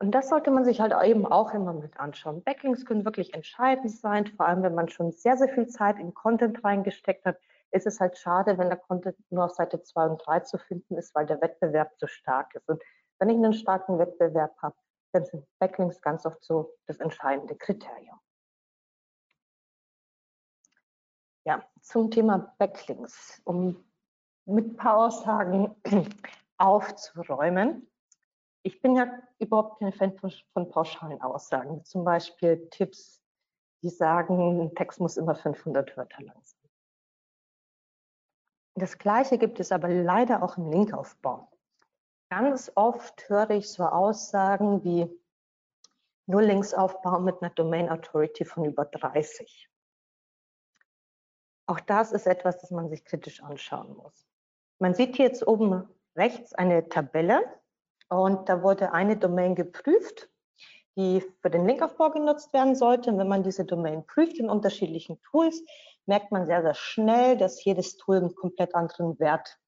Und 0.01 0.11
das 0.11 0.29
sollte 0.29 0.49
man 0.49 0.63
sich 0.65 0.79
halt 0.79 0.93
eben 1.03 1.25
auch 1.25 1.53
immer 1.53 1.73
mit 1.73 1.99
anschauen. 1.99 2.43
Backlinks 2.43 2.85
können 2.85 3.05
wirklich 3.05 3.33
entscheidend 3.33 3.91
sein, 3.91 4.27
vor 4.27 4.47
allem 4.47 4.63
wenn 4.63 4.75
man 4.75 4.87
schon 4.87 5.11
sehr, 5.11 5.35
sehr 5.35 5.49
viel 5.49 5.67
Zeit 5.67 5.99
in 5.99 6.13
Content 6.13 6.63
reingesteckt 6.63 7.25
hat, 7.25 7.37
ist 7.71 7.85
es 7.85 7.99
halt 7.99 8.17
schade, 8.17 8.57
wenn 8.57 8.69
der 8.69 8.77
Content 8.77 9.17
nur 9.29 9.45
auf 9.45 9.51
Seite 9.51 9.81
2 9.81 10.05
und 10.07 10.25
3 10.25 10.39
zu 10.41 10.57
finden 10.57 10.97
ist, 10.97 11.13
weil 11.15 11.25
der 11.25 11.41
Wettbewerb 11.41 11.99
zu 11.99 12.07
stark 12.07 12.55
ist. 12.55 12.67
Und 12.69 12.81
wenn 13.19 13.29
ich 13.29 13.35
einen 13.35 13.53
starken 13.53 13.99
Wettbewerb 13.99 14.55
habe, 14.61 14.75
dann 15.11 15.25
sind 15.25 15.45
Backlinks 15.59 16.01
ganz 16.01 16.25
oft 16.25 16.43
so 16.43 16.75
das 16.85 16.99
entscheidende 16.99 17.55
Kriterium. 17.55 18.19
Ja, 21.45 21.63
zum 21.81 22.11
Thema 22.11 22.53
Backlinks, 22.57 23.41
um 23.45 23.83
mit 24.45 24.65
ein 24.67 24.75
paar 24.75 24.97
Aussagen 25.07 25.75
aufzuräumen. 26.57 27.87
Ich 28.63 28.81
bin 28.81 28.95
ja 28.95 29.07
überhaupt 29.39 29.79
kein 29.79 29.93
Fan 29.93 30.17
von, 30.17 30.31
von 30.53 30.69
pauschalen 30.69 31.21
Aussagen, 31.21 31.83
zum 31.85 32.03
Beispiel 32.03 32.67
Tipps, 32.69 33.21
die 33.81 33.89
sagen, 33.89 34.61
ein 34.61 34.75
Text 34.75 34.99
muss 34.99 35.17
immer 35.17 35.35
500 35.35 35.95
Wörter 35.95 36.21
lang 36.21 36.39
sein. 36.43 36.69
Das 38.75 38.97
Gleiche 38.97 39.37
gibt 39.37 39.59
es 39.59 39.71
aber 39.71 39.89
leider 39.89 40.43
auch 40.43 40.57
im 40.57 40.69
Linkaufbau. 40.69 41.49
Ganz 42.29 42.71
oft 42.75 43.27
höre 43.27 43.49
ich 43.49 43.71
so 43.71 43.83
Aussagen 43.83 44.83
wie 44.83 45.09
nur 46.27 46.43
Linksaufbau 46.43 47.19
mit 47.19 47.41
einer 47.41 47.49
Domain 47.49 47.89
Authority 47.89 48.45
von 48.45 48.65
über 48.65 48.85
30. 48.85 49.67
Auch 51.65 51.79
das 51.79 52.11
ist 52.11 52.27
etwas, 52.27 52.59
das 52.59 52.69
man 52.69 52.89
sich 52.89 53.03
kritisch 53.03 53.41
anschauen 53.41 53.95
muss. 53.97 54.27
Man 54.77 54.93
sieht 54.93 55.15
hier 55.15 55.25
jetzt 55.25 55.45
oben 55.45 55.89
rechts 56.15 56.53
eine 56.53 56.87
Tabelle 56.87 57.41
und 58.09 58.47
da 58.47 58.61
wurde 58.61 58.91
eine 58.91 59.17
Domain 59.17 59.55
geprüft, 59.55 60.29
die 60.95 61.21
für 61.41 61.49
den 61.49 61.65
Linkaufbau 61.65 62.11
genutzt 62.11 62.53
werden 62.53 62.75
sollte. 62.75 63.09
Und 63.09 63.17
wenn 63.17 63.27
man 63.27 63.41
diese 63.41 63.65
Domain 63.65 64.05
prüft 64.05 64.37
in 64.37 64.49
unterschiedlichen 64.49 65.19
Tools, 65.23 65.63
merkt 66.05 66.31
man 66.31 66.45
sehr, 66.45 66.61
sehr 66.61 66.75
schnell, 66.75 67.37
dass 67.37 67.63
jedes 67.63 67.97
Tool 67.97 68.17
einen 68.17 68.35
komplett 68.35 68.75
anderen 68.75 69.17
Wert 69.19 69.59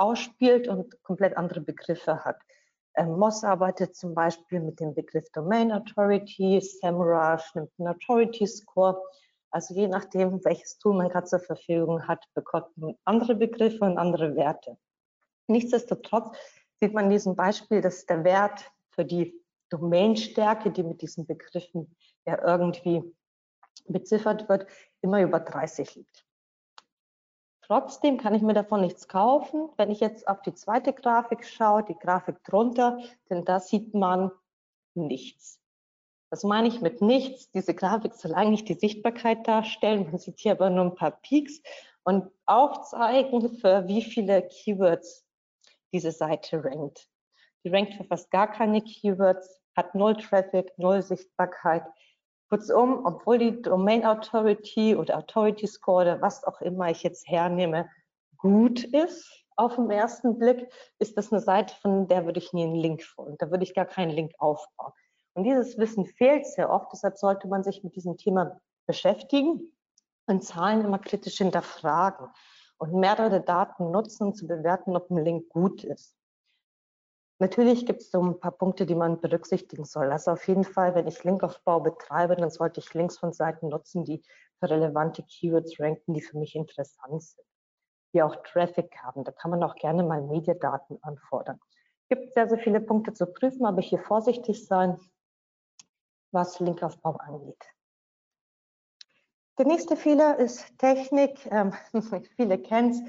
ausspielt 0.00 0.66
und 0.66 1.02
komplett 1.02 1.36
andere 1.36 1.60
Begriffe 1.60 2.24
hat. 2.24 2.40
Ähm, 2.94 3.18
Moss 3.18 3.44
arbeitet 3.44 3.94
zum 3.94 4.14
Beispiel 4.14 4.60
mit 4.60 4.80
dem 4.80 4.94
Begriff 4.94 5.30
Domain 5.32 5.70
Authority, 5.70 6.60
SEMrush 6.60 7.54
nimmt 7.54 7.70
einen 7.78 7.88
Authority 7.88 8.46
Score. 8.46 9.00
Also 9.50 9.74
je 9.74 9.88
nachdem, 9.88 10.44
welches 10.44 10.78
Tool 10.78 10.96
man 10.96 11.08
gerade 11.08 11.26
zur 11.26 11.40
Verfügung 11.40 12.06
hat, 12.08 12.24
bekommt 12.34 12.76
man 12.76 12.94
andere 13.04 13.34
Begriffe 13.34 13.84
und 13.84 13.98
andere 13.98 14.34
Werte. 14.36 14.76
Nichtsdestotrotz 15.48 16.36
sieht 16.80 16.94
man 16.94 17.04
in 17.04 17.10
diesem 17.10 17.36
Beispiel, 17.36 17.80
dass 17.80 18.06
der 18.06 18.24
Wert 18.24 18.70
für 18.90 19.04
die 19.04 19.34
Domainstärke, 19.68 20.70
die 20.70 20.82
mit 20.82 21.02
diesen 21.02 21.26
Begriffen 21.26 21.94
ja 22.26 22.42
irgendwie 22.44 23.02
beziffert 23.86 24.48
wird, 24.48 24.66
immer 25.00 25.20
über 25.20 25.40
30 25.40 25.94
liegt. 25.96 26.24
Trotzdem 27.70 28.18
kann 28.18 28.34
ich 28.34 28.42
mir 28.42 28.52
davon 28.52 28.80
nichts 28.80 29.06
kaufen. 29.06 29.68
Wenn 29.76 29.92
ich 29.92 30.00
jetzt 30.00 30.26
auf 30.26 30.42
die 30.42 30.52
zweite 30.52 30.92
Grafik 30.92 31.46
schaue, 31.46 31.84
die 31.84 31.94
Grafik 31.94 32.42
drunter, 32.42 32.98
denn 33.28 33.44
da 33.44 33.60
sieht 33.60 33.94
man 33.94 34.32
nichts. 34.94 35.60
Was 36.30 36.42
meine 36.42 36.66
ich 36.66 36.80
mit 36.80 37.00
nichts? 37.00 37.52
Diese 37.52 37.72
Grafik 37.72 38.14
soll 38.14 38.34
eigentlich 38.34 38.64
die 38.64 38.74
Sichtbarkeit 38.74 39.46
darstellen. 39.46 40.08
Man 40.10 40.18
sieht 40.18 40.40
hier 40.40 40.50
aber 40.50 40.68
nur 40.68 40.86
ein 40.86 40.96
paar 40.96 41.12
Peaks 41.12 41.62
und 42.02 42.28
aufzeigen, 42.44 43.56
für 43.60 43.86
wie 43.86 44.02
viele 44.02 44.48
Keywords 44.48 45.24
diese 45.92 46.10
Seite 46.10 46.64
rankt. 46.64 47.08
Die 47.62 47.68
rankt 47.68 47.94
für 47.94 48.02
fast 48.02 48.32
gar 48.32 48.50
keine 48.50 48.82
Keywords, 48.82 49.62
hat 49.76 49.94
null 49.94 50.16
Traffic, 50.16 50.76
null 50.76 51.02
Sichtbarkeit. 51.02 51.84
Kurzum, 52.50 53.06
obwohl 53.06 53.38
die 53.38 53.62
Domain 53.62 54.04
Authority 54.04 54.96
oder 54.96 55.18
Authority 55.18 55.68
Score 55.68 56.02
oder 56.02 56.20
was 56.20 56.42
auch 56.42 56.60
immer 56.60 56.90
ich 56.90 57.04
jetzt 57.04 57.28
hernehme, 57.28 57.88
gut 58.38 58.82
ist 58.82 59.46
auf 59.54 59.76
den 59.76 59.88
ersten 59.88 60.36
Blick, 60.36 60.68
ist 60.98 61.16
das 61.16 61.32
eine 61.32 61.40
Seite, 61.40 61.74
von 61.80 62.08
der 62.08 62.26
würde 62.26 62.40
ich 62.40 62.52
nie 62.52 62.64
einen 62.64 62.74
Link 62.74 63.04
folgen. 63.04 63.36
Da 63.38 63.52
würde 63.52 63.62
ich 63.62 63.72
gar 63.72 63.84
keinen 63.84 64.10
Link 64.10 64.32
aufbauen. 64.38 64.92
Und 65.34 65.44
dieses 65.44 65.78
Wissen 65.78 66.06
fehlt 66.06 66.44
sehr 66.44 66.70
oft, 66.70 66.92
deshalb 66.92 67.18
sollte 67.18 67.46
man 67.46 67.62
sich 67.62 67.84
mit 67.84 67.94
diesem 67.94 68.16
Thema 68.16 68.60
beschäftigen 68.86 69.72
und 70.26 70.42
Zahlen 70.42 70.84
immer 70.84 70.98
kritisch 70.98 71.38
hinterfragen 71.38 72.26
und 72.78 72.94
mehrere 72.94 73.40
Daten 73.40 73.92
nutzen, 73.92 74.28
um 74.28 74.34
zu 74.34 74.48
bewerten, 74.48 74.96
ob 74.96 75.08
ein 75.08 75.24
Link 75.24 75.48
gut 75.50 75.84
ist. 75.84 76.16
Natürlich 77.40 77.86
gibt 77.86 78.02
es 78.02 78.10
so 78.10 78.22
ein 78.22 78.38
paar 78.38 78.52
Punkte, 78.52 78.84
die 78.84 78.94
man 78.94 79.18
berücksichtigen 79.18 79.86
soll. 79.86 80.12
Also 80.12 80.32
auf 80.32 80.46
jeden 80.46 80.62
Fall, 80.62 80.94
wenn 80.94 81.06
ich 81.06 81.24
Linkaufbau 81.24 81.80
betreibe, 81.80 82.36
dann 82.36 82.50
sollte 82.50 82.80
ich 82.80 82.92
Links 82.92 83.16
von 83.16 83.32
Seiten 83.32 83.68
nutzen, 83.68 84.04
die 84.04 84.22
für 84.58 84.68
relevante 84.68 85.22
Keywords 85.22 85.80
ranken, 85.80 86.12
die 86.12 86.20
für 86.20 86.36
mich 86.36 86.54
interessant 86.54 87.22
sind, 87.22 87.46
die 88.12 88.22
auch 88.22 88.36
Traffic 88.44 88.94
haben. 89.02 89.24
Da 89.24 89.32
kann 89.32 89.50
man 89.50 89.62
auch 89.62 89.74
gerne 89.74 90.04
mal 90.04 90.20
Mediadaten 90.20 91.02
anfordern. 91.02 91.58
Es 92.02 92.08
gibt 92.18 92.34
sehr, 92.34 92.46
sehr 92.46 92.58
viele 92.58 92.80
Punkte 92.82 93.14
zu 93.14 93.24
prüfen, 93.26 93.64
aber 93.64 93.80
hier 93.80 94.00
vorsichtig 94.00 94.66
sein, 94.66 95.00
was 96.32 96.60
Linkaufbau 96.60 97.12
angeht. 97.12 97.64
Der 99.56 99.66
nächste 99.66 99.96
Fehler 99.96 100.38
ist 100.38 100.78
Technik. 100.78 101.46
Ähm, 101.50 101.72
viele 102.36 102.58
kennen 102.58 102.90
es. 102.90 103.00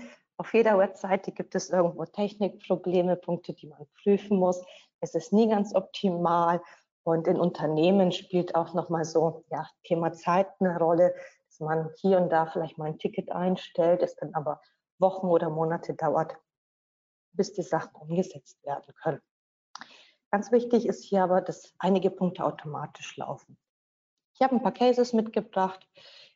Auf 0.42 0.56
jeder 0.56 0.80
Webseite 0.80 1.32
gibt 1.32 1.54
es 1.54 1.70
irgendwo 1.70 2.04
Technikprobleme, 2.04 3.16
Punkte, 3.16 3.54
die 3.54 3.68
man 3.68 3.86
prüfen 4.02 4.40
muss. 4.40 4.60
Es 5.00 5.14
ist 5.14 5.32
nie 5.32 5.48
ganz 5.48 5.76
optimal. 5.76 6.64
Und 7.04 7.28
in 7.28 7.40
Unternehmen 7.40 8.12
spielt 8.12 8.56
auch 8.56 8.74
nochmal 8.74 9.06
so 9.06 9.46
ja, 9.52 9.70
Thema 9.84 10.14
Zeit 10.14 10.48
eine 10.60 10.80
Rolle, 10.80 11.14
dass 11.46 11.60
man 11.60 11.92
hier 11.98 12.18
und 12.18 12.32
da 12.32 12.48
vielleicht 12.48 12.80
mal 12.80 12.86
ein 12.86 12.98
Ticket 12.98 13.32
einstellt, 13.32 14.02
es 14.02 14.16
dann 14.16 14.34
aber 14.34 14.60
Wochen 14.98 15.28
oder 15.28 15.52
Monate 15.52 15.94
dauert, 15.94 16.36
bis 17.34 17.54
die 17.54 17.62
Sachen 17.62 17.94
umgesetzt 17.94 18.66
werden 18.66 18.96
können. 18.96 19.22
Ganz 20.32 20.52
wichtig 20.52 20.88
ist 20.88 21.04
hier 21.04 21.22
aber, 21.22 21.42
dass 21.42 21.72
einige 21.78 22.10
Punkte 22.10 22.44
automatisch 22.44 23.16
laufen. 23.16 23.60
Ich 24.34 24.42
habe 24.42 24.56
ein 24.56 24.64
paar 24.64 24.74
Cases 24.74 25.14
mitgebracht, 25.14 25.88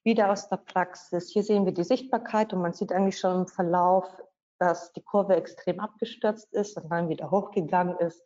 wieder 0.06 0.32
aus 0.32 0.48
der 0.48 0.58
Praxis. 0.58 1.30
Hier 1.32 1.44
sehen 1.44 1.66
wir 1.66 1.74
die 1.74 1.84
Sichtbarkeit 1.84 2.54
und 2.54 2.62
man 2.62 2.74
sieht 2.74 2.94
eigentlich 2.94 3.20
schon 3.20 3.42
im 3.42 3.48
Verlauf, 3.48 4.06
dass 4.60 4.94
die 4.94 5.02
Kurve 5.02 5.36
extrem 5.36 5.80
abgestürzt 5.80 6.54
ist 6.54 6.78
und 6.78 6.90
dann 6.90 7.10
wieder 7.10 7.32
hochgegangen 7.32 7.98
ist. 7.98 8.24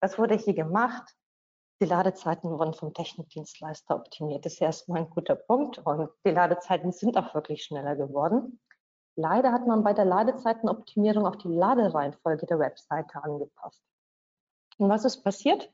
Was 0.00 0.18
wurde 0.18 0.34
hier 0.34 0.54
gemacht? 0.54 1.14
Die 1.80 1.86
Ladezeiten 1.86 2.50
wurden 2.50 2.74
vom 2.74 2.92
Technikdienstleister 2.92 3.94
optimiert. 3.94 4.44
Das 4.44 4.54
ist 4.54 4.60
erstmal 4.60 5.02
ein 5.02 5.10
guter 5.10 5.36
Punkt 5.36 5.78
und 5.78 6.10
die 6.26 6.30
Ladezeiten 6.30 6.92
sind 6.92 7.16
auch 7.16 7.34
wirklich 7.34 7.64
schneller 7.64 7.96
geworden. 7.96 8.60
Leider 9.14 9.52
hat 9.52 9.66
man 9.66 9.84
bei 9.84 9.92
der 9.92 10.04
Ladezeitenoptimierung 10.04 11.26
auch 11.26 11.36
die 11.36 11.48
Ladereihenfolge 11.48 12.46
der 12.46 12.58
Webseite 12.58 13.22
angepasst. 13.22 13.82
Und 14.78 14.88
was 14.88 15.04
ist 15.04 15.22
passiert? 15.22 15.70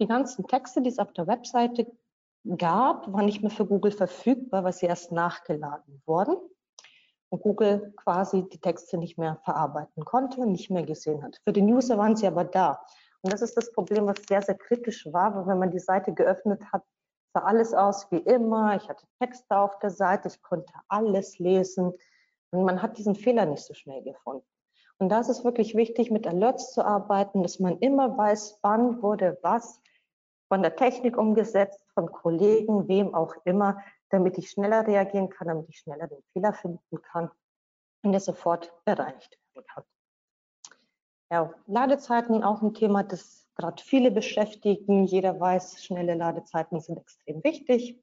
Die 0.00 0.06
ganzen 0.06 0.46
Texte, 0.46 0.80
die 0.80 0.90
es 0.90 0.98
auf 0.98 1.12
der 1.12 1.26
Webseite 1.26 1.90
gab, 2.56 3.12
war 3.12 3.22
nicht 3.22 3.42
mehr 3.42 3.50
für 3.50 3.66
Google 3.66 3.92
verfügbar, 3.92 4.64
weil 4.64 4.72
sie 4.72 4.86
erst 4.86 5.12
nachgeladen 5.12 6.02
wurden 6.06 6.36
und 7.30 7.42
Google 7.42 7.92
quasi 7.96 8.48
die 8.48 8.60
Texte 8.60 8.98
nicht 8.98 9.18
mehr 9.18 9.38
verarbeiten 9.44 10.04
konnte, 10.04 10.46
nicht 10.46 10.70
mehr 10.70 10.84
gesehen 10.84 11.22
hat. 11.22 11.40
Für 11.44 11.52
den 11.52 11.72
User 11.72 11.98
waren 11.98 12.16
sie 12.16 12.26
aber 12.26 12.44
da. 12.44 12.84
Und 13.22 13.32
das 13.32 13.42
ist 13.42 13.56
das 13.56 13.72
Problem, 13.72 14.06
was 14.06 14.16
sehr, 14.28 14.42
sehr 14.42 14.56
kritisch 14.56 15.06
war, 15.12 15.34
weil 15.34 15.46
wenn 15.46 15.58
man 15.58 15.70
die 15.70 15.80
Seite 15.80 16.14
geöffnet 16.14 16.62
hat, 16.72 16.84
sah 17.34 17.40
alles 17.40 17.74
aus 17.74 18.10
wie 18.10 18.18
immer. 18.18 18.76
Ich 18.76 18.88
hatte 18.88 19.06
Texte 19.20 19.56
auf 19.56 19.78
der 19.80 19.90
Seite, 19.90 20.28
ich 20.28 20.40
konnte 20.42 20.72
alles 20.88 21.38
lesen 21.38 21.92
und 22.50 22.64
man 22.64 22.80
hat 22.82 22.98
diesen 22.98 23.14
Fehler 23.14 23.46
nicht 23.46 23.64
so 23.64 23.74
schnell 23.74 24.02
gefunden. 24.02 24.46
Und 24.98 25.10
da 25.10 25.20
ist 25.20 25.28
es 25.28 25.44
wirklich 25.44 25.74
wichtig, 25.74 26.10
mit 26.10 26.26
Alerts 26.26 26.72
zu 26.72 26.82
arbeiten, 26.82 27.42
dass 27.42 27.58
man 27.58 27.78
immer 27.78 28.16
weiß, 28.16 28.60
wann 28.62 29.02
wurde 29.02 29.38
was 29.42 29.80
von 30.48 30.62
der 30.62 30.76
Technik 30.76 31.18
umgesetzt, 31.18 31.85
von 31.96 32.12
Kollegen, 32.12 32.88
wem 32.88 33.14
auch 33.14 33.34
immer, 33.44 33.82
damit 34.10 34.36
ich 34.38 34.50
schneller 34.50 34.86
reagieren 34.86 35.30
kann, 35.30 35.48
damit 35.48 35.68
ich 35.70 35.78
schneller 35.78 36.06
den 36.06 36.22
Fehler 36.32 36.52
finden 36.52 37.02
kann 37.02 37.30
und 38.02 38.12
er 38.12 38.20
sofort 38.20 38.72
bereinigt 38.84 39.38
werden 39.54 39.66
kann. 39.66 39.84
Ja, 41.30 41.54
Ladezeiten 41.66 42.44
auch 42.44 42.62
ein 42.62 42.74
Thema, 42.74 43.02
das 43.02 43.48
gerade 43.56 43.82
viele 43.82 44.10
beschäftigen. 44.10 45.06
Jeder 45.06 45.40
weiß, 45.40 45.82
schnelle 45.82 46.14
Ladezeiten 46.14 46.80
sind 46.80 46.98
extrem 46.98 47.42
wichtig. 47.42 48.00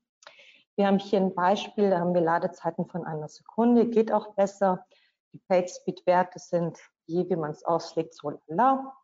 Wir 0.75 0.87
haben 0.87 0.97
hier 0.97 1.21
ein 1.21 1.35
Beispiel, 1.35 1.91
da 1.91 1.99
haben 1.99 2.15
wir 2.15 2.21
Ladezeiten 2.21 2.87
von 2.87 3.05
einer 3.05 3.29
Sekunde, 3.29 3.87
geht 3.87 4.11
auch 4.11 4.33
besser. 4.33 4.85
Die 5.31 5.39
PageSpeed-Werte 5.47 6.39
sind, 6.39 6.79
je 7.05 7.29
wie 7.29 7.35
man 7.35 7.51
es 7.51 7.63
auslegt, 7.63 8.15
so 8.15 8.41
la. 8.47 8.97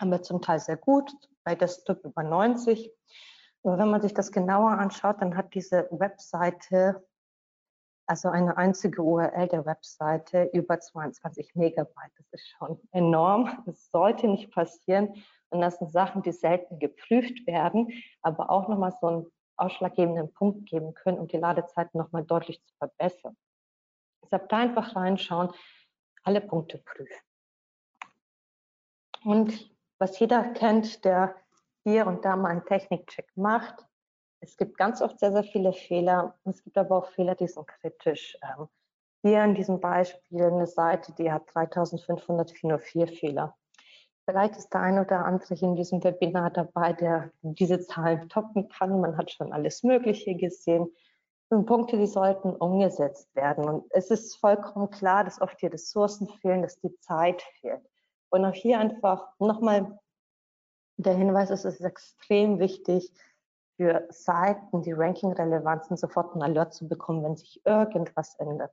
Haben 0.00 0.10
wir 0.10 0.22
zum 0.22 0.40
Teil 0.40 0.60
sehr 0.60 0.76
gut, 0.76 1.12
bei 1.42 1.54
Desktop 1.54 2.04
über 2.04 2.22
90. 2.22 2.92
Aber 3.64 3.78
wenn 3.78 3.90
man 3.90 4.02
sich 4.02 4.12
das 4.12 4.30
genauer 4.30 4.72
anschaut, 4.72 5.20
dann 5.20 5.36
hat 5.36 5.54
diese 5.54 5.88
Webseite, 5.90 7.02
also 8.06 8.28
eine 8.28 8.58
einzige 8.58 9.02
URL 9.02 9.48
der 9.48 9.64
Webseite, 9.64 10.50
über 10.52 10.78
22 10.78 11.54
Megabyte. 11.54 12.12
Das 12.18 12.26
ist 12.32 12.48
schon 12.50 12.78
enorm. 12.92 13.62
Das 13.64 13.90
sollte 13.90 14.28
nicht 14.28 14.52
passieren. 14.52 15.14
Und 15.48 15.62
das 15.62 15.78
sind 15.78 15.90
Sachen, 15.90 16.22
die 16.22 16.32
selten 16.32 16.78
geprüft 16.78 17.46
werden, 17.46 17.90
aber 18.20 18.50
auch 18.50 18.68
nochmal 18.68 18.92
so 19.00 19.06
einen 19.06 19.32
ausschlaggebenden 19.56 20.32
Punkt 20.34 20.68
geben 20.68 20.92
können, 20.92 21.18
um 21.18 21.28
die 21.28 21.38
Ladezeiten 21.38 21.96
nochmal 21.98 22.24
deutlich 22.24 22.62
zu 22.64 22.74
verbessern. 22.76 23.36
Deshalb 24.22 24.48
da 24.50 24.58
einfach 24.58 24.94
reinschauen, 24.94 25.50
alle 26.22 26.40
Punkte 26.42 26.78
prüfen. 26.78 27.22
Und 29.24 29.74
was 29.98 30.18
jeder 30.18 30.42
kennt, 30.52 31.04
der 31.04 31.34
hier 31.84 32.06
und 32.06 32.24
da 32.24 32.36
mal 32.36 32.50
einen 32.50 32.64
Technikcheck 32.64 33.28
macht, 33.36 33.86
es 34.44 34.58
gibt 34.58 34.76
ganz 34.76 35.00
oft 35.00 35.18
sehr, 35.18 35.32
sehr 35.32 35.42
viele 35.42 35.72
Fehler. 35.72 36.34
Es 36.44 36.62
gibt 36.62 36.76
aber 36.76 36.98
auch 36.98 37.06
Fehler, 37.06 37.34
die 37.34 37.48
sind 37.48 37.66
kritisch. 37.66 38.36
Ähm, 38.42 38.68
hier 39.22 39.42
in 39.42 39.54
diesem 39.54 39.80
Beispiel 39.80 40.44
eine 40.44 40.66
Seite, 40.66 41.14
die 41.14 41.32
hat 41.32 41.44
3504 41.54 43.08
Fehler. 43.08 43.56
Vielleicht 44.26 44.56
ist 44.56 44.68
der 44.74 44.82
ein 44.82 44.98
oder 44.98 45.24
andere 45.24 45.54
in 45.54 45.76
diesem 45.76 46.04
Webinar 46.04 46.50
dabei, 46.50 46.92
der 46.92 47.30
diese 47.40 47.80
Zahlen 47.80 48.28
toppen 48.28 48.68
kann. 48.68 49.00
Man 49.00 49.16
hat 49.16 49.30
schon 49.30 49.50
alles 49.50 49.82
Mögliche 49.82 50.34
gesehen. 50.34 50.90
Das 51.48 51.58
sind 51.58 51.66
Punkte, 51.66 51.96
die 51.96 52.06
sollten 52.06 52.54
umgesetzt 52.54 53.34
werden. 53.34 53.64
Und 53.64 53.86
es 53.90 54.10
ist 54.10 54.36
vollkommen 54.36 54.90
klar, 54.90 55.24
dass 55.24 55.40
oft 55.40 55.60
die 55.62 55.68
Ressourcen 55.68 56.28
fehlen, 56.28 56.60
dass 56.60 56.78
die 56.80 56.94
Zeit 57.00 57.40
fehlt. 57.60 57.82
Und 58.28 58.44
auch 58.44 58.54
hier 58.54 58.78
einfach 58.78 59.26
nochmal 59.38 59.98
der 60.96 61.14
Hinweis, 61.14 61.50
es 61.50 61.64
ist 61.64 61.80
extrem 61.80 62.58
wichtig, 62.58 63.12
für 63.76 64.06
Seiten, 64.10 64.82
die 64.82 64.92
ranking-relevant 64.92 65.86
sind, 65.86 65.98
sofort 65.98 66.32
einen 66.32 66.42
Alert 66.42 66.74
zu 66.74 66.88
bekommen, 66.88 67.24
wenn 67.24 67.36
sich 67.36 67.60
irgendwas 67.64 68.36
ändert. 68.36 68.72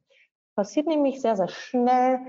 Passiert 0.56 0.86
nämlich 0.86 1.22
sehr, 1.22 1.36
sehr 1.36 1.48
schnell, 1.48 2.20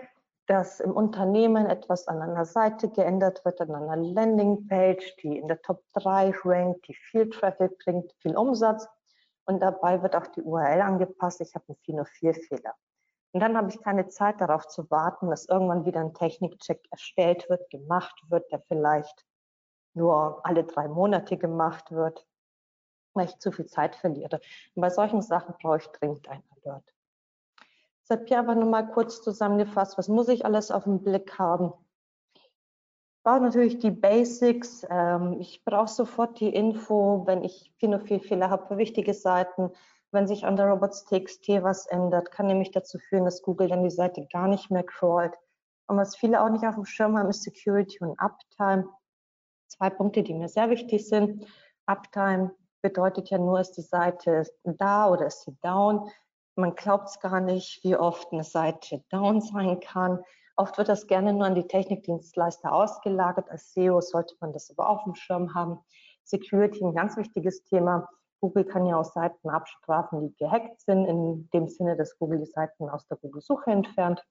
dass 0.46 0.80
im 0.80 0.92
Unternehmen 0.92 1.66
etwas 1.66 2.08
an 2.08 2.20
einer 2.20 2.44
Seite 2.44 2.88
geändert 2.88 3.44
wird, 3.44 3.60
an 3.60 3.74
einer 3.74 3.96
Landingpage, 3.96 5.16
die 5.22 5.38
in 5.38 5.48
der 5.48 5.60
Top 5.62 5.82
3 5.94 6.32
rankt, 6.44 6.88
die 6.88 6.94
viel 6.94 7.30
Traffic 7.30 7.78
bringt, 7.78 8.12
viel 8.20 8.36
Umsatz. 8.36 8.88
Und 9.44 9.60
dabei 9.60 10.02
wird 10.02 10.16
auch 10.16 10.26
die 10.28 10.42
URL 10.42 10.80
angepasst. 10.80 11.40
Ich 11.40 11.54
habe 11.54 11.64
einen 11.68 12.00
404-Fehler. 12.04 12.74
Und 13.32 13.40
dann 13.40 13.56
habe 13.56 13.70
ich 13.70 13.80
keine 13.82 14.08
Zeit 14.08 14.40
darauf 14.40 14.66
zu 14.68 14.90
warten, 14.90 15.30
dass 15.30 15.48
irgendwann 15.48 15.84
wieder 15.84 16.00
ein 16.00 16.14
Technikcheck 16.14 16.80
erstellt 16.90 17.48
wird, 17.48 17.70
gemacht 17.70 18.20
wird, 18.28 18.50
der 18.52 18.60
vielleicht 18.60 19.24
nur 19.94 20.40
alle 20.44 20.64
drei 20.64 20.88
Monate 20.88 21.36
gemacht 21.36 21.90
wird, 21.92 22.26
weil 23.14 23.26
ich 23.26 23.38
zu 23.38 23.52
viel 23.52 23.66
Zeit 23.66 23.96
verliere. 23.96 24.40
Und 24.74 24.80
bei 24.80 24.90
solchen 24.90 25.22
Sachen 25.22 25.54
brauche 25.60 25.78
ich 25.78 25.86
dringend 25.88 26.28
ein 26.28 26.42
Alert. 26.64 26.84
Deshalb 28.02 28.28
hier 28.28 28.38
aber 28.38 28.54
nochmal 28.54 28.88
kurz 28.90 29.22
zusammengefasst, 29.22 29.96
was 29.96 30.08
muss 30.08 30.28
ich 30.28 30.44
alles 30.44 30.70
auf 30.70 30.84
dem 30.84 31.02
Blick 31.02 31.38
haben? 31.38 31.72
Ich 32.34 33.24
brauche 33.24 33.40
natürlich 33.40 33.78
die 33.78 33.92
Basics. 33.92 34.84
Ähm, 34.90 35.36
ich 35.40 35.64
brauche 35.64 35.88
sofort 35.88 36.40
die 36.40 36.52
Info, 36.52 37.22
wenn 37.26 37.44
ich 37.44 37.72
viel, 37.78 37.98
viel 38.00 38.20
Fehler 38.20 38.50
habe 38.50 38.66
für 38.66 38.78
wichtige 38.78 39.14
Seiten. 39.14 39.70
Wenn 40.10 40.26
sich 40.26 40.44
an 40.44 40.56
der 40.56 40.66
Robots.txt 40.66 41.48
was 41.62 41.86
ändert, 41.86 42.32
kann 42.32 42.46
nämlich 42.46 42.72
dazu 42.72 42.98
führen, 42.98 43.24
dass 43.24 43.42
Google 43.42 43.68
dann 43.68 43.84
die 43.84 43.90
Seite 43.90 44.26
gar 44.30 44.48
nicht 44.48 44.70
mehr 44.70 44.82
crawlt. 44.82 45.38
Und 45.86 45.96
was 45.96 46.16
viele 46.16 46.42
auch 46.42 46.50
nicht 46.50 46.66
auf 46.66 46.74
dem 46.74 46.84
Schirm 46.84 47.16
haben, 47.16 47.30
ist 47.30 47.44
Security 47.44 47.98
und 48.00 48.18
Uptime. 48.18 48.88
Zwei 49.72 49.88
Punkte, 49.88 50.22
die 50.22 50.34
mir 50.34 50.48
sehr 50.48 50.68
wichtig 50.68 51.08
sind. 51.08 51.46
Uptime 51.86 52.54
bedeutet 52.82 53.30
ja 53.30 53.38
nur, 53.38 53.58
ist 53.58 53.72
die 53.72 53.80
Seite 53.82 54.42
da 54.64 55.08
oder 55.08 55.26
ist 55.26 55.44
sie 55.44 55.56
down. 55.62 56.10
Man 56.56 56.74
glaubt 56.74 57.08
es 57.08 57.20
gar 57.20 57.40
nicht, 57.40 57.82
wie 57.82 57.96
oft 57.96 58.30
eine 58.32 58.44
Seite 58.44 59.02
down 59.08 59.40
sein 59.40 59.80
kann. 59.80 60.22
Oft 60.56 60.76
wird 60.76 60.90
das 60.90 61.06
gerne 61.06 61.32
nur 61.32 61.46
an 61.46 61.54
die 61.54 61.66
Technikdienstleister 61.66 62.70
ausgelagert. 62.70 63.50
Als 63.50 63.72
SEO 63.72 64.02
sollte 64.02 64.34
man 64.40 64.52
das 64.52 64.70
aber 64.70 64.90
auf 64.90 65.04
dem 65.04 65.14
Schirm 65.14 65.54
haben. 65.54 65.78
Security, 66.22 66.84
ein 66.84 66.94
ganz 66.94 67.16
wichtiges 67.16 67.64
Thema. 67.64 68.06
Google 68.42 68.66
kann 68.66 68.84
ja 68.84 68.98
auch 68.98 69.04
Seiten 69.04 69.48
abstrafen, 69.48 70.20
die 70.20 70.36
gehackt 70.36 70.82
sind, 70.82 71.06
in 71.06 71.48
dem 71.54 71.68
Sinne, 71.68 71.96
dass 71.96 72.18
Google 72.18 72.40
die 72.40 72.50
Seiten 72.50 72.90
aus 72.90 73.06
der 73.06 73.16
Google-Suche 73.16 73.70
entfernt. 73.70 74.22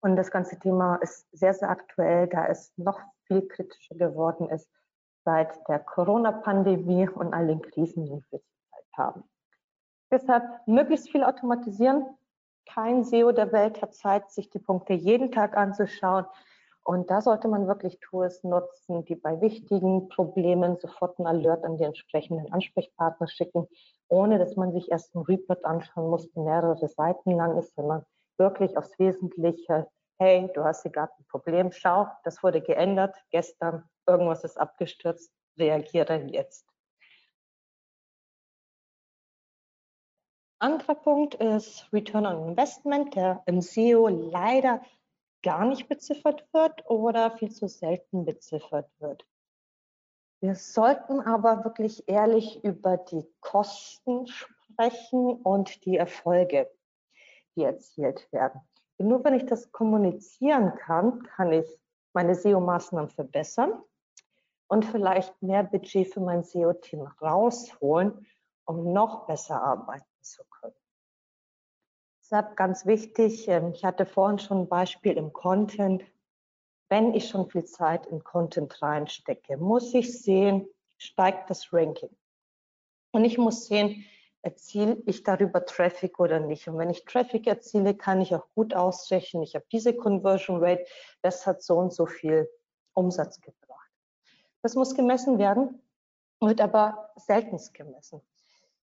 Und 0.00 0.16
das 0.16 0.30
ganze 0.30 0.58
Thema 0.58 0.96
ist 0.96 1.26
sehr, 1.32 1.52
sehr 1.52 1.68
aktuell, 1.68 2.28
da 2.28 2.46
es 2.46 2.72
noch 2.78 2.98
viel 3.26 3.46
kritischer 3.46 3.94
geworden 3.94 4.48
ist 4.48 4.68
seit 5.24 5.68
der 5.68 5.80
Corona-Pandemie 5.80 7.08
und 7.08 7.34
all 7.34 7.48
den 7.48 7.60
Krisen, 7.60 8.04
die 8.04 8.10
wir 8.12 8.22
zurzeit 8.40 8.86
haben. 8.96 9.24
Deshalb 10.10 10.44
möglichst 10.66 11.10
viel 11.10 11.24
automatisieren. 11.24 12.06
Kein 12.64 13.04
SEO 13.04 13.32
der 13.32 13.52
Welt 13.52 13.82
hat 13.82 13.94
Zeit, 13.94 14.30
sich 14.30 14.50
die 14.50 14.60
Punkte 14.60 14.92
jeden 14.92 15.32
Tag 15.32 15.56
anzuschauen. 15.56 16.26
Und 16.84 17.10
da 17.10 17.20
sollte 17.20 17.48
man 17.48 17.66
wirklich 17.66 17.98
Tools 17.98 18.44
nutzen, 18.44 19.04
die 19.04 19.16
bei 19.16 19.40
wichtigen 19.40 20.08
Problemen 20.08 20.76
sofort 20.78 21.18
einen 21.18 21.26
Alert 21.26 21.64
an 21.64 21.76
die 21.76 21.84
entsprechenden 21.84 22.52
Ansprechpartner 22.52 23.26
schicken, 23.26 23.66
ohne 24.08 24.38
dass 24.38 24.54
man 24.54 24.72
sich 24.72 24.92
erst 24.92 25.12
ein 25.16 25.22
Report 25.22 25.64
anschauen 25.64 26.08
muss, 26.08 26.30
der 26.30 26.44
mehrere 26.44 26.86
Seiten 26.86 27.32
lang 27.32 27.58
ist, 27.58 27.74
sondern 27.74 28.04
wirklich 28.38 28.76
aufs 28.76 28.96
Wesentliche, 29.00 29.88
hey, 30.18 30.50
du 30.54 30.64
hast 30.64 30.82
hier 30.82 30.90
gerade 30.90 31.12
ein 31.18 31.26
Problem, 31.26 31.72
schau, 31.72 32.08
das 32.24 32.42
wurde 32.42 32.60
geändert 32.60 33.16
gestern, 33.30 33.88
irgendwas 34.06 34.44
ist 34.44 34.58
abgestürzt, 34.58 35.32
reagiere 35.58 36.22
jetzt. 36.26 36.66
Anderer 40.58 40.94
Punkt 40.94 41.34
ist 41.34 41.92
Return 41.92 42.24
on 42.24 42.48
Investment, 42.48 43.14
der 43.14 43.42
im 43.46 43.60
SEO 43.60 44.08
leider 44.08 44.80
gar 45.42 45.66
nicht 45.66 45.88
beziffert 45.88 46.48
wird 46.52 46.88
oder 46.88 47.30
viel 47.36 47.52
zu 47.52 47.68
selten 47.68 48.24
beziffert 48.24 48.90
wird. 48.98 49.26
Wir 50.40 50.54
sollten 50.54 51.20
aber 51.20 51.64
wirklich 51.64 52.08
ehrlich 52.08 52.64
über 52.64 52.96
die 52.96 53.26
Kosten 53.40 54.26
sprechen 54.26 55.40
und 55.42 55.84
die 55.84 55.96
Erfolge, 55.96 56.70
die 57.54 57.62
erzielt 57.62 58.30
werden. 58.32 58.60
Nur 58.98 59.24
wenn 59.24 59.34
ich 59.34 59.46
das 59.46 59.72
kommunizieren 59.72 60.74
kann, 60.74 61.22
kann 61.22 61.52
ich 61.52 61.66
meine 62.12 62.34
SEO-Maßnahmen 62.34 63.10
verbessern 63.10 63.82
und 64.68 64.84
vielleicht 64.84 65.40
mehr 65.42 65.64
Budget 65.64 66.12
für 66.12 66.20
mein 66.20 66.42
SEO-Team 66.42 67.02
rausholen, 67.20 68.26
um 68.64 68.92
noch 68.92 69.26
besser 69.26 69.62
arbeiten 69.62 70.04
zu 70.22 70.42
können. 70.50 70.74
Deshalb 72.22 72.56
ganz 72.56 72.86
wichtig, 72.86 73.46
ähm, 73.48 73.72
ich 73.72 73.84
hatte 73.84 74.06
vorhin 74.06 74.38
schon 74.38 74.62
ein 74.62 74.68
Beispiel 74.68 75.12
im 75.12 75.32
Content. 75.32 76.02
Wenn 76.88 77.14
ich 77.14 77.28
schon 77.28 77.48
viel 77.48 77.64
Zeit 77.64 78.06
in 78.06 78.24
Content 78.24 78.82
reinstecke, 78.82 79.56
muss 79.56 79.94
ich 79.94 80.20
sehen, 80.20 80.66
steigt 80.98 81.50
das 81.50 81.72
Ranking. 81.72 82.10
Und 83.12 83.24
ich 83.24 83.38
muss 83.38 83.66
sehen, 83.66 84.04
erziele 84.46 85.02
ich 85.06 85.24
darüber 85.24 85.66
Traffic 85.66 86.20
oder 86.20 86.38
nicht. 86.38 86.68
Und 86.68 86.78
wenn 86.78 86.88
ich 86.88 87.04
Traffic 87.04 87.48
erziele, 87.48 87.96
kann 87.96 88.20
ich 88.20 88.32
auch 88.32 88.46
gut 88.54 88.74
ausrechnen, 88.74 89.42
ich 89.42 89.56
habe 89.56 89.66
diese 89.72 89.92
Conversion 89.92 90.62
Rate, 90.62 90.86
das 91.20 91.46
hat 91.48 91.62
so 91.62 91.76
und 91.78 91.92
so 91.92 92.06
viel 92.06 92.48
Umsatz 92.94 93.40
gebracht. 93.40 93.90
Das 94.62 94.76
muss 94.76 94.94
gemessen 94.94 95.38
werden, 95.38 95.82
wird 96.40 96.60
aber 96.60 97.10
seltenst 97.16 97.74
gemessen. 97.74 98.20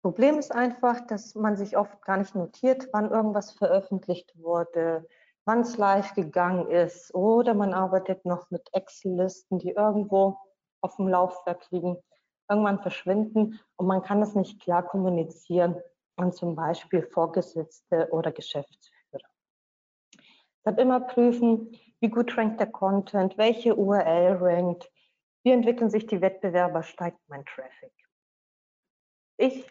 Problem 0.02 0.38
ist 0.38 0.54
einfach, 0.54 1.08
dass 1.08 1.34
man 1.34 1.56
sich 1.56 1.78
oft 1.78 2.02
gar 2.02 2.18
nicht 2.18 2.36
notiert, 2.36 2.90
wann 2.92 3.10
irgendwas 3.10 3.52
veröffentlicht 3.54 4.38
wurde, 4.38 5.08
wann 5.46 5.62
es 5.62 5.78
live 5.78 6.14
gegangen 6.14 6.70
ist 6.70 7.16
oder 7.16 7.54
man 7.54 7.74
arbeitet 7.74 8.26
noch 8.26 8.52
mit 8.52 8.68
Excel-Listen, 8.74 9.60
die 9.60 9.72
irgendwo 9.72 10.38
auf 10.82 10.98
dem 10.98 11.08
Laufwerk 11.08 11.72
liegen, 11.72 11.98
irgendwann 12.50 12.82
verschwinden 12.82 13.60
und 13.76 13.88
man 13.88 14.02
kann 14.02 14.20
das 14.20 14.36
nicht 14.36 14.62
klar 14.62 14.84
kommunizieren 14.84 15.76
an 16.16 16.32
zum 16.32 16.56
Beispiel 16.56 17.04
Vorgesetzte 17.04 18.10
oder 18.12 18.32
Geschäftsführer. 18.32 19.28
Deshalb 20.60 20.80
immer 20.80 21.00
prüfen, 21.00 21.78
wie 22.00 22.10
gut 22.10 22.38
rankt 22.38 22.60
der 22.60 22.68
Content, 22.68 23.38
welche 23.38 23.76
URL 23.76 24.38
rankt, 24.42 24.92
wie 25.44 25.52
entwickeln 25.52 25.90
sich 25.90 26.08
die 26.08 26.22
Wettbewerber, 26.22 26.84
steigt 26.84 27.20
mein 27.28 27.46
Traffic. 27.46 27.94
Ich 29.38 29.66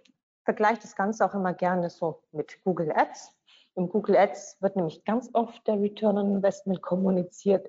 vergleiche 0.44 0.80
das 0.80 0.94
Ganze 0.94 1.24
auch 1.24 1.34
immer 1.34 1.52
gerne 1.52 1.90
so 1.90 2.22
mit 2.32 2.62
Google 2.64 2.92
Ads. 2.92 3.36
Im 3.74 3.88
Google 3.88 4.16
Ads 4.16 4.62
wird 4.62 4.76
nämlich 4.76 5.04
ganz 5.04 5.28
oft 5.34 5.66
der 5.66 5.80
Return 5.80 6.16
on 6.16 6.36
Investment 6.36 6.80
kommuniziert. 6.80 7.68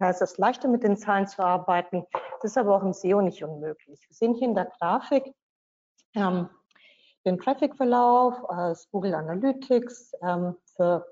Ist 0.00 0.22
es 0.22 0.38
leichter, 0.38 0.68
mit 0.68 0.84
den 0.84 0.96
Zahlen 0.96 1.26
zu 1.26 1.42
arbeiten. 1.42 2.06
Das 2.40 2.52
ist 2.52 2.58
aber 2.58 2.76
auch 2.76 2.82
im 2.82 2.92
SEO 2.92 3.20
nicht 3.20 3.42
unmöglich. 3.42 4.00
Wir 4.08 4.14
sehen 4.14 4.34
hier 4.34 4.48
in 4.48 4.54
der 4.54 4.70
Grafik 4.78 5.34
ähm, 6.14 6.48
den 7.24 7.38
Traffic-Verlauf 7.38 8.42
aus 8.44 8.88
Google 8.90 9.14
Analytics 9.14 10.12
ähm, 10.22 10.56
für 10.76 11.04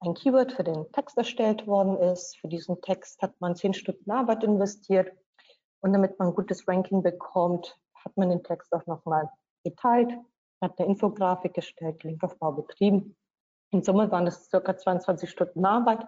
ein 0.00 0.14
Keyword 0.14 0.52
für 0.52 0.64
den 0.64 0.90
Text 0.92 1.16
erstellt 1.16 1.66
worden 1.66 1.96
ist. 1.98 2.36
Für 2.38 2.48
diesen 2.48 2.80
Text 2.82 3.22
hat 3.22 3.32
man 3.40 3.56
zehn 3.56 3.72
Stunden 3.72 4.10
Arbeit 4.10 4.44
investiert. 4.44 5.10
Und 5.80 5.92
damit 5.92 6.18
man 6.18 6.28
ein 6.28 6.34
gutes 6.34 6.68
Ranking 6.68 7.02
bekommt, 7.02 7.78
hat 8.04 8.16
man 8.16 8.28
den 8.28 8.42
Text 8.42 8.72
auch 8.72 8.86
nochmal 8.86 9.30
geteilt, 9.64 10.12
hat 10.60 10.78
eine 10.78 10.88
Infografik 10.88 11.54
gestellt, 11.54 12.02
Linkaufbau 12.04 12.52
betrieben. 12.52 13.16
In 13.70 13.82
Summe 13.82 14.10
waren 14.10 14.26
das 14.26 14.48
circa 14.48 14.76
22 14.76 15.28
Stunden 15.30 15.64
Arbeit. 15.64 16.06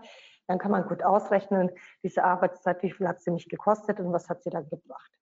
Dann 0.49 0.59
kann 0.59 0.71
man 0.71 0.89
gut 0.89 1.05
ausrechnen, 1.05 1.71
diese 2.03 2.25
Arbeitszeit, 2.25 2.83
wie 2.83 2.91
viel 2.91 3.07
hat 3.07 3.21
sie 3.21 3.31
mich 3.31 3.49
gekostet 3.49 4.01
und 4.01 4.13
was 4.13 4.29
hat 4.29 4.43
sie 4.43 4.51
dann 4.51 4.69
gebracht. 4.69 5.13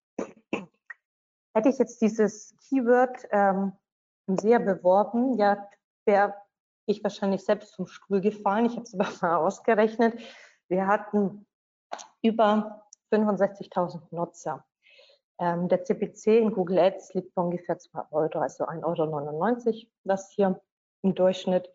Hätte 1.52 1.68
ich 1.68 1.78
jetzt 1.78 2.00
dieses 2.00 2.56
Keyword 2.68 3.26
ähm, 3.30 3.72
SEA 4.28 4.58
beworben, 4.58 5.36
ja, 5.36 5.68
wäre 6.04 6.34
ich 6.86 7.02
wahrscheinlich 7.02 7.44
selbst 7.44 7.74
vom 7.74 7.88
Stuhl 7.88 8.20
gefallen. 8.20 8.66
Ich 8.66 8.76
habe 8.76 8.82
es 8.82 8.94
aber 8.98 9.08
mal 9.20 9.36
ausgerechnet. 9.36 10.14
Wir 10.68 10.86
hatten 10.86 11.46
über 12.22 12.86
65.000 13.12 14.14
Nutzer. 14.14 14.64
Ähm, 15.38 15.68
der 15.68 15.84
CPC 15.84 16.38
in 16.38 16.52
Google 16.52 16.78
Ads 16.78 17.14
liegt 17.14 17.34
bei 17.34 17.42
ungefähr 17.42 17.78
2 17.78 18.10
Euro, 18.10 18.38
also 18.38 18.64
1,99 18.64 19.66
Euro 19.66 19.86
das 20.04 20.30
hier 20.30 20.60
im 21.02 21.14
Durchschnitt. 21.14 21.68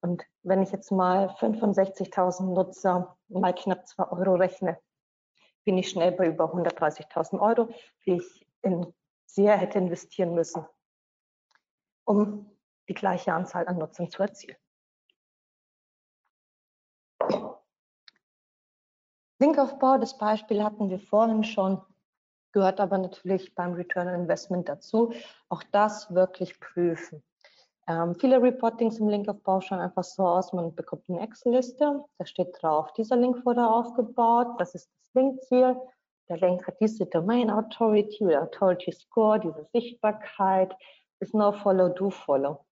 Und 0.00 0.24
wenn 0.42 0.62
ich 0.62 0.70
jetzt 0.70 0.92
mal 0.92 1.28
65.000 1.40 2.54
Nutzer 2.54 3.16
mal 3.28 3.54
knapp 3.54 3.86
2 3.86 4.10
Euro 4.10 4.34
rechne, 4.34 4.78
bin 5.64 5.78
ich 5.78 5.88
schnell 5.88 6.12
bei 6.12 6.28
über 6.28 6.52
130.000 6.52 7.40
Euro, 7.40 7.68
die 8.04 8.12
ich 8.16 8.46
in 8.62 8.92
sehr 9.26 9.56
hätte 9.56 9.78
investieren 9.78 10.34
müssen, 10.34 10.64
um 12.04 12.50
die 12.88 12.94
gleiche 12.94 13.32
Anzahl 13.32 13.66
an 13.66 13.78
Nutzern 13.78 14.10
zu 14.10 14.22
erzielen. 14.22 14.56
Linkaufbau, 19.38 19.98
das 19.98 20.16
Beispiel 20.16 20.64
hatten 20.64 20.88
wir 20.88 20.98
vorhin 20.98 21.44
schon, 21.44 21.82
gehört 22.52 22.80
aber 22.80 22.96
natürlich 22.96 23.54
beim 23.54 23.74
Return 23.74 24.08
on 24.08 24.14
Investment 24.14 24.68
dazu. 24.68 25.12
Auch 25.50 25.62
das 25.64 26.14
wirklich 26.14 26.58
prüfen. 26.58 27.22
Ähm, 27.88 28.16
viele 28.16 28.42
Reportings 28.42 28.98
im 28.98 29.08
Linkaufbau 29.08 29.60
schauen 29.60 29.78
einfach 29.78 30.02
so 30.02 30.26
aus, 30.26 30.52
man 30.52 30.74
bekommt 30.74 31.08
eine 31.08 31.20
Excel-Liste, 31.20 32.04
da 32.18 32.26
steht 32.26 32.48
drauf, 32.60 32.92
dieser 32.94 33.16
Link 33.16 33.46
wurde 33.46 33.64
aufgebaut, 33.64 34.58
das 34.58 34.74
ist 34.74 34.90
das 34.98 35.14
Linkziel, 35.14 35.76
der 36.28 36.38
Link 36.38 36.66
hat 36.66 36.80
diese 36.80 37.06
Domain 37.06 37.48
Authority 37.48 38.24
oder 38.24 38.42
Authority 38.42 38.90
Score, 38.90 39.38
diese 39.38 39.64
Sichtbarkeit, 39.72 40.74
ist 41.20 41.32
no 41.32 41.52
follow, 41.52 41.88
do 41.88 42.10
follow. 42.10 42.64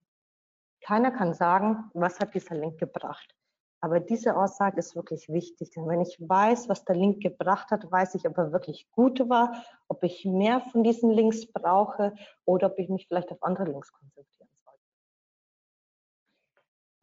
Keiner 0.81 1.13
kann 1.13 1.33
sagen, 1.33 1.91
was 1.95 2.19
hat 2.19 2.35
dieser 2.35 2.57
Link 2.57 2.79
gebracht. 2.79 3.35
Aber 3.81 4.01
diese 4.01 4.37
Aussage 4.37 4.79
ist 4.79 4.97
wirklich 4.97 5.29
wichtig, 5.29 5.71
denn 5.71 5.87
wenn 5.87 6.01
ich 6.01 6.17
weiß, 6.19 6.69
was 6.69 6.85
der 6.85 6.97
Link 6.97 7.23
gebracht 7.23 7.71
hat, 7.71 7.91
weiß 7.91 8.15
ich, 8.17 8.27
ob 8.27 8.37
er 8.39 8.51
wirklich 8.51 8.91
gut 8.91 9.21
war, 9.29 9.63
ob 9.89 10.03
ich 10.03 10.25
mehr 10.25 10.61
von 10.73 10.83
diesen 10.83 11.11
Links 11.11 11.47
brauche 11.53 12.15
oder 12.47 12.69
ob 12.69 12.79
ich 12.79 12.89
mich 12.89 13.07
vielleicht 13.07 13.31
auf 13.31 13.43
andere 13.43 13.65
Links 13.67 13.93
konzentrieren 13.93 14.27
sollte. 14.31 14.34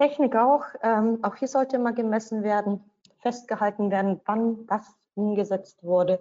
Technik 0.02 0.36
auch, 0.36 0.66
ähm, 0.82 1.20
auch 1.22 1.36
hier 1.36 1.48
sollte 1.48 1.76
immer 1.76 1.94
gemessen 1.94 2.42
werden, 2.42 2.84
festgehalten 3.20 3.92
werden, 3.92 4.20
wann 4.26 4.68
was 4.68 4.98
umgesetzt 5.14 5.84
wurde. 5.84 6.20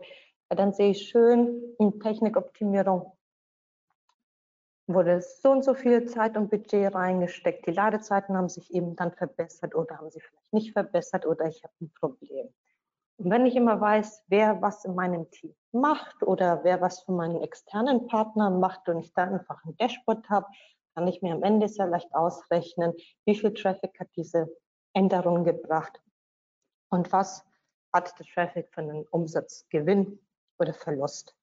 Dann 0.51 0.75
sehe 0.75 0.91
ich 0.91 1.09
schön 1.09 1.63
in 1.79 1.99
Technikoptimierung 1.99 3.13
wurde 4.87 5.23
so 5.23 5.51
und 5.53 5.65
so 5.65 5.73
viel 5.73 6.05
Zeit 6.07 6.37
und 6.37 6.51
Budget 6.51 6.95
reingesteckt. 6.95 7.67
Die 7.67 7.71
Ladezeiten 7.71 8.37
haben 8.37 8.49
sich 8.49 8.75
eben 8.75 8.97
dann 8.97 9.13
verbessert 9.13 9.75
oder 9.75 9.97
haben 9.97 10.11
sie 10.11 10.21
vielleicht 10.21 10.53
nicht 10.53 10.73
verbessert 10.73 11.25
oder 11.25 11.47
ich 11.47 11.63
habe 11.63 11.73
ein 11.81 11.91
Problem. 11.99 12.49
Und 13.17 13.31
wenn 13.31 13.47
ich 13.47 13.57
immer 13.57 13.81
weiß, 13.81 14.25
wer 14.29 14.61
was 14.61 14.85
in 14.85 14.95
meinem 14.95 15.31
Team 15.31 15.55
macht 15.73 16.23
oder 16.23 16.65
wer 16.65 16.81
was 16.81 17.01
für 17.01 17.13
meinen 17.13 17.41
externen 17.41 18.09
Partner 18.09 18.51
macht 18.51 18.89
und 18.89 18.99
ich 18.99 19.15
da 19.15 19.25
einfach 19.25 19.65
ein 19.65 19.77
Dashboard 19.77 20.29
habe, 20.29 20.47
kann 21.01 21.09
ich 21.09 21.23
mir 21.23 21.33
am 21.33 21.43
Ende 21.43 21.67
sehr 21.67 21.87
leicht 21.87 22.15
ausrechnen, 22.15 22.93
wie 23.25 23.35
viel 23.35 23.55
Traffic 23.55 23.99
hat 23.99 24.09
diese 24.17 24.55
Änderung 24.93 25.45
gebracht 25.45 25.99
und 26.91 27.11
was 27.11 27.43
hat 27.91 28.19
der 28.19 28.27
Traffic 28.27 28.69
für 28.71 28.83
einen 28.83 29.07
Umsatzgewinn 29.07 30.19
oder 30.59 30.75
Verlust 30.75 31.35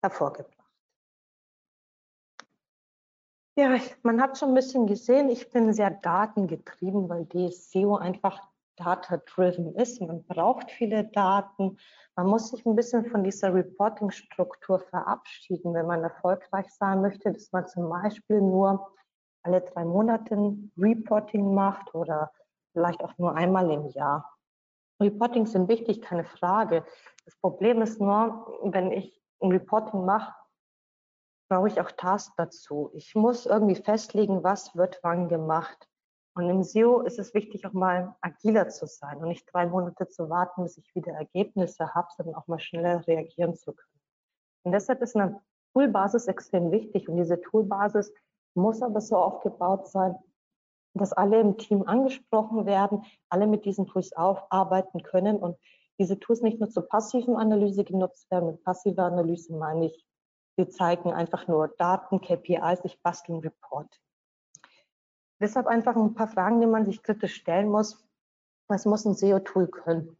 hervorgebracht. 0.00 0.54
Ja, 3.56 3.76
man 4.04 4.22
hat 4.22 4.38
schon 4.38 4.50
ein 4.50 4.54
bisschen 4.54 4.86
gesehen, 4.86 5.28
ich 5.28 5.50
bin 5.50 5.72
sehr 5.72 5.90
datengetrieben, 5.90 7.08
weil 7.08 7.26
DSEO 7.26 7.96
einfach 7.96 8.48
data-driven 8.76 9.74
ist. 9.76 10.00
Man 10.00 10.24
braucht 10.24 10.70
viele 10.70 11.04
Daten. 11.04 11.78
Man 12.16 12.26
muss 12.26 12.50
sich 12.50 12.64
ein 12.66 12.76
bisschen 12.76 13.06
von 13.06 13.24
dieser 13.24 13.54
Reporting-Struktur 13.54 14.80
verabschieden, 14.80 15.74
wenn 15.74 15.86
man 15.86 16.02
erfolgreich 16.02 16.66
sein 16.70 17.00
möchte, 17.00 17.32
dass 17.32 17.52
man 17.52 17.66
zum 17.66 17.88
Beispiel 17.88 18.40
nur 18.40 18.94
alle 19.42 19.60
drei 19.60 19.84
Monate 19.84 20.34
ein 20.34 20.72
Reporting 20.76 21.54
macht 21.54 21.94
oder 21.94 22.32
vielleicht 22.72 23.02
auch 23.02 23.16
nur 23.18 23.34
einmal 23.34 23.70
im 23.70 23.88
Jahr. 23.88 24.34
Reporting 25.00 25.46
sind 25.46 25.68
wichtig, 25.68 26.02
keine 26.02 26.24
Frage. 26.24 26.84
Das 27.24 27.36
Problem 27.36 27.82
ist 27.82 28.00
nur, 28.00 28.58
wenn 28.62 28.92
ich 28.92 29.20
ein 29.40 29.50
Reporting 29.50 30.04
mache, 30.04 30.34
brauche 31.48 31.68
ich 31.68 31.80
auch 31.80 31.90
Tasks 31.92 32.34
dazu. 32.36 32.90
Ich 32.94 33.14
muss 33.14 33.46
irgendwie 33.46 33.76
festlegen, 33.76 34.42
was 34.42 34.74
wird 34.74 34.98
wann 35.02 35.28
gemacht. 35.28 35.88
Und 36.34 36.50
im 36.50 36.62
SEO 36.62 37.00
ist 37.02 37.18
es 37.18 37.32
wichtig, 37.32 37.64
auch 37.66 37.72
mal 37.72 38.16
agiler 38.20 38.68
zu 38.68 38.86
sein 38.86 39.18
und 39.18 39.28
nicht 39.28 39.46
drei 39.52 39.66
Monate 39.66 40.08
zu 40.08 40.28
warten, 40.28 40.64
bis 40.64 40.78
ich 40.78 40.94
wieder 40.94 41.12
Ergebnisse 41.12 41.94
habe, 41.94 42.08
sondern 42.16 42.34
auch 42.34 42.48
mal 42.48 42.58
schneller 42.58 43.06
reagieren 43.06 43.54
zu 43.54 43.72
können. 43.72 44.00
Und 44.64 44.72
deshalb 44.72 45.00
ist 45.02 45.16
eine 45.16 45.40
Toolbasis 45.72 46.26
extrem 46.26 46.72
wichtig. 46.72 47.08
Und 47.08 47.16
diese 47.16 47.40
Toolbasis 47.40 48.12
muss 48.54 48.82
aber 48.82 49.00
so 49.00 49.16
aufgebaut 49.16 49.88
sein, 49.88 50.16
dass 50.94 51.12
alle 51.12 51.40
im 51.40 51.56
Team 51.56 51.86
angesprochen 51.86 52.66
werden, 52.66 53.04
alle 53.28 53.46
mit 53.46 53.64
diesen 53.64 53.86
Tools 53.86 54.12
aufarbeiten 54.12 55.02
können 55.02 55.36
und 55.36 55.56
diese 55.98 56.18
Tools 56.18 56.40
nicht 56.40 56.58
nur 56.58 56.70
zur 56.70 56.88
passiven 56.88 57.36
Analyse 57.36 57.84
genutzt 57.84 58.30
werden. 58.30 58.46
Mit 58.46 58.64
passiver 58.64 59.04
Analyse 59.04 59.52
meine 59.54 59.86
ich 59.86 60.04
wir 60.56 60.70
zeigen 60.70 61.12
einfach 61.12 61.48
nur 61.48 61.68
Daten, 61.68 62.20
KPIs, 62.20 62.84
ich 62.84 63.00
bastel 63.02 63.32
einen 63.32 63.42
Report. 63.42 64.00
Deshalb 65.40 65.66
einfach 65.66 65.96
ein 65.96 66.14
paar 66.14 66.28
Fragen, 66.28 66.60
die 66.60 66.66
man 66.66 66.86
sich 66.86 67.02
kritisch 67.02 67.34
stellen 67.34 67.70
muss. 67.70 68.04
Was 68.68 68.86
muss 68.86 69.04
ein 69.04 69.14
SEO-Tool 69.14 69.68
können? 69.68 70.16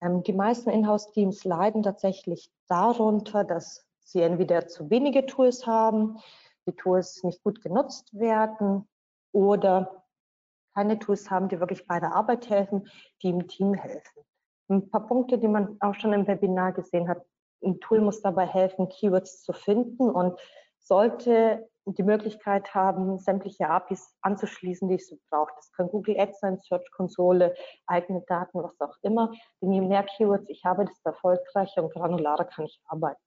Ähm, 0.00 0.22
die 0.22 0.32
meisten 0.32 0.70
Inhouse-Teams 0.70 1.44
leiden 1.44 1.82
tatsächlich 1.82 2.50
darunter, 2.68 3.44
dass 3.44 3.86
sie 4.04 4.22
entweder 4.22 4.66
zu 4.68 4.90
wenige 4.90 5.26
Tools 5.26 5.66
haben, 5.66 6.18
die 6.66 6.72
Tools 6.72 7.22
nicht 7.24 7.42
gut 7.42 7.62
genutzt 7.62 8.18
werden 8.18 8.88
oder 9.32 10.04
keine 10.74 10.98
Tools 10.98 11.30
haben, 11.30 11.48
die 11.48 11.60
wirklich 11.60 11.86
bei 11.86 12.00
der 12.00 12.14
Arbeit 12.14 12.48
helfen, 12.48 12.88
die 13.22 13.30
im 13.30 13.46
Team 13.48 13.74
helfen. 13.74 14.24
Ein 14.68 14.90
paar 14.90 15.06
Punkte, 15.06 15.38
die 15.38 15.48
man 15.48 15.76
auch 15.80 15.94
schon 15.94 16.12
im 16.12 16.26
Webinar 16.26 16.72
gesehen 16.72 17.08
hat, 17.08 17.24
ein 17.62 17.80
Tool 17.80 18.00
muss 18.00 18.20
dabei 18.20 18.46
helfen, 18.46 18.88
Keywords 18.88 19.42
zu 19.42 19.52
finden 19.52 20.10
und 20.10 20.38
sollte 20.78 21.68
die 21.86 22.02
Möglichkeit 22.02 22.74
haben, 22.74 23.18
sämtliche 23.18 23.68
APIs 23.68 24.16
anzuschließen, 24.22 24.88
die 24.88 24.94
ich 24.94 25.06
so 25.06 25.18
brauche. 25.28 25.52
Das 25.56 25.70
kann 25.72 25.88
Google 25.88 26.18
Ads 26.18 26.40
sein, 26.40 26.58
Search 26.60 26.90
Konsole, 26.92 27.54
eigene 27.86 28.22
Daten, 28.22 28.62
was 28.62 28.80
auch 28.80 28.96
immer. 29.02 29.32
Denn 29.60 29.72
je 29.72 29.80
mehr 29.80 30.04
Keywords 30.04 30.48
ich 30.48 30.64
habe, 30.64 30.86
desto 30.86 31.10
erfolgreicher 31.10 31.82
und 31.82 31.92
granularer 31.92 32.44
kann 32.44 32.64
ich 32.64 32.80
arbeiten. 32.86 33.20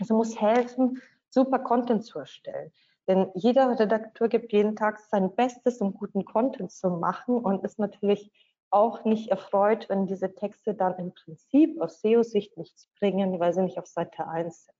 Also 0.00 0.14
muss 0.16 0.40
helfen, 0.40 1.02
super 1.28 1.58
Content 1.58 2.04
zu 2.04 2.20
erstellen. 2.20 2.72
Denn 3.08 3.30
jeder 3.34 3.78
Redakteur 3.78 4.28
gibt 4.28 4.52
jeden 4.52 4.76
Tag 4.76 5.00
sein 5.00 5.34
Bestes, 5.34 5.80
um 5.80 5.94
guten 5.94 6.24
Content 6.24 6.70
zu 6.70 6.90
machen 6.90 7.38
und 7.38 7.64
ist 7.64 7.78
natürlich 7.78 8.30
auch 8.70 9.04
nicht 9.04 9.30
erfreut, 9.30 9.88
wenn 9.88 10.06
diese 10.06 10.32
Texte 10.34 10.74
dann 10.74 10.96
im 10.96 11.12
Prinzip 11.12 11.80
aus 11.80 12.00
SEO-Sicht 12.00 12.56
nichts 12.56 12.88
bringen, 12.98 13.40
weil 13.40 13.52
sie 13.52 13.62
nicht 13.62 13.78
auf 13.78 13.86
Seite 13.86 14.28
1 14.28 14.66
sind. 14.66 14.76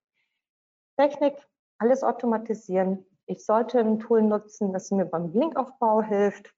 Technik, 0.96 1.34
alles 1.80 2.04
automatisieren. 2.04 3.04
Ich 3.26 3.44
sollte 3.44 3.80
ein 3.80 3.98
Tool 3.98 4.22
nutzen, 4.22 4.72
das 4.72 4.90
mir 4.90 5.06
beim 5.06 5.32
Linkaufbau 5.32 6.02
hilft. 6.02 6.54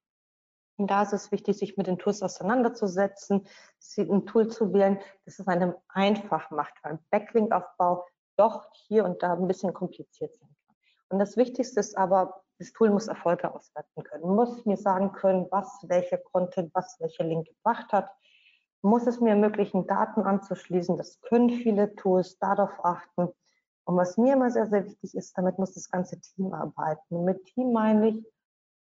Und 0.76 0.90
da 0.90 1.02
ist 1.02 1.12
es 1.12 1.30
wichtig, 1.30 1.58
sich 1.58 1.76
mit 1.76 1.86
den 1.86 1.98
Tools 1.98 2.22
auseinanderzusetzen, 2.22 3.46
ein 3.98 4.26
Tool 4.26 4.48
zu 4.48 4.72
wählen, 4.72 4.98
das 5.24 5.38
es 5.38 5.46
einem 5.46 5.74
einfach 5.88 6.50
macht, 6.50 6.74
weil 6.82 6.98
Backlink-Aufbau 7.10 8.04
doch 8.36 8.68
hier 8.72 9.04
und 9.04 9.22
da 9.22 9.34
ein 9.34 9.46
bisschen 9.46 9.72
kompliziert 9.72 10.34
sein 10.34 10.48
kann. 10.48 10.76
Und 11.10 11.18
das 11.18 11.36
Wichtigste 11.36 11.78
ist 11.78 11.96
aber, 11.96 12.42
das 12.58 12.72
Tool 12.72 12.90
muss 12.90 13.06
Erfolge 13.06 13.54
auswerten 13.54 14.02
können, 14.02 14.34
muss 14.34 14.64
mir 14.64 14.76
sagen 14.76 15.12
können, 15.12 15.46
was 15.50 15.84
welcher 15.88 16.18
Content, 16.18 16.74
was 16.74 16.98
welcher 17.00 17.24
Link 17.24 17.46
gebracht 17.46 17.92
hat, 17.92 18.10
muss 18.80 19.06
es 19.06 19.20
mir 19.20 19.30
ermöglichen, 19.30 19.86
Daten 19.86 20.22
anzuschließen. 20.22 20.96
Das 20.96 21.20
können 21.20 21.50
viele 21.50 21.94
Tools, 21.94 22.38
darauf 22.38 22.84
achten. 22.84 23.28
Und 23.84 23.96
was 23.96 24.16
mir 24.16 24.34
immer 24.34 24.50
sehr, 24.50 24.66
sehr 24.68 24.84
wichtig 24.84 25.14
ist, 25.14 25.36
damit 25.36 25.58
muss 25.58 25.74
das 25.74 25.90
ganze 25.90 26.20
Team 26.20 26.52
arbeiten. 26.52 27.16
Und 27.16 27.24
mit 27.24 27.44
Team 27.46 27.72
meine 27.72 28.08
ich 28.08 28.32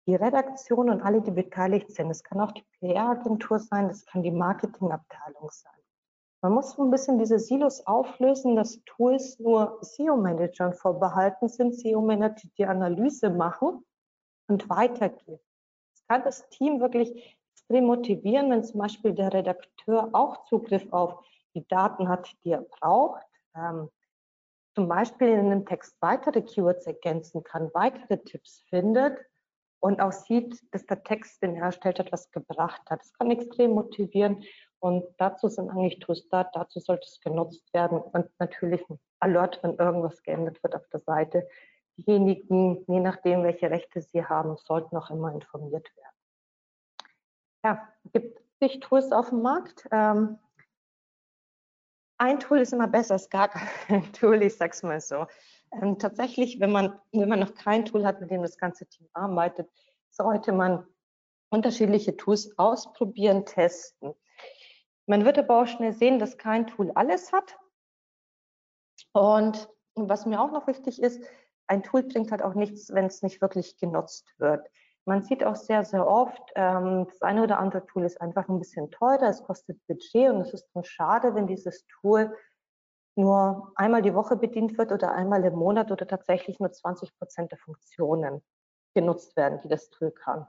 die 0.07 0.15
Redaktion 0.15 0.91
und 0.91 1.03
alle, 1.03 1.21
die 1.21 1.31
beteiligt 1.31 1.91
sind. 1.93 2.11
Es 2.11 2.23
kann 2.23 2.41
auch 2.41 2.53
die 2.53 2.65
PR-Agentur 2.81 3.59
sein, 3.59 3.89
das 3.89 4.05
kann 4.07 4.23
die 4.23 4.31
Marketingabteilung 4.31 5.51
sein. 5.51 5.73
Man 6.43 6.55
muss 6.55 6.79
ein 6.79 6.91
bisschen 6.91 7.19
diese 7.19 7.39
Silos 7.39 7.87
auflösen, 7.87 8.57
dass 8.57 8.83
Tools 8.85 9.39
nur 9.39 9.79
SEO-Managern 9.83 10.73
vorbehalten 10.73 11.49
sind, 11.49 11.79
SEO-Manager, 11.79 12.49
die 12.57 12.65
Analyse 12.65 13.29
machen 13.29 13.85
und 14.49 14.69
weitergehen. 14.71 15.39
Es 15.95 16.07
kann 16.07 16.25
das 16.25 16.49
Team 16.49 16.81
wirklich 16.81 17.39
extrem 17.53 17.85
motivieren, 17.85 18.51
wenn 18.51 18.65
zum 18.65 18.81
Beispiel 18.81 19.13
der 19.13 19.33
Redakteur 19.33 20.09
auch 20.13 20.47
Zugriff 20.47 20.91
auf 20.93 21.23
die 21.55 21.67
Daten 21.69 22.09
hat, 22.09 22.35
die 22.43 22.53
er 22.53 22.63
braucht, 22.63 23.27
ähm, 23.55 23.91
zum 24.81 24.89
Beispiel 24.89 25.29
in 25.29 25.41
einem 25.41 25.67
Text 25.67 25.95
weitere 26.01 26.41
Keywords 26.41 26.87
ergänzen 26.87 27.45
kann, 27.45 27.71
weitere 27.75 28.17
Tipps 28.17 28.65
findet 28.71 29.19
und 29.79 30.01
auch 30.01 30.11
sieht, 30.11 30.59
dass 30.73 30.87
der 30.87 31.03
Text, 31.03 31.43
den 31.43 31.55
er 31.55 31.65
erstellt 31.65 31.99
hat, 31.99 32.11
was 32.13 32.31
gebracht 32.31 32.81
hat. 32.89 33.03
Das 33.03 33.13
kann 33.13 33.31
extrem 33.31 33.73
motivieren 33.73 34.43
und 34.79 35.05
dazu 35.19 35.49
sind 35.49 35.69
eigentlich 35.69 35.99
Tools 35.99 36.27
da, 36.31 36.45
dazu 36.45 36.81
sollte 36.81 37.07
es 37.07 37.21
genutzt 37.21 37.75
werden 37.75 38.01
und 38.01 38.31
natürlich 38.39 38.81
ein 38.89 38.99
Alert, 39.19 39.63
wenn 39.63 39.75
irgendwas 39.75 40.23
geändert 40.23 40.63
wird 40.63 40.75
auf 40.75 40.89
der 40.89 41.01
Seite. 41.01 41.47
Diejenigen, 41.99 42.83
je 42.89 43.01
nachdem, 43.01 43.43
welche 43.43 43.71
Rechte 43.71 44.01
sie 44.01 44.25
haben, 44.25 44.57
sollten 44.57 44.97
auch 44.97 45.11
immer 45.11 45.31
informiert 45.35 45.95
werden. 45.95 46.17
Ja, 47.65 47.87
gibt 48.15 48.41
sich 48.63 48.81
Tools 48.81 49.13
auf 49.13 49.29
dem 49.29 49.43
Markt. 49.43 49.87
Ähm, 49.93 50.39
ein 52.21 52.39
Tool 52.39 52.59
ist 52.59 52.73
immer 52.73 52.87
besser 52.87 53.15
als 53.15 53.31
gar 53.31 53.49
kein 53.49 54.13
Tool, 54.13 54.43
ich 54.43 54.57
sag's 54.57 54.83
mal 54.83 55.01
so. 55.01 55.27
Ähm, 55.73 55.99
tatsächlich, 55.99 56.61
wenn 56.61 56.71
man, 56.71 57.01
wenn 57.13 57.29
man 57.29 57.41
noch 57.41 57.55
kein 57.55 57.87
Tool 57.87 58.05
hat, 58.05 58.21
mit 58.21 58.31
dem 58.31 58.43
das 58.43 58.59
ganze 58.59 58.87
Team 58.87 59.09
arbeitet, 59.15 59.71
sollte 60.11 60.53
man 60.53 60.87
unterschiedliche 61.49 62.17
Tools 62.17 62.57
ausprobieren, 62.59 63.47
testen. 63.47 64.13
Man 65.07 65.25
wird 65.25 65.39
aber 65.39 65.63
auch 65.63 65.67
schnell 65.67 65.93
sehen, 65.93 66.19
dass 66.19 66.37
kein 66.37 66.67
Tool 66.67 66.93
alles 66.95 67.33
hat. 67.33 67.57
Und 69.13 69.69
was 69.95 70.27
mir 70.27 70.41
auch 70.41 70.53
noch 70.53 70.67
wichtig 70.67 71.03
ist, 71.03 71.25
ein 71.69 71.83
Tool 71.83 72.03
bringt 72.03 72.31
halt 72.33 72.43
auch 72.43 72.55
nichts, 72.55 72.93
wenn 72.93 73.07
es 73.07 73.23
nicht 73.23 73.41
wirklich 73.41 73.79
genutzt 73.79 74.35
wird. 74.39 74.69
Man 75.11 75.25
sieht 75.25 75.43
auch 75.43 75.57
sehr, 75.57 75.85
sehr 75.85 76.07
oft, 76.07 76.53
ähm, 76.55 77.05
das 77.09 77.21
eine 77.21 77.43
oder 77.43 77.59
andere 77.59 77.85
Tool 77.85 78.05
ist 78.05 78.21
einfach 78.21 78.49
ein 78.49 78.61
bisschen 78.61 78.93
teurer, 78.93 79.29
es 79.29 79.43
kostet 79.43 79.85
Budget 79.89 80.31
und 80.31 80.43
es 80.43 80.55
ist 80.55 80.69
dann 80.73 80.85
schade, 80.85 81.35
wenn 81.35 81.49
dieses 81.49 81.85
Tool 81.89 82.33
nur 83.17 83.73
einmal 83.75 84.03
die 84.03 84.15
Woche 84.15 84.37
bedient 84.37 84.79
wird 84.79 84.93
oder 84.93 85.11
einmal 85.11 85.45
im 85.45 85.57
Monat 85.57 85.91
oder 85.91 86.07
tatsächlich 86.07 86.61
nur 86.61 86.71
20 86.71 87.19
Prozent 87.19 87.51
der 87.51 87.59
Funktionen 87.59 88.41
genutzt 88.95 89.35
werden, 89.35 89.59
die 89.65 89.69
das 89.69 89.91
Tool 89.91 90.13
kann. 90.13 90.47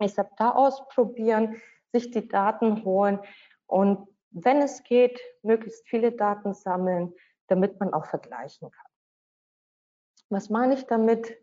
Deshalb 0.00 0.36
da 0.36 0.52
ausprobieren, 0.52 1.60
sich 1.92 2.12
die 2.12 2.28
Daten 2.28 2.84
holen 2.84 3.18
und 3.66 4.06
wenn 4.30 4.62
es 4.62 4.84
geht, 4.84 5.20
möglichst 5.42 5.88
viele 5.88 6.12
Daten 6.12 6.54
sammeln, 6.54 7.14
damit 7.48 7.80
man 7.80 7.92
auch 7.94 8.06
vergleichen 8.06 8.70
kann. 8.70 8.90
Was 10.28 10.50
meine 10.50 10.74
ich 10.74 10.86
damit? 10.86 11.36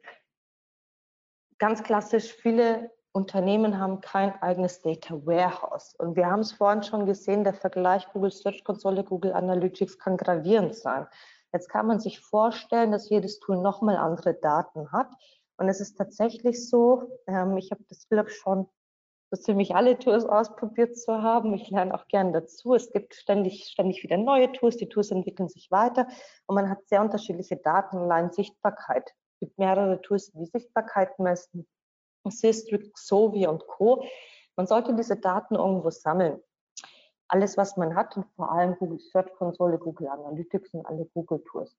Ganz 1.59 1.83
klassisch, 1.83 2.33
viele 2.33 2.91
Unternehmen 3.11 3.79
haben 3.79 4.01
kein 4.01 4.33
eigenes 4.41 4.81
Data 4.81 5.15
Warehouse. 5.25 5.95
Und 5.97 6.15
wir 6.15 6.27
haben 6.27 6.39
es 6.39 6.53
vorhin 6.53 6.83
schon 6.83 7.05
gesehen, 7.05 7.43
der 7.43 7.53
Vergleich 7.53 8.07
Google 8.13 8.31
Search 8.31 8.63
Console, 8.63 9.03
Google 9.03 9.33
Analytics 9.33 9.99
kann 9.99 10.17
gravierend 10.17 10.75
sein. 10.75 11.07
Jetzt 11.51 11.69
kann 11.69 11.87
man 11.87 11.99
sich 11.99 12.19
vorstellen, 12.19 12.91
dass 12.91 13.09
jedes 13.09 13.39
Tool 13.39 13.57
nochmal 13.57 13.97
andere 13.97 14.35
Daten 14.35 14.91
hat. 14.91 15.09
Und 15.57 15.67
es 15.67 15.81
ist 15.81 15.97
tatsächlich 15.97 16.69
so, 16.69 17.19
ähm, 17.27 17.57
ich 17.57 17.71
habe 17.71 17.83
das 17.89 18.07
Glück 18.07 18.31
schon 18.31 18.67
so 19.31 19.41
ziemlich 19.41 19.75
alle 19.75 19.97
Tools 19.97 20.25
ausprobiert 20.25 20.97
zu 20.97 21.21
haben. 21.21 21.53
Ich 21.53 21.69
lerne 21.69 21.93
auch 21.93 22.07
gerne 22.07 22.31
dazu. 22.31 22.75
Es 22.75 22.91
gibt 22.91 23.15
ständig, 23.15 23.65
ständig 23.65 24.03
wieder 24.03 24.17
neue 24.17 24.51
Tools. 24.51 24.77
Die 24.77 24.89
Tools 24.89 25.11
entwickeln 25.11 25.49
sich 25.49 25.69
weiter 25.71 26.07
und 26.45 26.55
man 26.55 26.69
hat 26.69 26.87
sehr 26.87 27.01
unterschiedliche 27.01 27.57
Daten, 27.57 27.97
allein 27.97 28.31
Sichtbarkeit 28.31 29.13
gibt 29.39 29.57
mehrere 29.57 30.01
Tools, 30.01 30.31
die 30.31 30.45
Sichtbarkeit 30.45 31.17
messen, 31.19 31.67
Systrix, 32.27 33.07
Sovi 33.07 33.47
und 33.47 33.65
Co. 33.67 34.03
Man 34.55 34.67
sollte 34.67 34.93
diese 34.93 35.15
Daten 35.15 35.55
irgendwo 35.55 35.89
sammeln. 35.89 36.41
Alles, 37.27 37.57
was 37.57 37.77
man 37.77 37.95
hat 37.95 38.17
und 38.17 38.25
vor 38.35 38.51
allem 38.51 38.75
Google 38.77 38.99
Search 38.99 39.31
Konsole, 39.35 39.77
Google 39.77 40.07
Analytics 40.07 40.73
und 40.73 40.85
alle 40.85 41.05
Google 41.13 41.43
Tools. 41.45 41.77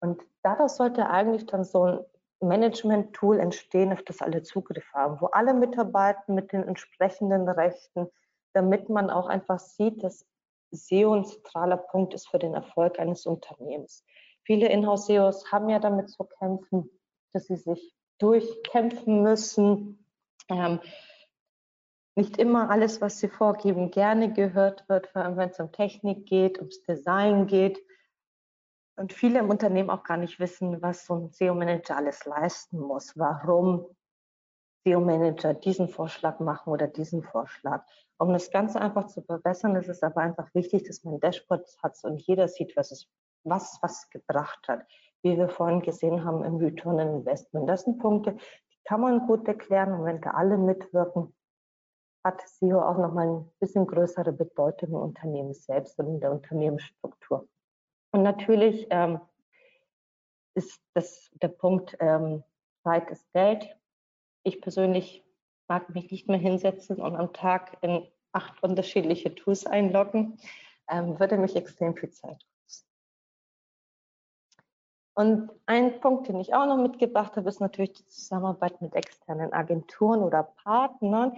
Und 0.00 0.22
daraus 0.42 0.76
sollte 0.76 1.08
eigentlich 1.08 1.46
dann 1.46 1.64
so 1.64 1.84
ein 1.84 2.04
Management-Tool 2.40 3.38
entstehen, 3.38 3.92
auf 3.92 4.02
das 4.02 4.22
alle 4.22 4.42
Zugriff 4.42 4.90
haben, 4.94 5.20
wo 5.20 5.26
alle 5.26 5.52
mitarbeiten 5.52 6.34
mit 6.34 6.52
den 6.52 6.66
entsprechenden 6.66 7.48
Rechten, 7.48 8.08
damit 8.54 8.88
man 8.88 9.10
auch 9.10 9.28
einfach 9.28 9.58
sieht, 9.58 10.02
dass 10.02 10.26
SEO 10.70 11.14
ein 11.14 11.24
zentraler 11.24 11.76
Punkt 11.76 12.14
ist 12.14 12.28
für 12.28 12.38
den 12.38 12.54
Erfolg 12.54 12.98
eines 12.98 13.26
Unternehmens. 13.26 14.04
Viele 14.50 14.68
Inhouse-SEOs 14.68 15.52
haben 15.52 15.68
ja 15.68 15.78
damit 15.78 16.10
zu 16.10 16.24
kämpfen, 16.24 16.90
dass 17.32 17.46
sie 17.46 17.54
sich 17.54 17.94
durchkämpfen 18.18 19.22
müssen. 19.22 20.04
Ähm, 20.48 20.80
nicht 22.16 22.36
immer 22.36 22.68
alles, 22.68 23.00
was 23.00 23.20
sie 23.20 23.28
vorgeben, 23.28 23.92
gerne 23.92 24.32
gehört 24.32 24.88
wird, 24.88 25.06
vor 25.06 25.22
allem 25.22 25.36
wenn 25.36 25.50
es 25.50 25.60
um 25.60 25.70
Technik 25.70 26.26
geht, 26.26 26.58
ums 26.58 26.82
Design 26.82 27.46
geht. 27.46 27.80
Und 28.96 29.12
viele 29.12 29.38
im 29.38 29.50
Unternehmen 29.50 29.88
auch 29.88 30.02
gar 30.02 30.16
nicht 30.16 30.40
wissen, 30.40 30.82
was 30.82 31.06
so 31.06 31.14
ein 31.14 31.30
SEO-Manager 31.30 31.96
alles 31.96 32.24
leisten 32.24 32.80
muss, 32.80 33.16
warum 33.16 33.86
SEO-Manager 34.84 35.54
diesen 35.54 35.88
Vorschlag 35.88 36.40
machen 36.40 36.72
oder 36.72 36.88
diesen 36.88 37.22
Vorschlag. 37.22 37.86
Um 38.18 38.32
das 38.32 38.50
Ganze 38.50 38.80
einfach 38.80 39.06
zu 39.06 39.22
verbessern, 39.22 39.76
ist 39.76 39.88
es 39.88 40.02
aber 40.02 40.22
einfach 40.22 40.52
wichtig, 40.54 40.88
dass 40.88 41.04
man 41.04 41.20
Dashboards 41.20 41.80
hat 41.84 41.96
und 42.02 42.20
jeder 42.20 42.48
sieht, 42.48 42.76
was 42.76 42.90
es 42.90 43.08
was 43.44 43.78
was 43.82 44.08
gebracht 44.10 44.68
hat. 44.68 44.86
Wie 45.22 45.36
wir 45.36 45.48
vorhin 45.48 45.82
gesehen 45.82 46.24
haben 46.24 46.44
im 46.44 46.56
Return 46.56 46.98
Investment. 46.98 47.68
Das 47.68 47.82
sind 47.82 47.98
Punkte, 47.98 48.32
die 48.32 48.78
kann 48.84 49.02
man 49.02 49.26
gut 49.26 49.46
erklären 49.46 49.92
und 49.92 50.04
wenn 50.04 50.20
da 50.20 50.30
alle 50.30 50.56
mitwirken, 50.56 51.34
hat 52.24 52.40
SEO 52.46 52.80
auch 52.80 52.98
nochmal 52.98 53.28
ein 53.28 53.50
bisschen 53.60 53.86
größere 53.86 54.32
Bedeutung 54.32 54.90
im 54.90 54.96
Unternehmen 54.96 55.54
selbst 55.54 55.98
und 55.98 56.06
in 56.06 56.20
der 56.20 56.32
Unternehmensstruktur. 56.32 57.48
Und 58.12 58.22
natürlich 58.22 58.86
ähm, 58.90 59.20
ist 60.54 60.80
das 60.94 61.30
der 61.40 61.48
Punkt, 61.48 61.96
ähm, 62.00 62.42
Zeit 62.82 63.10
ist 63.10 63.32
Geld. 63.32 63.76
Ich 64.42 64.60
persönlich 64.60 65.24
mag 65.68 65.88
mich 65.94 66.10
nicht 66.10 66.28
mehr 66.28 66.38
hinsetzen 66.38 67.00
und 67.00 67.16
am 67.16 67.32
Tag 67.32 67.78
in 67.82 68.06
acht 68.32 68.62
unterschiedliche 68.62 69.34
Tools 69.34 69.66
einloggen. 69.66 70.38
Ähm, 70.88 71.18
würde 71.20 71.38
mich 71.38 71.56
extrem 71.56 71.94
viel 71.94 72.10
Zeit 72.10 72.44
und 75.14 75.50
ein 75.66 76.00
Punkt, 76.00 76.28
den 76.28 76.38
ich 76.40 76.54
auch 76.54 76.66
noch 76.66 76.76
mitgebracht 76.76 77.36
habe, 77.36 77.48
ist 77.48 77.60
natürlich 77.60 77.92
die 77.92 78.06
Zusammenarbeit 78.06 78.80
mit 78.80 78.94
externen 78.94 79.52
Agenturen 79.52 80.22
oder 80.22 80.44
Partnern, 80.62 81.36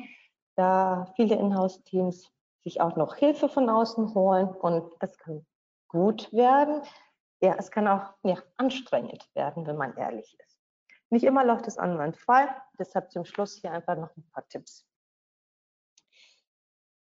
da 0.57 1.13
viele 1.17 1.37
Inhouse-Teams 1.37 2.31
sich 2.63 2.81
auch 2.81 2.97
noch 2.97 3.17
Hilfe 3.17 3.49
von 3.49 3.69
außen 3.69 4.15
holen 4.15 4.49
und 4.49 4.93
das 5.01 5.19
kann 5.19 5.45
gut 5.89 6.33
werden. 6.33 6.83
Ja, 7.41 7.57
es 7.59 7.71
kann 7.71 7.89
auch 7.89 8.15
ja, 8.23 8.37
anstrengend 8.57 9.29
werden, 9.35 9.67
wenn 9.67 9.77
man 9.77 9.97
ehrlich 9.97 10.37
ist. 10.39 10.59
Nicht 11.11 11.25
immer 11.25 11.45
läuft 11.45 11.67
es 11.67 11.77
anwandfrei, 11.77 12.49
deshalb 12.79 13.11
zum 13.11 13.25
Schluss 13.25 13.57
hier 13.57 13.73
einfach 13.73 13.97
noch 13.97 14.17
ein 14.17 14.25
paar 14.33 14.49
Tipps. 14.49 14.87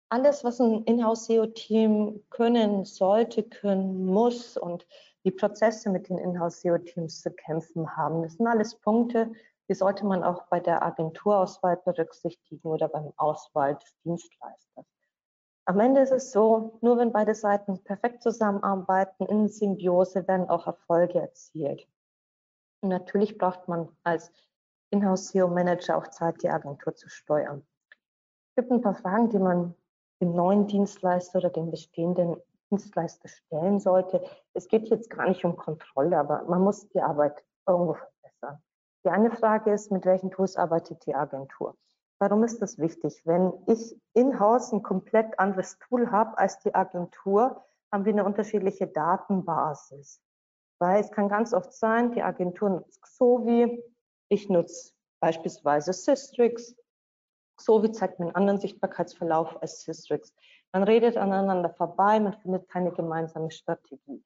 Alles, 0.10 0.44
was 0.44 0.60
ein 0.60 0.84
Inhouse-SEO-Team 0.84 2.26
können 2.30 2.84
sollte, 2.84 3.44
können 3.44 4.06
muss 4.06 4.58
und 4.58 4.86
die 5.24 5.32
Prozesse 5.32 5.90
mit 5.90 6.10
den 6.10 6.18
Inhouse-SEO-Teams 6.18 7.22
zu 7.22 7.32
kämpfen 7.32 7.96
haben. 7.96 8.24
Das 8.24 8.34
sind 8.34 8.48
alles 8.48 8.76
Punkte, 8.76 9.32
die 9.70 9.76
sollte 9.76 10.06
man 10.06 10.24
auch 10.24 10.48
bei 10.48 10.60
der 10.60 10.84
Agenturauswahl 10.84 11.78
berücksichtigen 11.78 12.68
oder 12.68 12.88
beim 12.90 13.14
Auswahl 13.18 13.76
des 13.76 13.96
Dienstleisters. 14.04 14.86
Am 15.66 15.80
Ende 15.80 16.02
ist 16.02 16.12
es 16.12 16.32
so, 16.32 16.80
nur 16.82 16.98
wenn 16.98 17.12
beide 17.12 17.36
Seiten 17.36 17.82
perfekt 17.84 18.24
zusammenarbeiten, 18.24 19.26
in 19.28 19.48
Symbiose, 19.48 20.28
werden 20.28 20.50
auch 20.50 20.68
Erfolge 20.68 21.22
erzielt. 21.22 21.88
Und 22.82 22.90
natürlich 22.90 23.38
braucht 23.38 23.68
man 23.68 23.88
als 24.04 24.32
Inhouse-SEO-Manager 24.90 25.98
auch 25.98 26.08
Zeit, 26.08 26.42
die 26.42 26.50
Agentur 26.50 26.96
zu 26.96 27.10
steuern. 27.10 27.66
Es 28.50 28.56
gibt 28.56 28.72
ein 28.72 28.82
paar 28.82 28.96
Fragen, 28.96 29.30
die 29.30 29.40
man 29.40 29.76
dem 30.20 30.36
neuen 30.36 30.68
Dienstleister 30.68 31.40
oder 31.40 31.50
dem 31.50 31.72
bestehenden 31.72 32.36
Dienstleister 32.72 33.28
stellen 33.28 33.80
sollte. 33.80 34.24
Es 34.54 34.68
geht 34.68 34.88
jetzt 34.90 35.10
gar 35.10 35.28
nicht 35.28 35.44
um 35.46 35.58
Kontrolle, 35.58 36.18
aber 36.18 36.44
man 36.44 36.62
muss 36.62 36.88
die 36.90 37.02
Arbeit 37.02 37.44
irgendwo 37.68 37.94
verbessern. 37.94 38.62
Die 39.04 39.10
eine 39.10 39.32
Frage 39.32 39.72
ist, 39.74 39.92
mit 39.92 40.06
welchen 40.06 40.32
Tools 40.32 40.56
arbeitet 40.56 41.06
die 41.06 41.14
Agentur? 41.14 41.76
Warum 42.20 42.44
ist 42.44 42.62
das 42.62 42.78
wichtig? 42.78 43.22
Wenn 43.26 43.52
ich 43.68 44.00
in-house 44.14 44.72
ein 44.72 44.84
komplett 44.84 45.40
anderes 45.40 45.78
Tool 45.80 46.12
habe 46.12 46.38
als 46.38 46.60
die 46.60 46.74
Agentur, 46.74 47.64
haben 47.92 48.06
wir 48.06 48.14
eine 48.14 48.26
unterschiedliche 48.26 48.88
Datenbasis. 48.88 50.22
Weil 50.80 51.02
es 51.02 51.12
kann 51.12 51.30
ganz 51.30 51.54
oft 51.54 51.74
sein, 51.74 52.12
die 52.12 52.22
Agentur 52.22 52.70
nutzt 52.70 53.02
Xovi, 53.02 53.84
ich 54.30 54.50
nutze 54.50 54.94
beispielsweise 55.20 55.94
Systrix, 55.94 56.76
Xovi 57.58 57.92
zeigt 57.92 58.20
mir 58.20 58.28
einen 58.28 58.36
anderen 58.36 58.60
Sichtbarkeitsverlauf 58.60 59.62
als 59.62 59.82
Systrix. 59.82 60.34
Man 60.74 60.84
redet 60.84 61.18
aneinander 61.18 61.70
vorbei, 61.70 62.20
man 62.20 62.34
findet 62.34 62.70
keine 62.70 62.92
gemeinsame 62.92 63.52
Strategie. 63.52 64.24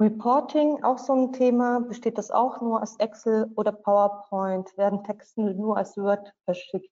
Reporting, 0.00 0.82
auch 0.82 0.98
so 0.98 1.12
ein 1.14 1.32
Thema, 1.32 1.80
besteht 1.80 2.18
das 2.18 2.30
auch 2.30 2.60
nur 2.60 2.80
als 2.80 2.98
Excel 2.98 3.50
oder 3.56 3.72
PowerPoint, 3.72 4.76
werden 4.76 5.04
Texte 5.04 5.40
nur 5.40 5.76
als 5.76 5.96
Word 5.96 6.32
verschickt, 6.44 6.90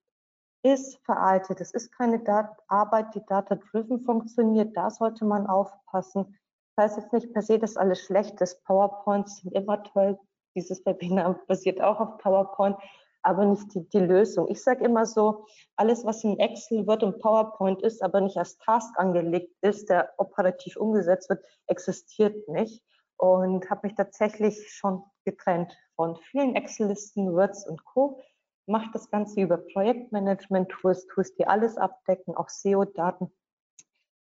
ist 0.62 0.98
veraltet. 1.04 1.60
Es 1.60 1.72
ist 1.72 1.90
keine 1.96 2.20
Dat 2.20 2.56
Arbeit, 2.68 3.14
die 3.14 3.24
data-driven 3.26 4.04
funktioniert, 4.04 4.76
da 4.76 4.90
sollte 4.90 5.24
man 5.24 5.48
aufpassen. 5.48 6.38
Das 6.76 6.84
heißt 6.84 6.98
jetzt 6.98 7.12
nicht 7.12 7.32
per 7.32 7.42
se, 7.42 7.58
dass 7.58 7.76
alles 7.76 8.00
schlecht 8.00 8.40
ist. 8.40 8.64
PowerPoints 8.64 9.38
sind 9.38 9.52
immer 9.52 9.82
toll. 9.82 10.18
Dieses 10.54 10.84
Webinar 10.86 11.40
basiert 11.48 11.80
auch 11.80 12.00
auf 12.00 12.18
PowerPoint. 12.18 12.76
Aber 13.22 13.44
nicht 13.44 13.72
die, 13.74 13.88
die 13.88 14.00
Lösung. 14.00 14.48
Ich 14.50 14.62
sage 14.62 14.84
immer 14.84 15.06
so, 15.06 15.46
alles, 15.76 16.04
was 16.04 16.24
in 16.24 16.38
Excel 16.38 16.86
wird 16.86 17.02
und 17.02 17.20
PowerPoint 17.20 17.82
ist, 17.82 18.02
aber 18.02 18.20
nicht 18.20 18.36
als 18.36 18.58
Task 18.58 18.98
angelegt 18.98 19.54
ist, 19.60 19.88
der 19.88 20.12
operativ 20.18 20.76
umgesetzt 20.76 21.30
wird, 21.30 21.44
existiert 21.66 22.48
nicht. 22.48 22.82
Und 23.16 23.70
habe 23.70 23.86
mich 23.86 23.94
tatsächlich 23.94 24.72
schon 24.72 25.04
getrennt 25.24 25.72
von 25.94 26.16
vielen 26.16 26.56
Excel-Listen, 26.56 27.32
Words 27.32 27.68
und 27.68 27.84
Co. 27.84 28.20
Macht 28.66 28.94
das 28.94 29.10
Ganze 29.10 29.40
über 29.40 29.58
Projektmanagement-Tools, 29.58 31.06
Tools, 31.06 31.34
die 31.34 31.46
alles 31.46 31.76
abdecken, 31.76 32.36
auch 32.36 32.48
SEO-Daten, 32.48 33.32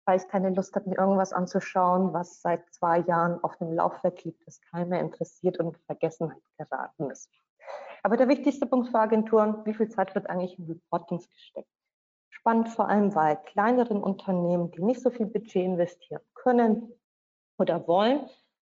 weil 0.05 0.17
ich 0.17 0.27
keine 0.27 0.49
Lust 0.49 0.75
habe, 0.75 0.89
mir 0.89 0.97
irgendwas 0.97 1.31
anzuschauen, 1.31 2.11
was 2.11 2.41
seit 2.41 2.61
zwei 2.73 2.99
Jahren 2.99 3.41
auf 3.43 3.55
dem 3.57 3.71
Laufwerk 3.71 4.23
liegt, 4.25 4.45
das 4.45 4.59
keiner 4.59 4.99
interessiert 4.99 5.59
und 5.59 5.75
in 5.75 5.81
Vergessenheit 5.85 6.41
geraten 6.57 7.09
ist. 7.11 7.29
Aber 8.03 8.17
der 8.17 8.27
wichtigste 8.27 8.65
Punkt 8.65 8.89
für 8.89 8.99
Agenturen, 8.99 9.65
wie 9.65 9.73
viel 9.73 9.89
Zeit 9.89 10.15
wird 10.15 10.29
eigentlich 10.29 10.57
in 10.57 10.65
Reportings 10.65 11.29
gesteckt? 11.29 11.69
Spannend 12.29 12.69
vor 12.69 12.89
allem 12.89 13.11
bei 13.11 13.35
kleineren 13.35 14.01
Unternehmen, 14.01 14.71
die 14.71 14.81
nicht 14.83 15.01
so 15.01 15.11
viel 15.11 15.27
Budget 15.27 15.63
investieren 15.63 16.23
können 16.33 16.91
oder 17.59 17.87
wollen. 17.87 18.27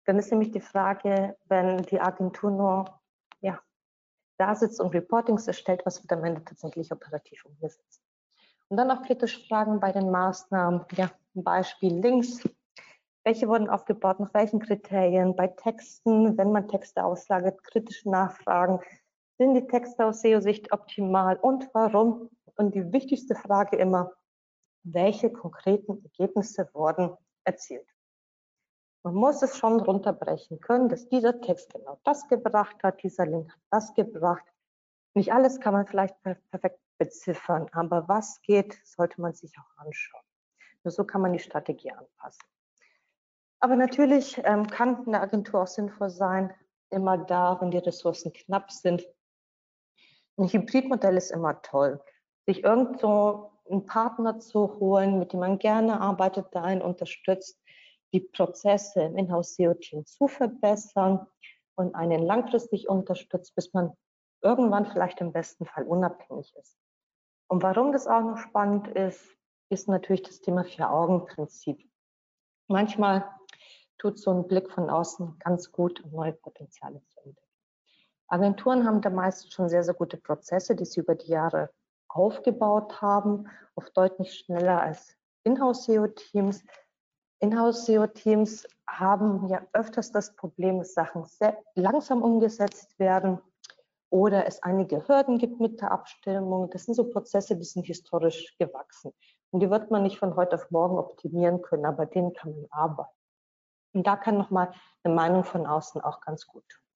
Dann 0.05 0.17
ist 0.17 0.31
nämlich 0.31 0.51
die 0.51 0.61
Frage, 0.61 1.35
wenn 1.45 1.77
die 1.83 1.99
Agentur 1.99 2.51
nur 2.51 2.85
ja, 3.41 3.59
da 4.37 4.55
sitzt 4.55 4.79
und 4.79 4.93
Reportings 4.93 5.47
erstellt, 5.47 5.81
was 5.85 6.01
wird 6.01 6.13
am 6.13 6.23
Ende 6.23 6.43
tatsächlich 6.45 6.91
operativ 6.91 7.43
umgesetzt? 7.43 8.01
Und 8.69 8.77
dann 8.77 8.91
auch 8.91 9.01
kritische 9.01 9.45
Fragen 9.47 9.79
bei 9.79 9.91
den 9.91 10.11
Maßnahmen. 10.11 10.85
Ja, 10.95 11.11
ein 11.35 11.43
Beispiel 11.43 11.99
links. 11.99 12.41
Welche 13.23 13.49
wurden 13.49 13.69
aufgebaut, 13.69 14.21
nach 14.21 14.33
welchen 14.33 14.59
Kriterien? 14.59 15.35
Bei 15.35 15.47
Texten, 15.47 16.37
wenn 16.37 16.51
man 16.53 16.67
Texte 16.69 17.03
auslagert, 17.03 17.61
kritische 17.63 18.09
Nachfragen. 18.09 18.79
Sind 19.37 19.53
die 19.53 19.67
Texte 19.67 20.05
aus 20.05 20.21
SEO-Sicht 20.21 20.71
optimal 20.71 21.37
und 21.37 21.69
warum? 21.73 22.29
Und 22.55 22.73
die 22.73 22.91
wichtigste 22.91 23.35
Frage 23.35 23.77
immer, 23.77 24.11
welche 24.83 25.31
konkreten 25.31 26.03
Ergebnisse 26.03 26.69
wurden 26.73 27.15
erzielt? 27.43 27.87
Man 29.03 29.13
muss 29.13 29.43
es 29.43 29.57
schon 29.57 29.79
runterbrechen 29.79 30.59
können, 30.59 30.89
dass 30.89 31.07
dieser 31.07 31.39
Text 31.39 31.71
genau 31.71 31.99
das 32.03 32.27
gebracht 32.27 32.77
hat, 32.83 33.03
dieser 33.03 33.27
Link 33.27 33.51
hat 33.51 33.61
das 33.69 33.93
gebracht. 33.93 34.43
Nicht 35.13 35.31
alles 35.31 35.59
kann 35.59 35.73
man 35.73 35.85
vielleicht 35.85 36.15
perfekt 36.23 36.79
beziffern, 36.97 37.69
aber 37.73 38.07
was 38.07 38.41
geht, 38.41 38.79
sollte 38.83 39.21
man 39.21 39.33
sich 39.33 39.53
auch 39.59 39.77
anschauen. 39.77 40.23
Nur 40.83 40.91
so 40.91 41.05
kann 41.05 41.21
man 41.21 41.33
die 41.33 41.39
Strategie 41.39 41.91
anpassen. 41.91 42.43
Aber 43.59 43.75
natürlich 43.75 44.41
ähm, 44.43 44.67
kann 44.67 45.05
eine 45.07 45.21
Agentur 45.21 45.61
auch 45.61 45.67
sinnvoll 45.67 46.09
sein, 46.09 46.53
immer 46.89 47.17
da, 47.17 47.59
wenn 47.61 47.71
die 47.71 47.77
Ressourcen 47.77 48.33
knapp 48.33 48.71
sind, 48.71 49.07
ein 50.37 50.47
Hybridmodell 50.47 51.17
ist 51.17 51.31
immer 51.31 51.61
toll. 51.61 52.01
Sich 52.45 52.63
irgend 52.63 52.99
so 52.99 53.51
einen 53.69 53.85
Partner 53.85 54.39
zu 54.39 54.79
holen, 54.79 55.19
mit 55.19 55.33
dem 55.33 55.41
man 55.41 55.59
gerne 55.59 55.99
arbeitet, 55.99 56.47
da 56.51 56.63
einen 56.63 56.81
unterstützt, 56.81 57.61
die 58.13 58.21
Prozesse 58.21 59.01
im 59.01 59.17
Inhouse-SEO-Team 59.17 60.05
zu 60.05 60.27
verbessern 60.27 61.27
und 61.75 61.95
einen 61.95 62.23
langfristig 62.23 62.87
unterstützt, 62.87 63.53
bis 63.55 63.73
man 63.73 63.93
irgendwann 64.41 64.85
vielleicht 64.85 65.19
im 65.21 65.33
besten 65.33 65.65
Fall 65.65 65.83
unabhängig 65.83 66.55
ist. 66.55 66.77
Und 67.49 67.63
warum 67.63 67.91
das 67.91 68.07
auch 68.07 68.21
noch 68.21 68.37
spannend 68.37 68.87
ist, 68.87 69.21
ist 69.69 69.87
natürlich 69.87 70.21
das 70.21 70.39
Thema 70.39 70.63
Vier-Augen-Prinzip. 70.63 71.83
Manchmal 72.67 73.29
tut 73.97 74.19
so 74.19 74.31
ein 74.31 74.47
Blick 74.47 74.71
von 74.71 74.89
außen 74.89 75.39
ganz 75.39 75.71
gut, 75.71 76.03
um 76.03 76.11
neue 76.11 76.33
Potenziale 76.33 77.01
zu 77.07 77.19
entdecken. 77.21 77.46
Agenturen 78.29 78.85
haben 78.85 79.01
da 79.01 79.09
meist 79.09 79.53
schon 79.53 79.69
sehr, 79.69 79.83
sehr 79.83 79.93
gute 79.93 80.17
Prozesse, 80.17 80.75
die 80.75 80.85
sie 80.85 80.99
über 80.99 81.15
die 81.15 81.31
Jahre 81.31 81.69
aufgebaut 82.09 83.01
haben, 83.01 83.47
oft 83.75 83.95
deutlich 83.95 84.33
schneller 84.33 84.81
als 84.81 85.15
Inhouse-SEO-Teams. 85.43 86.63
Inhouse-SEO-Teams 87.39 88.67
haben 88.89 89.47
ja 89.47 89.61
öfters 89.73 90.11
das 90.11 90.35
Problem, 90.35 90.79
dass 90.79 90.93
Sachen 90.93 91.23
sehr 91.25 91.57
langsam 91.75 92.21
umgesetzt 92.21 92.99
werden 92.99 93.39
oder 94.09 94.45
es 94.45 94.61
einige 94.63 95.07
Hürden 95.07 95.37
gibt 95.37 95.59
mit 95.59 95.79
der 95.79 95.91
Abstimmung. 95.91 96.69
Das 96.69 96.85
sind 96.85 96.95
so 96.95 97.09
Prozesse, 97.09 97.55
die 97.55 97.65
sind 97.65 97.85
historisch 97.85 98.57
gewachsen. 98.57 99.13
Und 99.51 99.61
die 99.61 99.69
wird 99.69 99.91
man 99.91 100.03
nicht 100.03 100.17
von 100.17 100.35
heute 100.35 100.55
auf 100.55 100.69
morgen 100.71 100.97
optimieren 100.97 101.61
können, 101.61 101.85
aber 101.85 102.05
denen 102.05 102.33
kann 102.33 102.51
man 102.51 102.67
arbeiten. 102.71 103.15
Und 103.93 104.05
da 104.05 104.17
kann 104.17 104.37
nochmal 104.37 104.73
eine 105.03 105.13
Meinung 105.13 105.43
von 105.43 105.65
außen 105.65 106.01
auch 106.01 106.19
ganz 106.21 106.45
gut 106.45 106.67
tun. 106.67 106.86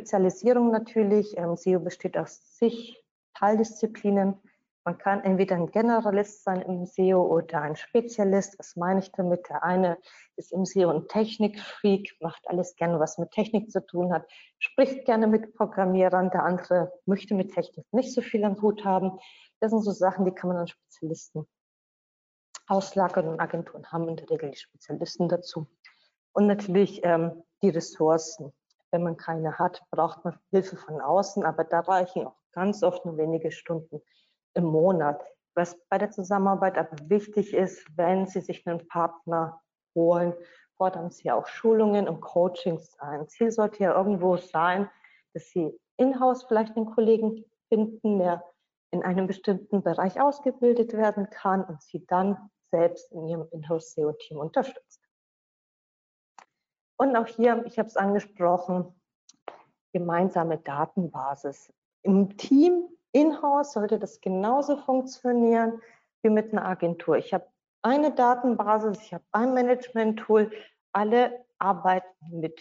Spezialisierung 0.00 0.70
natürlich. 0.70 1.36
Ähm, 1.36 1.56
SEO 1.56 1.78
besteht 1.78 2.16
aus 2.16 2.40
zig 2.54 3.04
Teildisziplinen. 3.34 4.34
Man 4.82 4.96
kann 4.96 5.22
entweder 5.22 5.56
ein 5.56 5.70
Generalist 5.70 6.42
sein 6.42 6.62
im 6.62 6.86
SEO 6.86 7.22
oder 7.22 7.60
ein 7.60 7.76
Spezialist. 7.76 8.58
Was 8.58 8.76
meine 8.76 9.00
ich 9.00 9.12
damit? 9.12 9.46
Der 9.50 9.62
eine 9.62 9.98
ist 10.36 10.52
im 10.52 10.64
SEO 10.64 10.88
ein 10.88 11.06
Technikfreak, 11.06 12.16
macht 12.20 12.48
alles 12.48 12.76
gerne, 12.76 12.98
was 12.98 13.18
mit 13.18 13.30
Technik 13.30 13.70
zu 13.70 13.84
tun 13.86 14.10
hat, 14.10 14.26
spricht 14.58 15.04
gerne 15.04 15.26
mit 15.26 15.54
Programmierern. 15.54 16.30
Der 16.30 16.44
andere 16.44 16.90
möchte 17.04 17.34
mit 17.34 17.52
Technik 17.52 17.84
nicht 17.92 18.14
so 18.14 18.22
viel 18.22 18.42
am 18.44 18.60
Hut 18.62 18.82
haben. 18.86 19.18
Das 19.60 19.70
sind 19.70 19.82
so 19.82 19.92
Sachen, 19.92 20.24
die 20.24 20.32
kann 20.32 20.48
man 20.48 20.56
an 20.56 20.68
Spezialisten 20.68 21.46
auslagern 22.68 23.28
und 23.28 23.38
Agenturen 23.38 23.84
haben 23.92 24.08
in 24.08 24.16
der 24.16 24.30
Regel 24.30 24.50
die 24.50 24.58
Spezialisten 24.58 25.28
dazu. 25.28 25.66
Und 26.32 26.46
natürlich 26.46 27.04
ähm, 27.04 27.42
die 27.60 27.68
Ressourcen. 27.68 28.54
Wenn 28.92 29.02
man 29.02 29.16
keine 29.16 29.58
hat, 29.58 29.82
braucht 29.90 30.24
man 30.24 30.38
Hilfe 30.50 30.76
von 30.76 31.00
außen, 31.00 31.44
aber 31.44 31.64
da 31.64 31.80
reichen 31.80 32.26
auch 32.26 32.36
ganz 32.52 32.82
oft 32.82 33.04
nur 33.04 33.16
wenige 33.16 33.52
Stunden 33.52 34.02
im 34.54 34.64
Monat. 34.64 35.24
Was 35.54 35.78
bei 35.88 35.98
der 35.98 36.10
Zusammenarbeit 36.10 36.78
aber 36.78 36.96
wichtig 37.08 37.54
ist, 37.54 37.84
wenn 37.96 38.26
Sie 38.26 38.40
sich 38.40 38.66
einen 38.66 38.86
Partner 38.88 39.60
holen, 39.94 40.34
fordern 40.76 41.10
Sie 41.10 41.30
auch 41.30 41.46
Schulungen 41.46 42.08
und 42.08 42.20
Coachings 42.20 42.98
ein. 42.98 43.28
Ziel 43.28 43.50
sollte 43.50 43.82
ja 43.84 43.96
irgendwo 43.96 44.36
sein, 44.36 44.88
dass 45.34 45.50
Sie 45.50 45.78
in-house 45.96 46.44
vielleicht 46.44 46.76
einen 46.76 46.86
Kollegen 46.86 47.44
finden, 47.68 48.18
der 48.18 48.42
in 48.90 49.04
einem 49.04 49.26
bestimmten 49.26 49.82
Bereich 49.82 50.20
ausgebildet 50.20 50.94
werden 50.94 51.30
kann 51.30 51.64
und 51.64 51.82
Sie 51.82 52.04
dann 52.06 52.50
selbst 52.70 53.12
in 53.12 53.26
Ihrem 53.26 53.46
Inhouse-SEO-Team 53.50 54.38
unterstützen. 54.38 54.99
Und 57.00 57.16
auch 57.16 57.26
hier, 57.26 57.64
ich 57.64 57.78
habe 57.78 57.88
es 57.88 57.96
angesprochen, 57.96 58.94
gemeinsame 59.94 60.58
Datenbasis. 60.58 61.72
Im 62.02 62.36
Team, 62.36 62.90
in-house, 63.12 63.72
sollte 63.72 63.98
das 63.98 64.20
genauso 64.20 64.76
funktionieren 64.76 65.80
wie 66.20 66.28
mit 66.28 66.52
einer 66.52 66.66
Agentur. 66.66 67.16
Ich 67.16 67.32
habe 67.32 67.46
eine 67.80 68.12
Datenbasis, 68.12 69.00
ich 69.00 69.14
habe 69.14 69.24
ein 69.32 69.54
Management-Tool, 69.54 70.52
alle 70.92 71.42
arbeiten 71.58 72.38
mit. 72.38 72.60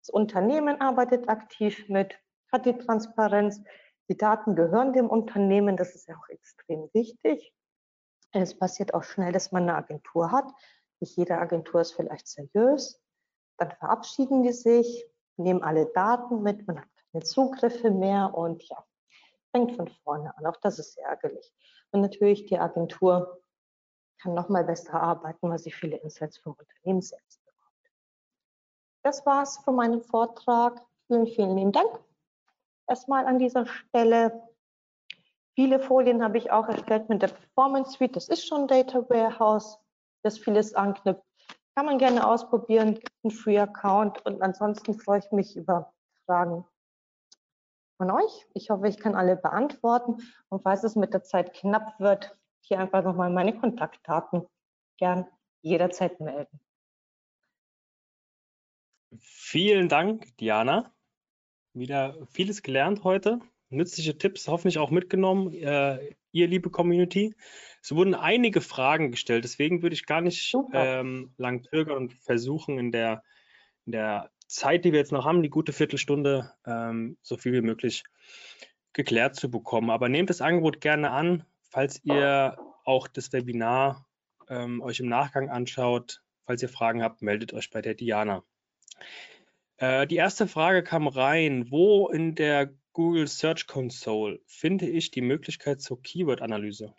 Das 0.00 0.08
Unternehmen 0.08 0.80
arbeitet 0.80 1.28
aktiv 1.28 1.90
mit, 1.90 2.18
hat 2.50 2.64
die 2.64 2.78
Transparenz. 2.78 3.62
Die 4.08 4.16
Daten 4.16 4.56
gehören 4.56 4.94
dem 4.94 5.10
Unternehmen, 5.10 5.76
das 5.76 5.94
ist 5.94 6.08
ja 6.08 6.16
auch 6.16 6.28
extrem 6.30 6.88
wichtig. 6.94 7.52
Es 8.32 8.58
passiert 8.58 8.94
auch 8.94 9.04
schnell, 9.04 9.32
dass 9.32 9.52
man 9.52 9.64
eine 9.64 9.74
Agentur 9.74 10.32
hat. 10.32 10.50
Nicht 11.00 11.18
jede 11.18 11.36
Agentur 11.36 11.82
ist 11.82 11.92
vielleicht 11.92 12.28
seriös. 12.28 12.98
Dann 13.58 13.72
verabschieden 13.72 14.42
die 14.42 14.52
sich, 14.52 15.06
nehmen 15.36 15.62
alle 15.62 15.86
Daten 15.86 16.42
mit, 16.42 16.66
man 16.66 16.80
hat 16.80 16.88
keine 17.12 17.24
Zugriffe 17.24 17.90
mehr 17.90 18.32
und 18.34 18.62
ja, 18.68 18.84
fängt 19.50 19.76
von 19.76 19.88
vorne 20.04 20.36
an. 20.36 20.46
Auch 20.46 20.56
das 20.56 20.78
ist 20.78 20.94
sehr 20.94 21.06
ärgerlich. 21.06 21.52
Und 21.90 22.00
natürlich 22.00 22.46
die 22.46 22.58
Agentur 22.58 23.42
kann 24.20 24.34
nochmal 24.34 24.64
besser 24.64 25.00
arbeiten, 25.00 25.50
weil 25.50 25.58
sie 25.58 25.70
viele 25.70 25.96
Insights 25.96 26.38
vom 26.38 26.54
Unternehmen 26.54 27.02
selbst 27.02 27.44
bekommt. 27.44 27.92
Das 29.02 29.24
war's 29.26 29.58
von 29.58 29.76
meinem 29.76 30.02
Vortrag. 30.02 30.84
Vielen, 31.06 31.26
vielen 31.26 31.56
lieben 31.56 31.72
Dank. 31.72 32.00
Erstmal 32.86 33.26
an 33.26 33.38
dieser 33.38 33.66
Stelle. 33.66 34.48
Viele 35.54 35.80
Folien 35.80 36.22
habe 36.22 36.38
ich 36.38 36.50
auch 36.50 36.68
erstellt 36.68 37.08
mit 37.08 37.22
der 37.22 37.28
Performance 37.28 37.92
Suite. 37.92 38.14
Das 38.14 38.28
ist 38.28 38.46
schon 38.46 38.68
Data 38.68 39.08
Warehouse, 39.08 39.78
das 40.22 40.38
vieles 40.38 40.74
anknüpft. 40.74 41.27
Kann 41.78 41.86
man 41.86 41.98
gerne 41.98 42.26
ausprobieren, 42.26 42.94
gibt 42.94 43.12
einen 43.22 43.30
Free 43.30 43.56
Account 43.56 44.26
und 44.26 44.42
ansonsten 44.42 44.98
freue 44.98 45.20
ich 45.20 45.30
mich 45.30 45.54
über 45.54 45.94
Fragen 46.26 46.64
von 47.98 48.10
euch. 48.10 48.46
Ich 48.52 48.70
hoffe, 48.70 48.88
ich 48.88 48.98
kann 48.98 49.14
alle 49.14 49.36
beantworten 49.36 50.16
und 50.48 50.64
falls 50.64 50.82
es 50.82 50.96
mit 50.96 51.14
der 51.14 51.22
Zeit 51.22 51.54
knapp 51.54 52.00
wird, 52.00 52.36
hier 52.62 52.80
einfach 52.80 53.04
nochmal 53.04 53.30
meine 53.30 53.56
Kontaktdaten 53.56 54.44
gern 54.96 55.28
jederzeit 55.62 56.18
melden. 56.18 56.58
Vielen 59.20 59.88
Dank, 59.88 60.36
Diana. 60.38 60.92
Wieder 61.74 62.26
vieles 62.26 62.64
gelernt 62.64 63.04
heute 63.04 63.38
nützliche 63.70 64.16
Tipps 64.16 64.48
hoffentlich 64.48 64.78
auch 64.78 64.90
mitgenommen, 64.90 65.52
äh, 65.52 66.14
ihr 66.32 66.46
liebe 66.46 66.70
Community. 66.70 67.34
Es 67.82 67.94
wurden 67.94 68.14
einige 68.14 68.60
Fragen 68.60 69.10
gestellt, 69.10 69.44
deswegen 69.44 69.82
würde 69.82 69.94
ich 69.94 70.06
gar 70.06 70.20
nicht 70.20 70.54
ähm, 70.72 71.32
lang 71.36 71.64
zögern 71.64 71.96
und 71.96 72.14
versuchen, 72.14 72.78
in 72.78 72.92
der, 72.92 73.22
in 73.86 73.92
der 73.92 74.30
Zeit, 74.46 74.84
die 74.84 74.92
wir 74.92 74.98
jetzt 74.98 75.12
noch 75.12 75.24
haben, 75.24 75.42
die 75.42 75.50
gute 75.50 75.72
Viertelstunde, 75.72 76.52
ähm, 76.66 77.18
so 77.22 77.36
viel 77.36 77.52
wie 77.52 77.60
möglich 77.60 78.04
geklärt 78.92 79.36
zu 79.36 79.50
bekommen. 79.50 79.90
Aber 79.90 80.08
nehmt 80.08 80.30
das 80.30 80.40
Angebot 80.40 80.80
gerne 80.80 81.10
an, 81.10 81.44
falls 81.62 82.00
ihr 82.04 82.56
auch 82.84 83.06
das 83.06 83.32
Webinar 83.32 84.06
ähm, 84.48 84.80
euch 84.80 85.00
im 85.00 85.08
Nachgang 85.08 85.50
anschaut. 85.50 86.22
Falls 86.46 86.62
ihr 86.62 86.70
Fragen 86.70 87.02
habt, 87.02 87.20
meldet 87.20 87.52
euch 87.52 87.70
bei 87.70 87.82
der 87.82 87.94
Diana. 87.94 88.42
Äh, 89.76 90.06
die 90.06 90.16
erste 90.16 90.46
Frage 90.46 90.82
kam 90.82 91.06
rein. 91.06 91.70
Wo 91.70 92.08
in 92.08 92.34
der 92.34 92.72
Google 92.98 93.28
Search 93.28 93.68
Console 93.68 94.40
finde 94.44 94.88
ich 94.88 95.12
die 95.12 95.20
Möglichkeit 95.20 95.80
zur 95.80 96.02
Keyword-Analyse? 96.02 96.92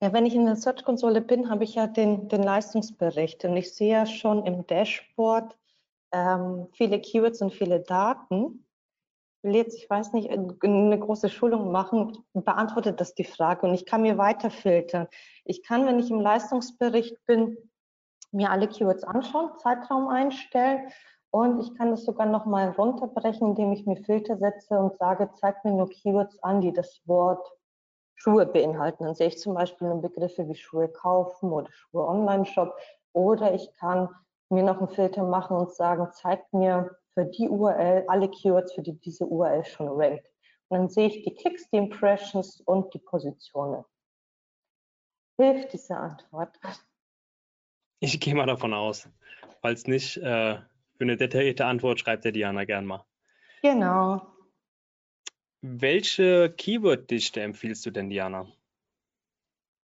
Ja, 0.00 0.14
wenn 0.14 0.24
ich 0.24 0.34
in 0.34 0.46
der 0.46 0.56
Search-Konsole 0.56 1.20
bin, 1.20 1.50
habe 1.50 1.64
ich 1.64 1.74
ja 1.74 1.86
den, 1.86 2.30
den 2.30 2.42
Leistungsbericht 2.42 3.44
und 3.44 3.54
ich 3.58 3.74
sehe 3.74 3.92
ja 3.92 4.06
schon 4.06 4.46
im 4.46 4.66
Dashboard 4.66 5.58
ähm, 6.10 6.68
viele 6.72 6.98
Keywords 6.98 7.42
und 7.42 7.52
viele 7.52 7.80
Daten. 7.80 8.64
Will 9.42 9.56
jetzt, 9.56 9.76
ich 9.76 9.90
weiß 9.90 10.14
nicht, 10.14 10.30
eine 10.30 10.98
große 10.98 11.28
Schulung 11.28 11.70
machen, 11.70 12.16
beantwortet 12.32 12.98
das 12.98 13.14
die 13.14 13.24
Frage 13.24 13.66
und 13.66 13.74
ich 13.74 13.84
kann 13.84 14.00
mir 14.00 14.16
weiter 14.16 14.48
filtern. 14.48 15.06
Ich 15.44 15.62
kann, 15.62 15.84
wenn 15.84 15.98
ich 15.98 16.10
im 16.10 16.20
Leistungsbericht 16.20 17.18
bin, 17.26 17.58
mir 18.32 18.50
alle 18.50 18.68
Keywords 18.68 19.04
anschauen, 19.04 19.50
Zeitraum 19.58 20.08
einstellen 20.08 20.90
und 21.34 21.58
ich 21.58 21.74
kann 21.74 21.90
das 21.90 22.04
sogar 22.04 22.26
nochmal 22.26 22.70
runterbrechen, 22.70 23.48
indem 23.48 23.72
ich 23.72 23.84
mir 23.86 23.96
Filter 23.96 24.36
setze 24.36 24.78
und 24.78 24.96
sage, 24.98 25.28
zeig 25.34 25.64
mir 25.64 25.72
nur 25.72 25.90
Keywords 25.90 26.40
an, 26.44 26.60
die 26.60 26.72
das 26.72 27.02
Wort 27.06 27.44
Schuhe 28.14 28.46
beinhalten. 28.46 29.02
Dann 29.02 29.16
sehe 29.16 29.26
ich 29.26 29.38
zum 29.38 29.54
Beispiel 29.54 29.88
nur 29.88 30.00
Begriffe 30.00 30.46
wie 30.46 30.54
Schuhe 30.54 30.88
kaufen 30.88 31.50
oder 31.50 31.68
Schuhe 31.72 32.06
Online-Shop. 32.06 32.72
Oder 33.14 33.52
ich 33.52 33.68
kann 33.74 34.08
mir 34.48 34.62
noch 34.62 34.78
einen 34.78 34.86
Filter 34.86 35.24
machen 35.24 35.56
und 35.56 35.74
sagen, 35.74 36.06
zeigt 36.12 36.52
mir 36.52 36.96
für 37.14 37.24
die 37.24 37.48
URL 37.48 38.04
alle 38.06 38.28
Keywords, 38.28 38.72
für 38.72 38.82
die 38.82 38.96
diese 39.00 39.26
URL 39.26 39.64
schon 39.64 39.88
rankt. 39.88 40.30
Und 40.68 40.78
dann 40.78 40.88
sehe 40.88 41.08
ich 41.08 41.24
die 41.24 41.34
Klicks, 41.34 41.68
die 41.70 41.78
Impressions 41.78 42.60
und 42.60 42.94
die 42.94 43.00
Positionen. 43.00 43.84
Hilft 45.36 45.72
diese 45.72 45.96
Antwort? 45.96 46.60
Ich 47.98 48.20
gehe 48.20 48.36
mal 48.36 48.46
davon 48.46 48.72
aus. 48.72 49.08
Falls 49.62 49.88
nicht, 49.88 50.18
äh, 50.18 50.60
für 51.04 51.08
eine 51.10 51.16
detaillierte 51.18 51.66
Antwort 51.66 52.00
schreibt 52.00 52.24
der 52.24 52.32
Diana 52.32 52.64
gern 52.64 52.86
mal. 52.86 53.04
Genau. 53.60 54.26
Welche 55.60 56.50
Keyword-Dichte 56.50 57.42
empfiehlst 57.42 57.84
du 57.84 57.90
denn, 57.90 58.08
Diana? 58.08 58.50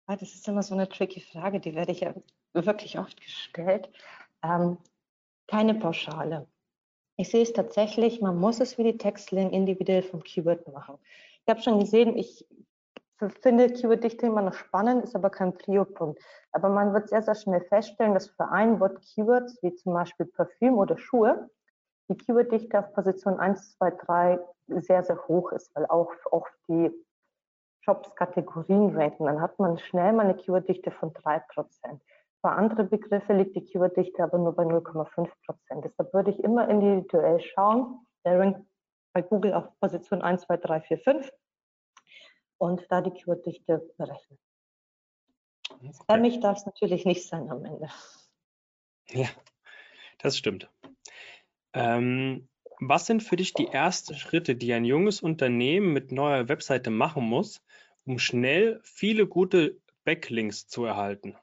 Ah, 0.05 0.15
das 0.15 0.35
ist 0.35 0.47
immer 0.47 0.61
so 0.61 0.75
eine 0.75 0.87
tricky 0.87 1.19
Frage, 1.19 1.59
die 1.59 1.73
werde 1.73 1.91
ich 1.91 2.01
ja 2.01 2.13
wirklich 2.53 2.99
oft 2.99 3.19
gestellt. 3.19 3.89
Ähm, 4.43 4.77
keine 5.47 5.73
Pauschale. 5.73 6.47
Ich 7.15 7.29
sehe 7.29 7.41
es 7.41 7.51
tatsächlich, 7.51 8.21
man 8.21 8.37
muss 8.37 8.59
es 8.59 8.77
wie 8.77 8.83
die 8.83 8.97
Textling 8.97 9.49
individuell 9.49 10.03
vom 10.03 10.23
Keyword 10.23 10.67
machen. 10.71 10.99
Ich 11.41 11.49
habe 11.49 11.61
schon 11.61 11.79
gesehen, 11.79 12.15
ich 12.15 12.45
finde 13.41 13.69
Keyword-Dichte 13.69 14.27
immer 14.27 14.41
noch 14.41 14.53
spannend, 14.53 15.03
ist 15.03 15.15
aber 15.15 15.29
kein 15.29 15.53
Prio-Punkt. 15.53 16.21
Aber 16.51 16.69
man 16.69 16.93
wird 16.93 17.09
sehr, 17.09 17.23
sehr 17.23 17.35
schnell 17.35 17.61
feststellen, 17.61 18.13
dass 18.13 18.29
für 18.29 18.49
ein 18.49 18.79
Wort 18.79 19.01
Keywords, 19.01 19.61
wie 19.63 19.73
zum 19.73 19.93
Beispiel 19.93 20.27
Parfüm 20.27 20.77
oder 20.77 20.97
Schuhe, 20.97 21.49
die 22.09 22.17
Keyword-Dichte 22.17 22.79
auf 22.79 22.93
Position 22.93 23.39
1, 23.39 23.77
2, 23.77 23.91
3 23.91 24.39
sehr, 24.67 25.03
sehr 25.03 25.27
hoch 25.27 25.51
ist, 25.51 25.75
weil 25.75 25.85
auch 25.87 26.11
oft 26.31 26.53
die 26.67 26.91
Shops 27.81 28.13
Kategorien 28.15 28.95
ranken. 28.95 29.25
Dann 29.25 29.41
hat 29.41 29.57
man 29.59 29.77
schnell 29.77 30.13
mal 30.13 30.23
eine 30.23 30.35
Keyword-Dichte 30.35 30.91
von 30.91 31.11
3%. 31.13 31.41
Für 32.41 32.49
andere 32.49 32.83
Begriffe 32.83 33.33
liegt 33.33 33.55
die 33.55 33.63
Keyword-Dichte 33.63 34.23
aber 34.23 34.37
nur 34.37 34.55
bei 34.55 34.63
0,5%. 34.63 35.27
Deshalb 35.83 36.13
würde 36.13 36.31
ich 36.31 36.43
immer 36.43 36.69
individuell 36.69 37.39
schauen. 37.39 38.05
Der 38.25 38.39
rankt 38.39 38.61
bei 39.13 39.21
Google 39.21 39.53
auf 39.53 39.67
Position 39.79 40.21
1, 40.21 40.43
2, 40.43 40.57
3, 40.57 40.81
4, 40.81 40.97
5 40.99 41.31
und 42.57 42.85
da 42.89 43.01
die 43.01 43.11
Keyword-Dichte 43.11 43.91
berechnen. 43.97 44.39
Okay. 45.69 45.91
Spammig 46.01 46.39
darf 46.39 46.57
es 46.57 46.65
natürlich 46.65 47.05
nicht 47.05 47.27
sein 47.27 47.49
am 47.49 47.63
Ende. 47.65 47.89
Ja, 49.09 49.27
das 50.19 50.37
stimmt. 50.37 50.69
Ähm, 51.73 52.47
was 52.79 53.05
sind 53.05 53.23
für 53.23 53.35
dich 53.35 53.53
die 53.53 53.67
ersten 53.67 54.15
Schritte, 54.15 54.55
die 54.55 54.73
ein 54.73 54.85
junges 54.85 55.21
Unternehmen 55.21 55.93
mit 55.93 56.11
neuer 56.11 56.47
Webseite 56.47 56.89
machen 56.89 57.23
muss, 57.23 57.61
um 58.05 58.19
schnell 58.19 58.79
viele 58.83 59.27
gute 59.27 59.79
Backlinks 60.03 60.67
zu 60.67 60.85
erhalten? 60.85 61.35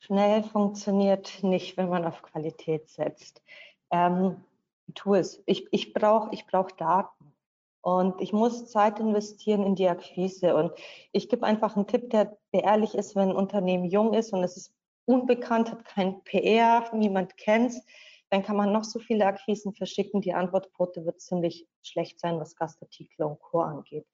Schnell 0.00 0.42
funktioniert 0.42 1.42
nicht, 1.42 1.76
wenn 1.76 1.88
man 1.88 2.04
auf 2.04 2.22
Qualität 2.22 2.88
setzt. 2.90 3.42
Ähm, 3.90 4.44
Tools. 4.94 5.42
Ich, 5.46 5.66
ich 5.70 5.92
brauche 5.92 6.34
ich 6.34 6.46
brauch 6.46 6.70
Daten. 6.70 7.33
Und 7.84 8.20
ich 8.20 8.32
muss 8.32 8.70
Zeit 8.70 8.98
investieren 8.98 9.62
in 9.62 9.74
die 9.74 9.88
Akquise. 9.88 10.56
Und 10.56 10.72
ich 11.12 11.28
gebe 11.28 11.44
einfach 11.44 11.76
einen 11.76 11.86
Tipp, 11.86 12.10
der, 12.10 12.36
der 12.52 12.64
ehrlich 12.64 12.94
ist, 12.94 13.14
wenn 13.14 13.30
ein 13.30 13.36
Unternehmen 13.36 13.84
jung 13.84 14.14
ist 14.14 14.32
und 14.32 14.42
es 14.42 14.56
ist 14.56 14.74
unbekannt, 15.04 15.70
hat 15.70 15.84
kein 15.84 16.22
PR, 16.24 16.84
niemand 16.94 17.36
kennt 17.36 17.74
dann 18.34 18.42
kann 18.42 18.56
man 18.56 18.72
noch 18.72 18.82
so 18.82 18.98
viele 18.98 19.26
Akquisen 19.26 19.74
verschicken. 19.74 20.20
Die 20.20 20.34
Antwortquote 20.34 21.06
wird 21.06 21.20
ziemlich 21.20 21.68
schlecht 21.82 22.18
sein, 22.18 22.40
was 22.40 22.56
Gastartikel 22.56 23.24
und 23.24 23.38
Co. 23.38 23.60
angeht. 23.60 24.06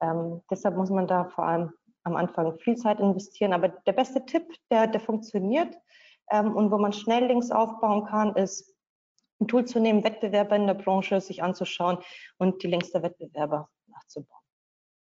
Ähm, 0.00 0.42
deshalb 0.50 0.76
muss 0.76 0.90
man 0.90 1.06
da 1.06 1.26
vor 1.26 1.44
allem 1.44 1.72
am 2.02 2.16
Anfang 2.16 2.58
viel 2.58 2.76
Zeit 2.76 2.98
investieren. 2.98 3.52
Aber 3.52 3.68
der 3.68 3.92
beste 3.92 4.26
Tipp, 4.26 4.52
der, 4.70 4.88
der 4.88 5.00
funktioniert 5.00 5.76
ähm, 6.30 6.56
und 6.56 6.72
wo 6.72 6.78
man 6.78 6.92
schnell 6.92 7.26
Links 7.26 7.52
aufbauen 7.52 8.04
kann, 8.04 8.34
ist 8.34 8.74
ein 9.40 9.48
Tool 9.48 9.64
zu 9.64 9.80
nehmen, 9.80 10.04
Wettbewerber 10.04 10.56
in 10.56 10.66
der 10.66 10.74
Branche 10.74 11.20
sich 11.20 11.42
anzuschauen 11.42 11.98
und 12.38 12.62
die 12.62 12.66
Links 12.66 12.90
der 12.92 13.02
Wettbewerber 13.02 13.68
nachzubauen. 13.86 14.42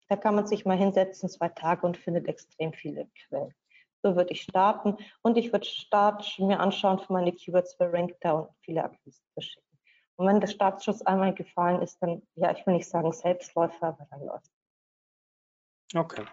Da 0.10 0.16
kann 0.16 0.36
man 0.36 0.48
sich 0.48 0.66
mal 0.66 0.78
hinsetzen, 0.78 1.30
zwei 1.30 1.50
Tage 1.50 1.86
und 1.86 1.98
findet 1.98 2.28
extrem 2.28 2.74
viele 2.74 3.08
Quellen. 3.28 3.54
So 4.02 4.16
würde 4.16 4.34
ich 4.34 4.42
starten 4.42 4.98
und 5.22 5.38
ich 5.38 5.54
würde 5.54 5.66
Start 5.66 6.38
mir 6.40 6.60
anschauen 6.60 7.00
für 7.00 7.14
meine 7.14 7.32
Keywords 7.32 7.76
für 7.76 7.92
Rankdown 7.92 8.48
und 8.48 8.56
viele 8.62 8.84
Akquisen 8.84 9.26
verschicken. 9.34 9.80
Und 10.16 10.28
wenn 10.28 10.40
der 10.40 10.48
Startschuss 10.48 11.02
einmal 11.04 11.34
gefallen 11.34 11.82
ist, 11.82 11.98
dann, 12.02 12.22
ja, 12.36 12.52
ich 12.52 12.66
will 12.68 12.76
nicht 12.76 12.90
sagen 12.90 13.12
Selbstläufer, 13.12 13.88
aber 13.88 14.08
dann 14.12 14.26
läuft. 14.26 14.52
Okay. 15.96 16.26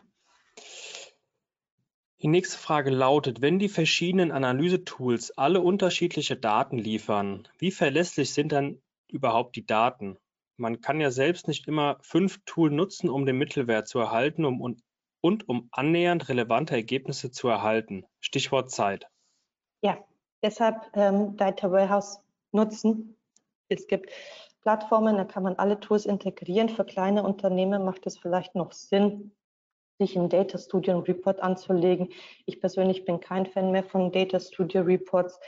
Die 2.22 2.28
nächste 2.28 2.58
Frage 2.58 2.90
lautet, 2.90 3.40
wenn 3.40 3.58
die 3.58 3.70
verschiedenen 3.70 4.30
Analysetools 4.30 5.38
alle 5.38 5.62
unterschiedliche 5.62 6.36
Daten 6.36 6.76
liefern, 6.76 7.48
wie 7.56 7.70
verlässlich 7.70 8.34
sind 8.34 8.52
dann 8.52 8.82
überhaupt 9.08 9.56
die 9.56 9.64
Daten? 9.64 10.18
Man 10.58 10.82
kann 10.82 11.00
ja 11.00 11.10
selbst 11.10 11.48
nicht 11.48 11.66
immer 11.66 11.96
fünf 12.02 12.44
Tools 12.44 12.74
nutzen, 12.74 13.08
um 13.08 13.24
den 13.24 13.38
Mittelwert 13.38 13.88
zu 13.88 13.98
erhalten, 13.98 14.44
um 14.44 14.76
und 15.22 15.48
um 15.48 15.68
annähernd 15.72 16.28
relevante 16.28 16.74
Ergebnisse 16.74 17.30
zu 17.30 17.48
erhalten. 17.48 18.04
Stichwort 18.20 18.70
Zeit. 18.70 19.06
Ja, 19.82 19.98
deshalb 20.42 20.90
ähm, 20.94 21.36
Data 21.38 21.70
Warehouse 21.70 22.20
nutzen. 22.52 23.16
Es 23.68 23.86
gibt 23.86 24.10
Plattformen, 24.60 25.16
da 25.16 25.24
kann 25.24 25.42
man 25.42 25.56
alle 25.56 25.80
Tools 25.80 26.04
integrieren. 26.04 26.68
Für 26.68 26.84
kleine 26.84 27.22
Unternehmen 27.22 27.84
macht 27.84 28.06
es 28.06 28.18
vielleicht 28.18 28.54
noch 28.54 28.72
Sinn, 28.72 29.32
sich 30.00 30.16
ein 30.16 30.30
Data 30.30 30.56
Studio 30.56 30.98
Report 31.00 31.40
anzulegen. 31.40 32.08
Ich 32.46 32.58
persönlich 32.58 33.04
bin 33.04 33.20
kein 33.20 33.44
Fan 33.44 33.70
mehr 33.70 33.84
von 33.84 34.10
Data 34.10 34.40
Studio 34.40 34.80
Reports, 34.82 35.38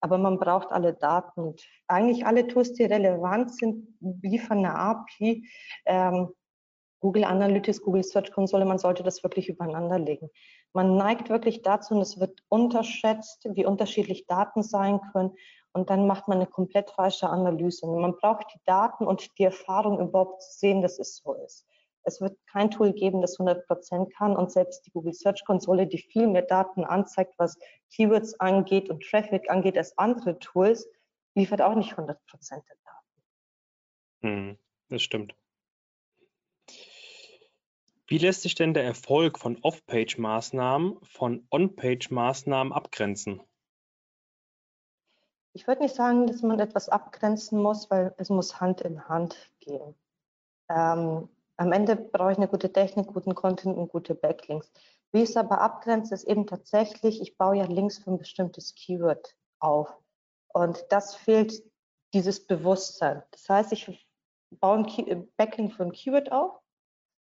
aber 0.00 0.18
man 0.18 0.38
braucht 0.38 0.70
alle 0.70 0.92
Daten. 0.92 1.40
Und 1.40 1.62
eigentlich 1.88 2.26
alle 2.26 2.46
Tools, 2.46 2.74
die 2.74 2.84
relevant 2.84 3.54
sind, 3.54 3.88
liefern 4.20 4.58
eine 4.58 4.74
API. 4.74 5.48
Ähm, 5.86 6.28
Google 7.00 7.24
Analytics, 7.24 7.82
Google 7.82 8.04
Search 8.04 8.30
Konsole, 8.30 8.64
man 8.64 8.78
sollte 8.78 9.02
das 9.02 9.24
wirklich 9.24 9.48
übereinander 9.48 9.98
legen. 9.98 10.30
Man 10.72 10.96
neigt 10.96 11.30
wirklich 11.30 11.62
dazu 11.62 11.94
und 11.94 12.00
es 12.00 12.20
wird 12.20 12.44
unterschätzt, 12.48 13.48
wie 13.54 13.66
unterschiedlich 13.66 14.26
Daten 14.26 14.62
sein 14.62 15.00
können 15.12 15.32
und 15.72 15.90
dann 15.90 16.06
macht 16.06 16.28
man 16.28 16.38
eine 16.38 16.46
komplett 16.46 16.90
falsche 16.90 17.28
Analyse. 17.28 17.86
Man 17.86 18.14
braucht 18.16 18.46
die 18.54 18.60
Daten 18.66 19.06
und 19.06 19.36
die 19.38 19.44
Erfahrung 19.44 19.98
überhaupt 19.98 20.42
zu 20.42 20.58
sehen, 20.58 20.82
dass 20.82 20.98
es 20.98 21.16
so 21.16 21.34
ist. 21.34 21.66
Es 22.04 22.20
wird 22.20 22.36
kein 22.46 22.70
Tool 22.70 22.92
geben, 22.92 23.20
das 23.20 23.38
100 23.38 23.66
Prozent 23.66 24.12
kann 24.14 24.36
und 24.36 24.50
selbst 24.50 24.86
die 24.86 24.90
Google 24.90 25.14
Search 25.14 25.44
Konsole, 25.44 25.86
die 25.86 25.98
viel 25.98 26.26
mehr 26.26 26.42
Daten 26.42 26.84
anzeigt, 26.84 27.34
was 27.38 27.58
Keywords 27.94 28.38
angeht 28.40 28.90
und 28.90 29.02
Traffic 29.02 29.50
angeht 29.50 29.78
als 29.78 29.96
andere 29.98 30.38
Tools, 30.38 30.88
liefert 31.34 31.62
auch 31.62 31.74
nicht 31.74 31.92
100 31.92 32.18
Prozent 32.26 32.64
der 32.68 32.76
Daten. 32.84 34.48
Hm, 34.50 34.58
das 34.88 35.02
stimmt. 35.02 35.34
Wie 38.06 38.18
lässt 38.18 38.42
sich 38.42 38.54
denn 38.54 38.74
der 38.74 38.84
Erfolg 38.84 39.38
von 39.38 39.58
Off-Page-Maßnahmen 39.62 40.98
von 41.02 41.46
On-Page-Maßnahmen 41.50 42.72
abgrenzen? 42.72 43.40
Ich 45.54 45.66
würde 45.66 45.82
nicht 45.82 45.94
sagen, 45.94 46.26
dass 46.26 46.42
man 46.42 46.60
etwas 46.60 46.88
abgrenzen 46.88 47.60
muss, 47.60 47.90
weil 47.90 48.14
es 48.18 48.28
muss 48.28 48.60
Hand 48.60 48.80
in 48.80 49.08
Hand 49.08 49.50
gehen. 49.60 49.94
Ähm, 50.68 51.28
am 51.56 51.72
Ende 51.72 51.96
brauche 51.96 52.32
ich 52.32 52.38
eine 52.38 52.48
gute 52.48 52.72
Technik, 52.72 53.08
guten 53.08 53.34
Content 53.34 53.76
und 53.76 53.88
gute 53.88 54.14
Backlinks. 54.14 54.72
Wie 55.12 55.22
es 55.22 55.36
aber 55.36 55.60
abgrenze, 55.60 56.14
ist 56.14 56.24
eben 56.24 56.46
tatsächlich, 56.46 57.20
ich 57.20 57.36
baue 57.36 57.58
ja 57.58 57.64
Links 57.64 57.98
für 57.98 58.10
ein 58.10 58.18
bestimmtes 58.18 58.74
Keyword 58.74 59.36
auf. 59.58 59.94
Und 60.48 60.84
das 60.90 61.14
fehlt 61.14 61.62
dieses 62.14 62.46
Bewusstsein. 62.46 63.22
Das 63.30 63.48
heißt, 63.48 63.72
ich 63.72 64.06
baue 64.50 64.78
ein 64.78 65.32
Backend 65.36 65.74
für 65.74 65.84
ein 65.84 65.92
Keyword 65.92 66.32
auf. 66.32 66.60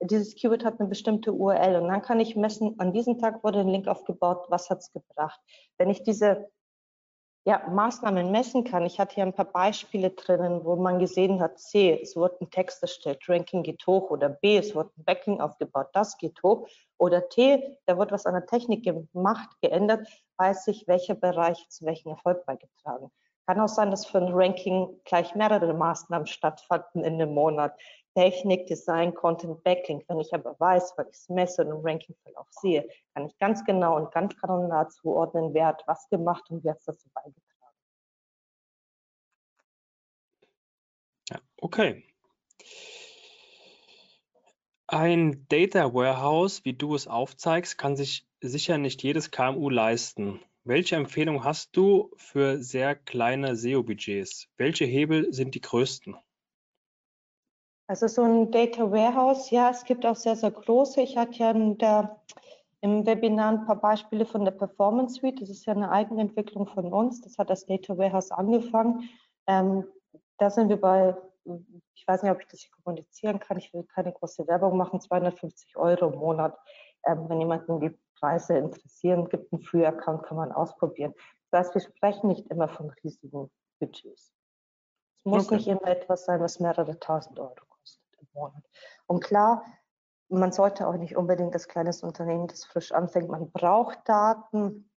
Dieses 0.01 0.35
Keyword 0.35 0.65
hat 0.65 0.81
eine 0.81 0.89
bestimmte 0.89 1.33
URL 1.33 1.77
und 1.77 1.89
dann 1.89 2.03
kann 2.03 2.19
ich 2.19 2.35
messen, 2.35 2.79
an 2.81 2.93
diesem 2.93 3.19
Tag 3.19 3.45
wurde 3.45 3.61
ein 3.61 3.69
Link 3.69 3.87
aufgebaut, 3.87 4.47
was 4.49 4.69
hat 4.69 4.79
es 4.79 4.93
gebracht. 4.93 5.41
Wenn 5.79 5.91
ich 5.91 6.03
diese 6.03 6.51
ja, 7.45 7.63
Maßnahmen 7.69 8.31
messen 8.31 8.65
kann. 8.65 8.87
Ich 8.87 9.01
hatte 9.01 9.17
hier 9.17 9.25
ein 9.25 9.33
paar 9.33 9.47
Beispiele 9.47 10.11
drinnen, 10.11 10.65
wo 10.65 10.77
man 10.77 10.99
gesehen 10.99 11.41
hat, 11.41 11.59
C, 11.59 11.99
es 12.01 12.15
wurde 12.15 12.37
ein 12.41 12.51
Text 12.51 12.83
erstellt, 12.83 13.29
Ranking 13.29 13.63
geht 13.65 13.85
hoch 13.87 14.11
oder 14.11 14.29
B, 14.29 14.59
es 14.59 14.75
wurde 14.75 14.91
ein 14.97 15.05
Backing 15.05 15.41
aufgebaut, 15.41 15.89
das 15.93 16.17
geht 16.19 16.41
hoch 16.43 16.69
oder 16.99 17.29
T, 17.29 17.77
da 17.87 17.99
wird 17.99 18.13
was 18.13 18.27
an 18.27 18.35
der 18.35 18.47
Technik 18.47 18.85
gemacht, 18.85 19.51
geändert, 19.61 20.07
weiß 20.37 20.69
ich, 20.69 20.87
welcher 20.87 21.15
Bereich 21.15 21.69
zu 21.69 21.85
welchem 21.85 22.11
Erfolg 22.11 22.47
beigetragen. 22.47 23.11
Kann 23.47 23.61
auch 23.61 23.69
sein, 23.69 23.91
dass 23.91 24.07
für 24.07 24.19
ein 24.19 24.33
Ranking 24.33 25.01
gleich 25.05 25.35
mehrere 25.35 25.75
Maßnahmen 25.75 26.29
stattfanden 26.29 27.03
in 27.03 27.15
einem 27.15 27.35
Monat. 27.35 27.75
Technik, 28.15 28.67
Design, 28.67 29.15
Content, 29.15 29.63
Backlink. 29.65 30.05
Wenn 30.09 30.21
ich 30.21 30.33
aber 30.35 30.59
weiß, 30.59 30.95
weil 30.97 31.07
ich 31.09 31.17
es 31.17 31.29
messe 31.29 31.65
und 31.65 31.71
im 31.71 31.85
Rankingverlauf 31.85 32.47
sehe, 32.51 32.89
kann 33.15 33.27
ich 33.27 33.39
ganz 33.39 33.65
genau 33.65 33.97
und 33.97 34.13
ganz 34.13 34.37
granular 34.37 34.89
zuordnen, 34.91 35.55
wer 35.55 35.67
hat 35.67 35.83
was 35.87 36.09
gemacht 36.09 36.45
und 36.51 36.63
wer 36.65 36.73
hat 36.73 36.83
dazu 36.85 37.09
beigetragen. 37.15 37.43
Ja, 41.31 41.41
okay. 41.57 42.05
Ein 44.87 45.47
Data 45.49 45.95
Warehouse, 45.95 46.67
wie 46.67 46.75
du 46.75 46.95
es 46.95 47.09
aufzeigst, 47.09 47.79
kann 47.79 47.97
sich 47.97 48.27
sicher 48.43 48.77
nicht 48.77 49.03
jedes 49.03 49.31
KMU 49.31 49.71
leisten. 49.71 50.41
Welche 50.65 50.97
Empfehlung 50.97 51.45
hast 51.45 51.75
du 51.77 52.13
für 52.19 52.63
sehr 52.63 52.95
kleine 52.95 53.57
SEO-Budgets? 53.57 54.49
Welche 54.59 54.85
Hebel 54.85 55.33
sind 55.33 55.55
die 55.55 55.61
größten? 55.63 56.17
Also 57.87 58.07
so 58.07 58.23
ein 58.23 58.51
Data 58.51 58.91
Warehouse, 58.91 59.51
ja, 59.51 59.71
es 59.71 59.85
gibt 59.85 60.07
auch 60.07 60.17
sehr, 60.17 60.37
sehr 60.37 60.51
große. 60.51 61.01
Ich 61.01 61.17
hatte 61.17 61.39
ja 61.39 61.51
in 61.51 61.79
der, 61.79 62.21
im 62.81 63.05
Webinar 63.05 63.51
ein 63.51 63.67
paar 63.67 63.77
Beispiele 63.77 64.25
von 64.25 64.45
der 64.45 64.53
Performance 64.53 65.17
Suite. 65.17 65.41
Das 65.41 65.51
ist 65.51 65.67
ja 65.67 65.75
eine 65.75 65.91
Eigenentwicklung 65.91 66.67
von 66.67 66.93
uns. 66.93 67.21
Das 67.21 67.39
hat 67.39 67.51
das 67.51 67.67
Data 67.67 67.99
Warehouse 67.99 68.31
angefangen. 68.31 69.09
Ähm, 69.47 69.85
da 70.39 70.49
sind 70.49 70.69
wir 70.69 70.81
bei, 70.81 71.17
ich 71.95 72.07
weiß 72.07 72.23
nicht, 72.23 72.33
ob 72.33 72.41
ich 72.41 72.47
das 72.47 72.61
hier 72.61 72.71
kommunizieren 72.83 73.41
kann. 73.41 73.59
Ich 73.59 73.75
will 73.75 73.85
keine 73.85 74.13
große 74.13 74.47
Werbung 74.47 74.77
machen, 74.77 75.01
250 75.01 75.77
Euro 75.77 76.09
im 76.11 76.19
Monat. 76.19 76.57
Ähm, 77.05 77.29
wenn 77.29 77.41
jemanden 77.41 77.81
die 77.81 77.99
Preise 78.19 78.57
interessieren, 78.57 79.29
gibt 79.29 79.53
einen 79.53 79.63
Free-Account, 79.63 80.23
kann 80.23 80.37
man 80.37 80.53
ausprobieren. 80.53 81.15
Das 81.51 81.67
heißt, 81.67 81.75
wir 81.75 81.83
sprechen 81.83 82.29
nicht 82.29 82.47
immer 82.49 82.69
von 82.69 82.91
riesigen 83.03 83.51
Budgets. 83.81 84.33
Es 85.19 85.25
muss 85.25 85.47
okay. 85.47 85.57
nicht 85.57 85.67
immer 85.67 85.89
etwas 85.89 86.25
sein, 86.25 86.41
was 86.41 86.61
mehrere 86.61 86.99
tausend 86.99 87.39
Euro 87.39 87.72
Monat. 88.35 88.65
Und 89.07 89.23
klar, 89.23 89.65
man 90.29 90.53
sollte 90.53 90.87
auch 90.87 90.97
nicht 90.97 91.17
unbedingt 91.17 91.55
das 91.55 91.69
kleines 91.69 92.03
Unternehmen, 92.03 92.49
das 92.49 92.65
frisch 92.65 92.93
anfängt, 92.93 93.29
man 93.29 93.51
braucht 93.51 94.09
Daten, 94.09 94.91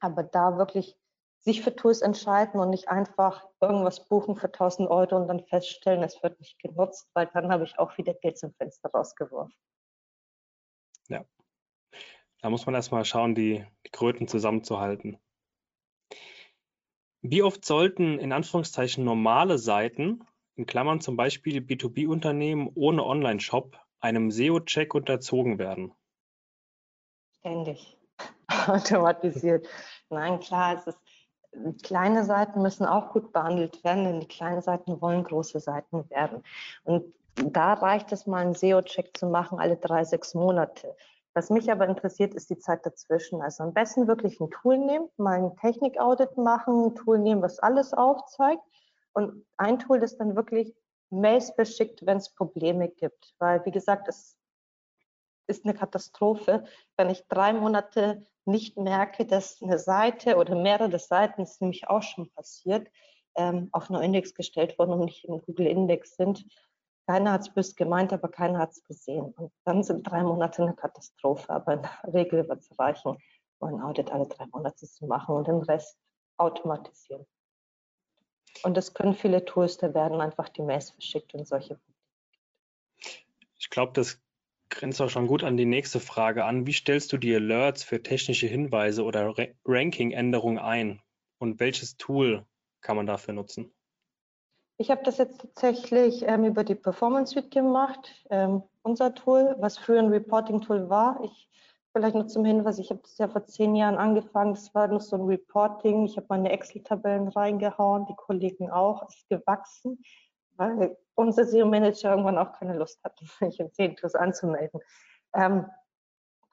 aber 0.00 0.22
da 0.22 0.56
wirklich 0.56 0.96
sich 1.38 1.62
für 1.62 1.74
Tools 1.74 2.02
entscheiden 2.02 2.60
und 2.60 2.70
nicht 2.70 2.88
einfach 2.88 3.48
irgendwas 3.60 4.06
buchen 4.06 4.36
für 4.36 4.46
1000 4.46 4.88
Euro 4.88 5.16
und 5.16 5.26
dann 5.26 5.44
feststellen, 5.44 6.04
es 6.04 6.22
wird 6.22 6.38
nicht 6.38 6.60
genutzt, 6.60 7.10
weil 7.14 7.26
dann 7.34 7.50
habe 7.50 7.64
ich 7.64 7.78
auch 7.78 7.98
wieder 7.98 8.14
Geld 8.14 8.38
zum 8.38 8.52
Fenster 8.54 8.90
rausgeworfen. 8.90 9.54
Ja, 11.08 11.24
da 12.40 12.50
muss 12.50 12.64
man 12.66 12.76
erstmal 12.76 13.04
schauen, 13.04 13.34
die, 13.34 13.66
die 13.84 13.90
Kröten 13.90 14.28
zusammenzuhalten. 14.28 15.18
Wie 17.22 17.42
oft 17.42 17.64
sollten 17.64 18.18
in 18.18 18.32
Anführungszeichen 18.32 19.04
normale 19.04 19.58
Seiten 19.58 20.24
in 20.56 20.66
Klammern 20.66 21.00
zum 21.00 21.16
Beispiel 21.16 21.60
B2B-Unternehmen 21.60 22.70
ohne 22.74 23.04
Online-Shop 23.04 23.78
einem 24.00 24.30
SEO-Check 24.30 24.94
unterzogen 24.94 25.58
werden? 25.58 25.92
Ständig. 27.38 27.98
Automatisiert. 28.66 29.66
Nein, 30.10 30.40
klar, 30.40 30.76
es 30.76 30.86
ist, 30.86 30.98
kleine 31.82 32.24
Seiten 32.24 32.62
müssen 32.62 32.86
auch 32.86 33.12
gut 33.12 33.32
behandelt 33.32 33.82
werden, 33.84 34.04
denn 34.04 34.20
die 34.20 34.28
kleinen 34.28 34.62
Seiten 34.62 35.00
wollen 35.00 35.24
große 35.24 35.60
Seiten 35.60 36.08
werden. 36.10 36.42
Und 36.84 37.14
da 37.34 37.74
reicht 37.74 38.12
es 38.12 38.26
mal, 38.26 38.44
einen 38.44 38.54
SEO-Check 38.54 39.16
zu 39.16 39.26
machen, 39.26 39.58
alle 39.58 39.76
drei, 39.76 40.04
sechs 40.04 40.34
Monate. 40.34 40.94
Was 41.34 41.48
mich 41.48 41.72
aber 41.72 41.88
interessiert, 41.88 42.34
ist 42.34 42.50
die 42.50 42.58
Zeit 42.58 42.84
dazwischen. 42.84 43.40
Also 43.40 43.64
am 43.64 43.72
besten 43.72 44.06
wirklich 44.06 44.38
ein 44.38 44.50
Tool 44.50 44.76
nehmen, 44.76 45.08
mal 45.16 45.38
ein 45.38 45.56
Technik-Audit 45.56 46.36
machen, 46.36 46.86
ein 46.86 46.94
Tool 46.94 47.18
nehmen, 47.18 47.40
was 47.40 47.58
alles 47.58 47.94
aufzeigt 47.94 48.62
und 49.12 49.46
ein 49.56 49.78
Tool, 49.78 50.00
das 50.00 50.16
dann 50.16 50.36
wirklich 50.36 50.74
Mails 51.10 51.54
beschickt, 51.54 52.04
wenn 52.06 52.16
es 52.16 52.30
Probleme 52.34 52.88
gibt. 52.88 53.34
Weil, 53.38 53.64
wie 53.66 53.70
gesagt, 53.70 54.08
es 54.08 54.36
ist 55.46 55.64
eine 55.64 55.74
Katastrophe, 55.74 56.64
wenn 56.96 57.10
ich 57.10 57.26
drei 57.28 57.52
Monate 57.52 58.26
nicht 58.44 58.76
merke, 58.76 59.26
dass 59.26 59.62
eine 59.62 59.78
Seite 59.78 60.36
oder 60.36 60.54
mehrere 60.54 60.98
Seiten, 60.98 61.42
das 61.42 61.52
ist 61.52 61.60
nämlich 61.60 61.88
auch 61.88 62.02
schon 62.02 62.30
passiert, 62.30 62.88
ähm, 63.36 63.68
auf 63.72 63.90
einen 63.90 64.02
Index 64.02 64.34
gestellt 64.34 64.78
wurden 64.78 64.92
und 64.92 65.04
nicht 65.04 65.24
im 65.24 65.40
Google 65.42 65.66
Index 65.66 66.16
sind. 66.16 66.44
Keiner 67.06 67.32
hat 67.32 67.42
es 67.42 67.54
böse 67.54 67.74
gemeint, 67.74 68.12
aber 68.12 68.28
keiner 68.28 68.58
hat 68.58 68.70
es 68.70 68.84
gesehen. 68.84 69.32
Und 69.36 69.52
dann 69.64 69.82
sind 69.82 70.04
drei 70.04 70.22
Monate 70.22 70.62
eine 70.62 70.74
Katastrophe. 70.74 71.50
Aber 71.50 71.74
in 71.74 71.82
der 71.82 72.14
Regel 72.14 72.48
wird 72.48 72.60
es 72.60 72.78
reichen, 72.78 73.18
ein 73.60 73.80
Audit 73.80 74.10
alle 74.10 74.26
drei 74.26 74.46
Monate 74.46 74.86
zu 74.86 75.06
machen 75.06 75.36
und 75.36 75.46
den 75.46 75.62
Rest 75.62 75.98
automatisieren. 76.36 77.26
Und 78.62 78.76
das 78.76 78.94
können 78.94 79.14
viele 79.14 79.44
Tools, 79.44 79.78
da 79.78 79.94
werden 79.94 80.20
einfach 80.20 80.48
die 80.48 80.62
Mails 80.62 80.90
verschickt 80.90 81.34
und 81.34 81.46
solche. 81.46 81.78
Ich 83.58 83.70
glaube, 83.70 83.92
das 83.94 84.20
grenzt 84.68 85.00
auch 85.00 85.10
schon 85.10 85.26
gut 85.26 85.44
an 85.44 85.56
die 85.56 85.66
nächste 85.66 86.00
Frage 86.00 86.44
an. 86.44 86.66
Wie 86.66 86.72
stellst 86.72 87.12
du 87.12 87.18
die 87.18 87.34
Alerts 87.34 87.84
für 87.84 88.02
technische 88.02 88.46
Hinweise 88.46 89.04
oder 89.04 89.34
Ranking-Änderungen 89.64 90.58
ein? 90.58 91.00
Und 91.38 91.60
welches 91.60 91.96
Tool 91.96 92.46
kann 92.80 92.96
man 92.96 93.06
dafür 93.06 93.34
nutzen? 93.34 93.72
Ich 94.78 94.90
habe 94.90 95.02
das 95.04 95.18
jetzt 95.18 95.40
tatsächlich 95.40 96.22
ähm, 96.26 96.44
über 96.44 96.64
die 96.64 96.74
Performance 96.74 97.34
Suite 97.34 97.50
gemacht, 97.50 98.24
ähm, 98.30 98.62
unser 98.82 99.14
Tool, 99.14 99.54
was 99.58 99.78
früher 99.78 100.00
ein 100.00 100.08
Reporting-Tool 100.08 100.88
war. 100.88 101.20
Ich 101.22 101.48
Vielleicht 101.92 102.14
nur 102.14 102.26
zum 102.26 102.44
Hinweis, 102.46 102.78
ich 102.78 102.88
habe 102.88 103.00
das 103.02 103.18
ja 103.18 103.28
vor 103.28 103.44
zehn 103.44 103.74
Jahren 103.74 103.98
angefangen, 103.98 104.54
das 104.54 104.74
war 104.74 104.88
noch 104.88 105.02
so 105.02 105.16
ein 105.16 105.26
Reporting, 105.26 106.06
ich 106.06 106.16
habe 106.16 106.26
meine 106.30 106.50
Excel-Tabellen 106.50 107.28
reingehauen, 107.28 108.06
die 108.06 108.14
Kollegen 108.14 108.70
auch, 108.70 109.06
ist 109.08 109.28
gewachsen, 109.28 110.02
weil 110.56 110.96
unser 111.14 111.44
SEO-Manager 111.44 112.10
irgendwann 112.10 112.38
auch 112.38 112.52
keine 112.52 112.78
Lust 112.78 113.04
hat, 113.04 113.18
sich 113.40 113.60
in 113.60 113.70
zehn 113.72 113.94
Tools 113.96 114.14
anzumelden. 114.14 114.80
Ähm, 115.34 115.66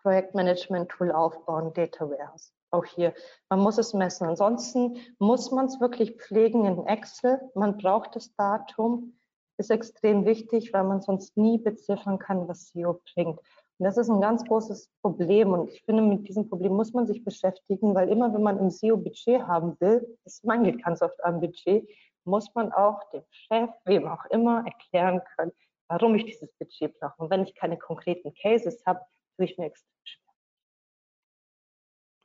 Projektmanagement-Tool 0.01 1.11
aufbauen, 1.11 1.73
Data 1.73 2.09
Warehouse. 2.09 2.53
Auch 2.71 2.85
hier, 2.85 3.13
man 3.49 3.59
muss 3.59 3.77
es 3.77 3.93
messen. 3.93 4.27
Ansonsten 4.27 4.97
muss 5.19 5.51
man 5.51 5.65
es 5.65 5.79
wirklich 5.79 6.17
pflegen 6.17 6.65
in 6.65 6.85
Excel. 6.85 7.39
Man 7.55 7.77
braucht 7.77 8.15
das 8.15 8.33
Datum, 8.35 9.19
ist 9.57 9.71
extrem 9.71 10.25
wichtig, 10.25 10.71
weil 10.73 10.83
man 10.83 11.01
sonst 11.01 11.35
nie 11.35 11.57
beziffern 11.57 12.19
kann, 12.19 12.47
was 12.47 12.69
SEO 12.69 13.01
bringt. 13.13 13.39
Und 13.79 13.85
das 13.85 13.97
ist 13.97 14.09
ein 14.09 14.19
ganz 14.19 14.43
großes 14.43 14.91
Problem. 15.01 15.53
Und 15.53 15.69
ich 15.69 15.81
finde, 15.83 16.03
mit 16.03 16.27
diesem 16.27 16.49
Problem 16.49 16.73
muss 16.73 16.91
man 16.91 17.07
sich 17.07 17.23
beschäftigen, 17.23 17.95
weil 17.95 18.09
immer, 18.09 18.33
wenn 18.33 18.43
man 18.43 18.59
im 18.59 18.69
SEO 18.69 18.97
Budget 18.97 19.41
haben 19.43 19.79
will, 19.79 20.17
es 20.25 20.43
mangelt 20.43 20.83
ganz 20.83 21.01
oft 21.01 21.23
am 21.23 21.39
Budget, 21.39 21.87
muss 22.25 22.53
man 22.53 22.73
auch 22.73 23.09
dem 23.11 23.23
Chef, 23.31 23.69
wem 23.85 24.05
auch 24.05 24.25
immer, 24.25 24.65
erklären 24.65 25.21
können, 25.35 25.53
warum 25.87 26.15
ich 26.15 26.25
dieses 26.25 26.51
Budget 26.59 26.99
brauche. 26.99 27.23
Und 27.23 27.29
wenn 27.29 27.43
ich 27.43 27.55
keine 27.55 27.77
konkreten 27.77 28.33
Cases 28.33 28.83
habe, 28.85 28.99
tue 29.37 29.45
ich 29.45 29.57
mir 29.57 29.67
extrem 29.67 29.95
schwer. 30.03 30.33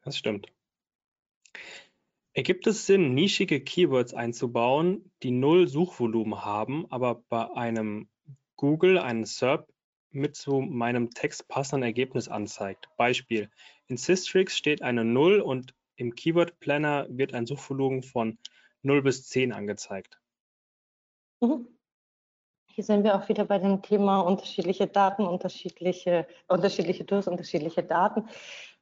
Das 0.03 0.17
stimmt. 0.17 0.53
Ergibt 2.33 2.67
es 2.67 2.85
Sinn, 2.85 3.15
nischige 3.15 3.61
Keywords 3.61 4.13
einzubauen, 4.13 5.13
die 5.23 5.31
null 5.31 5.69
Suchvolumen 5.69 6.45
haben, 6.45 6.91
aber 6.91 7.23
bei 7.29 7.49
einem 7.53 8.09
Google 8.57 8.99
einen 8.99 9.25
SERP 9.25 9.73
mit 10.15 10.37
zu 10.37 10.61
meinem 10.61 11.11
Text 11.11 11.49
passenden 11.49 11.85
Ergebnis 11.85 12.29
anzeigt. 12.29 12.89
Beispiel: 12.97 13.51
In 13.87 13.97
Systrix 13.97 14.57
steht 14.57 14.83
eine 14.83 15.05
0 15.05 15.41
und 15.41 15.75
im 15.97 16.15
Keyword 16.15 16.59
Planner 16.61 17.07
wird 17.09 17.35
ein 17.35 17.47
Suchvolumen 17.47 18.03
von 18.03 18.39
0 18.83 19.03
bis 19.03 19.29
10 19.29 19.53
angezeigt. 19.53 20.21
Mhm. 21.41 21.69
Hier 22.67 22.85
sind 22.85 23.05
wir 23.05 23.15
auch 23.15 23.29
wieder 23.29 23.45
bei 23.45 23.59
dem 23.59 23.83
Thema 23.83 24.21
unterschiedliche 24.21 24.89
Daten, 24.89 25.27
unterschiedliche, 25.27 26.27
unterschiedliche 26.49 27.07
Tools, 27.07 27.29
unterschiedliche 27.29 27.85
Daten. 27.85 28.29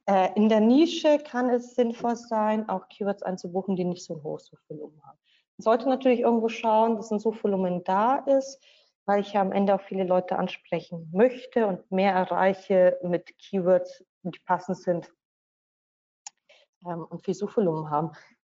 Äh, 0.07 0.29
in 0.35 0.49
der 0.49 0.61
Nische 0.61 1.19
kann 1.19 1.49
es 1.49 1.75
sinnvoll 1.75 2.15
sein, 2.15 2.67
auch 2.69 2.89
Keywords 2.89 3.21
einzubuchen, 3.21 3.75
die 3.75 3.85
nicht 3.85 4.03
so 4.03 4.15
ein 4.15 4.23
hohes 4.23 4.45
Suchvolumen 4.47 4.99
haben. 5.03 5.19
Man 5.57 5.63
sollte 5.63 5.87
natürlich 5.87 6.21
irgendwo 6.21 6.49
schauen, 6.49 6.95
dass 6.95 7.11
ein 7.11 7.19
Suchvolumen 7.19 7.83
da 7.83 8.17
ist 8.17 8.59
weil 9.05 9.21
ich 9.21 9.33
ja 9.33 9.41
am 9.41 9.51
Ende 9.51 9.75
auch 9.75 9.81
viele 9.81 10.03
Leute 10.03 10.37
ansprechen 10.37 11.09
möchte 11.13 11.67
und 11.67 11.91
mehr 11.91 12.13
erreiche 12.13 12.97
mit 13.03 13.37
Keywords, 13.37 14.03
die 14.23 14.39
passend 14.45 14.77
sind 14.77 15.11
ähm, 16.85 17.05
und 17.09 17.23
viel 17.23 17.33
Suchvolumen 17.33 17.89
haben. 17.89 18.11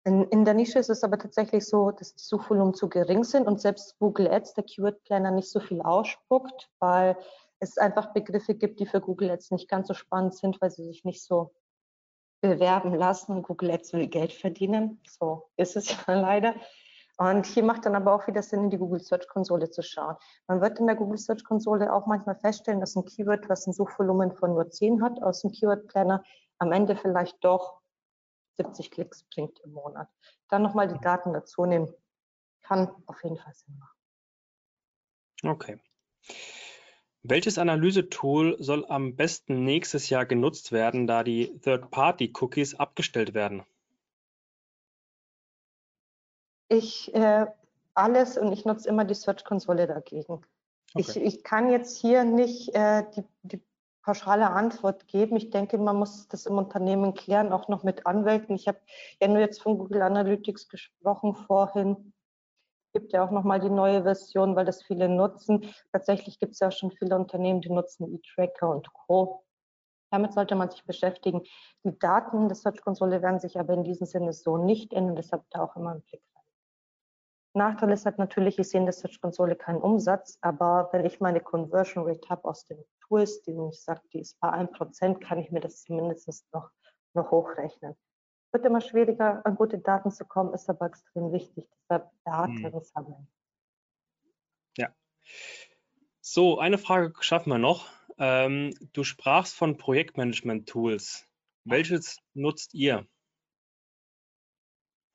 In, 0.06 0.24
in, 0.30 0.44
der 0.44 0.54
Nische 0.54 0.80
ist 0.80 0.90
es 0.90 1.04
aber 1.04 1.18
tatsächlich 1.18 1.66
so, 1.66 1.92
dass 1.92 2.14
die 2.14 2.24
Suchvolumen 2.24 2.74
zu 2.74 2.90
gering 2.90 3.24
sind 3.24 3.48
und 3.48 3.62
selbst 3.62 3.98
Google 4.00 4.28
Ads, 4.28 4.54
der 4.56 4.66
Keyword 4.66 5.02
Planner, 5.04 5.32
nicht 5.32 5.50
so 5.50 5.62
viel 5.62 5.82
ausspuckt, 5.82 6.70
weil 6.80 7.18
es 7.60 7.78
einfach 7.78 8.12
Begriffe 8.12 8.56
gibt, 8.56 8.82
die 8.82 8.86
für 8.86 9.00
Google 9.00 9.32
Ads 9.32 9.52
nicht 9.52 9.70
ganz 9.70 9.88
so 9.88 9.94
spannend 9.94 10.36
sind, 10.36 10.60
weil 10.62 10.72
sie 10.72 10.84
sich 10.84 11.06
nicht 11.06 11.24
so 11.24 11.54
bewerben 12.42 12.94
lassen. 12.94 13.42
Google 13.42 13.72
Ads 13.72 13.94
will 13.94 14.08
Geld 14.08 14.34
verdienen. 14.34 15.00
So 15.10 15.50
ist 15.56 15.78
es 15.78 15.88
ja 16.08 16.14
leider. 16.14 16.56
Und 17.24 17.46
hier 17.46 17.64
macht 17.64 17.86
dann 17.86 17.96
aber 17.96 18.14
auch 18.14 18.28
wieder 18.28 18.44
Sinn, 18.44 18.66
in 18.66 18.70
die 18.70 18.78
Google 18.78 19.00
Search 19.00 19.30
Konsole 19.30 19.70
zu 19.70 19.82
schauen. 19.82 20.18
Man 20.48 20.60
wird 20.60 20.80
in 20.80 20.88
der 20.88 20.98
Google 20.98 21.18
Search 21.18 21.46
Konsole 21.46 21.94
auch 21.94 22.06
manchmal 22.06 22.36
feststellen, 22.36 22.82
dass 22.82 22.98
ein 22.98 23.06
Keyword, 23.06 23.48
was 23.48 23.66
ein 23.66 23.72
Suchvolumen 23.72 24.34
von 24.34 24.54
nur 24.54 24.70
10 24.70 25.02
hat, 25.02 25.24
aus 25.24 25.40
dem 25.40 25.52
Keyword 25.54 25.88
Planner 25.88 26.22
am 26.58 26.74
Ende 26.74 26.98
vielleicht 26.98 27.42
doch 27.42 27.80
70 28.58 28.92
Klicks 28.92 29.24
bringt 29.34 29.58
im 29.62 29.72
Monat. 29.72 30.10
Dann 30.50 30.64
nochmal 30.64 30.90
die 30.90 31.00
Daten 31.00 31.32
dazu 31.32 31.66
nehmen, 31.66 31.88
kann 32.62 32.92
auf 33.06 33.24
jeden 33.24 33.38
Fall 33.38 33.54
Sinn 33.54 33.80
machen. 33.80 35.56
Okay. 35.56 35.80
Welches 37.22 37.58
Analysetool 37.58 38.58
soll 38.60 38.86
am 38.86 39.16
besten 39.16 39.64
nächstes 39.64 40.10
Jahr 40.10 40.26
genutzt 40.26 40.74
werden, 40.74 41.08
da 41.08 41.24
die 41.24 41.58
Third-Party-Cookies 41.60 42.76
abgestellt 42.76 43.34
werden? 43.34 43.64
Ich 46.74 47.14
äh, 47.14 47.46
alles 47.94 48.38
und 48.38 48.52
ich 48.52 48.66
nutze 48.66 48.90
immer 48.90 49.06
die 49.06 49.14
Search-Konsole 49.14 49.86
dagegen. 49.86 50.34
Okay. 50.34 50.44
Ich, 50.96 51.16
ich 51.16 51.44
kann 51.44 51.70
jetzt 51.70 51.98
hier 51.98 52.24
nicht 52.24 52.74
äh, 52.74 53.04
die, 53.16 53.24
die 53.44 53.62
pauschale 54.02 54.50
Antwort 54.50 55.08
geben. 55.08 55.36
Ich 55.36 55.52
denke, 55.52 55.78
man 55.78 55.96
muss 55.96 56.28
das 56.28 56.46
im 56.48 56.58
Unternehmen 56.58 57.14
klären, 57.14 57.54
auch 57.54 57.68
noch 57.68 57.84
mit 57.84 58.06
Anwälten. 58.08 58.56
Ich 58.56 58.68
habe 58.68 58.80
ja 59.22 59.28
nur 59.28 59.40
jetzt 59.40 59.62
von 59.62 59.78
Google 59.78 60.02
Analytics 60.02 60.68
gesprochen 60.68 61.36
vorhin. 61.36 62.14
Es 62.88 63.00
gibt 63.00 63.14
ja 63.14 63.26
auch 63.26 63.32
nochmal 63.32 63.60
die 63.60 63.70
neue 63.70 64.04
Version, 64.04 64.56
weil 64.56 64.66
das 64.66 64.84
viele 64.84 65.10
nutzen. 65.10 65.74
Tatsächlich 65.92 66.40
gibt 66.40 66.54
es 66.54 66.60
ja 66.60 66.72
schon 66.72 66.92
viele 66.92 67.16
Unternehmen, 67.16 67.62
die 67.62 67.70
nutzen 67.70 68.14
E-Tracker 68.14 68.70
und 68.70 68.92
Co. 68.94 69.44
Damit 70.12 70.34
sollte 70.34 70.56
man 70.56 70.70
sich 70.70 70.84
beschäftigen. 70.86 71.42
Die 71.84 71.98
Daten 71.98 72.48
der 72.48 72.56
Search-Konsole 72.56 73.22
werden 73.22 73.40
sich 73.40 73.60
aber 73.60 73.74
in 73.74 73.84
diesem 73.84 74.06
Sinne 74.06 74.34
so 74.34 74.58
nicht 74.58 74.94
ändern, 74.94 75.16
deshalb 75.16 75.44
da 75.50 75.64
auch 75.64 75.76
immer 75.76 75.92
einen 75.92 76.02
Blick. 76.02 76.22
Nachteil 77.56 77.92
ist 77.92 78.06
halt 78.06 78.18
natürlich, 78.18 78.58
ich 78.58 78.68
sehe 78.68 78.80
in 78.80 78.86
der 78.86 78.94
Search-Konsole 78.94 79.56
keinen 79.56 79.82
Umsatz, 79.82 80.40
aber 80.42 80.90
wenn 80.92 81.06
ich 81.06 81.20
meine 81.20 81.40
Conversion 81.40 82.08
Rate 82.08 82.28
habe 82.30 82.46
aus 82.46 82.66
den 82.66 82.84
Tools, 83.02 83.44
die 83.44 83.56
ich 83.72 83.84
sage, 83.84 84.02
die 84.12 84.20
ist 84.20 84.40
bei 84.40 84.50
1%, 84.50 85.20
kann 85.20 85.38
ich 85.38 85.52
mir 85.52 85.60
das 85.60 85.84
zumindest 85.84 86.52
noch, 86.52 86.72
noch 87.14 87.30
hochrechnen. 87.30 87.96
Wird 88.52 88.66
immer 88.66 88.82
schwieriger, 88.82 89.46
an 89.46 89.56
gute 89.56 89.78
Daten 89.78 90.12
zu 90.12 90.26
kommen, 90.26 90.54
ist 90.54 90.70
aber 90.70 90.88
extrem 90.88 91.32
wichtig. 91.32 91.68
Deshalb 91.84 92.10
Daten 92.24 92.74
hm. 92.74 92.82
sammeln. 92.82 93.28
Ja. 94.78 94.90
So, 96.22 96.58
eine 96.60 96.78
Frage 96.80 97.14
schaffen 97.20 97.50
wir 97.52 97.60
noch. 97.60 97.88
Ähm, 98.18 98.74
du 98.94 99.04
sprachst 99.04 99.56
von 99.56 99.78
Projektmanagement-Tools. 99.78 101.28
Welches 101.66 102.20
nutzt 102.34 102.74
ihr? 102.74 103.08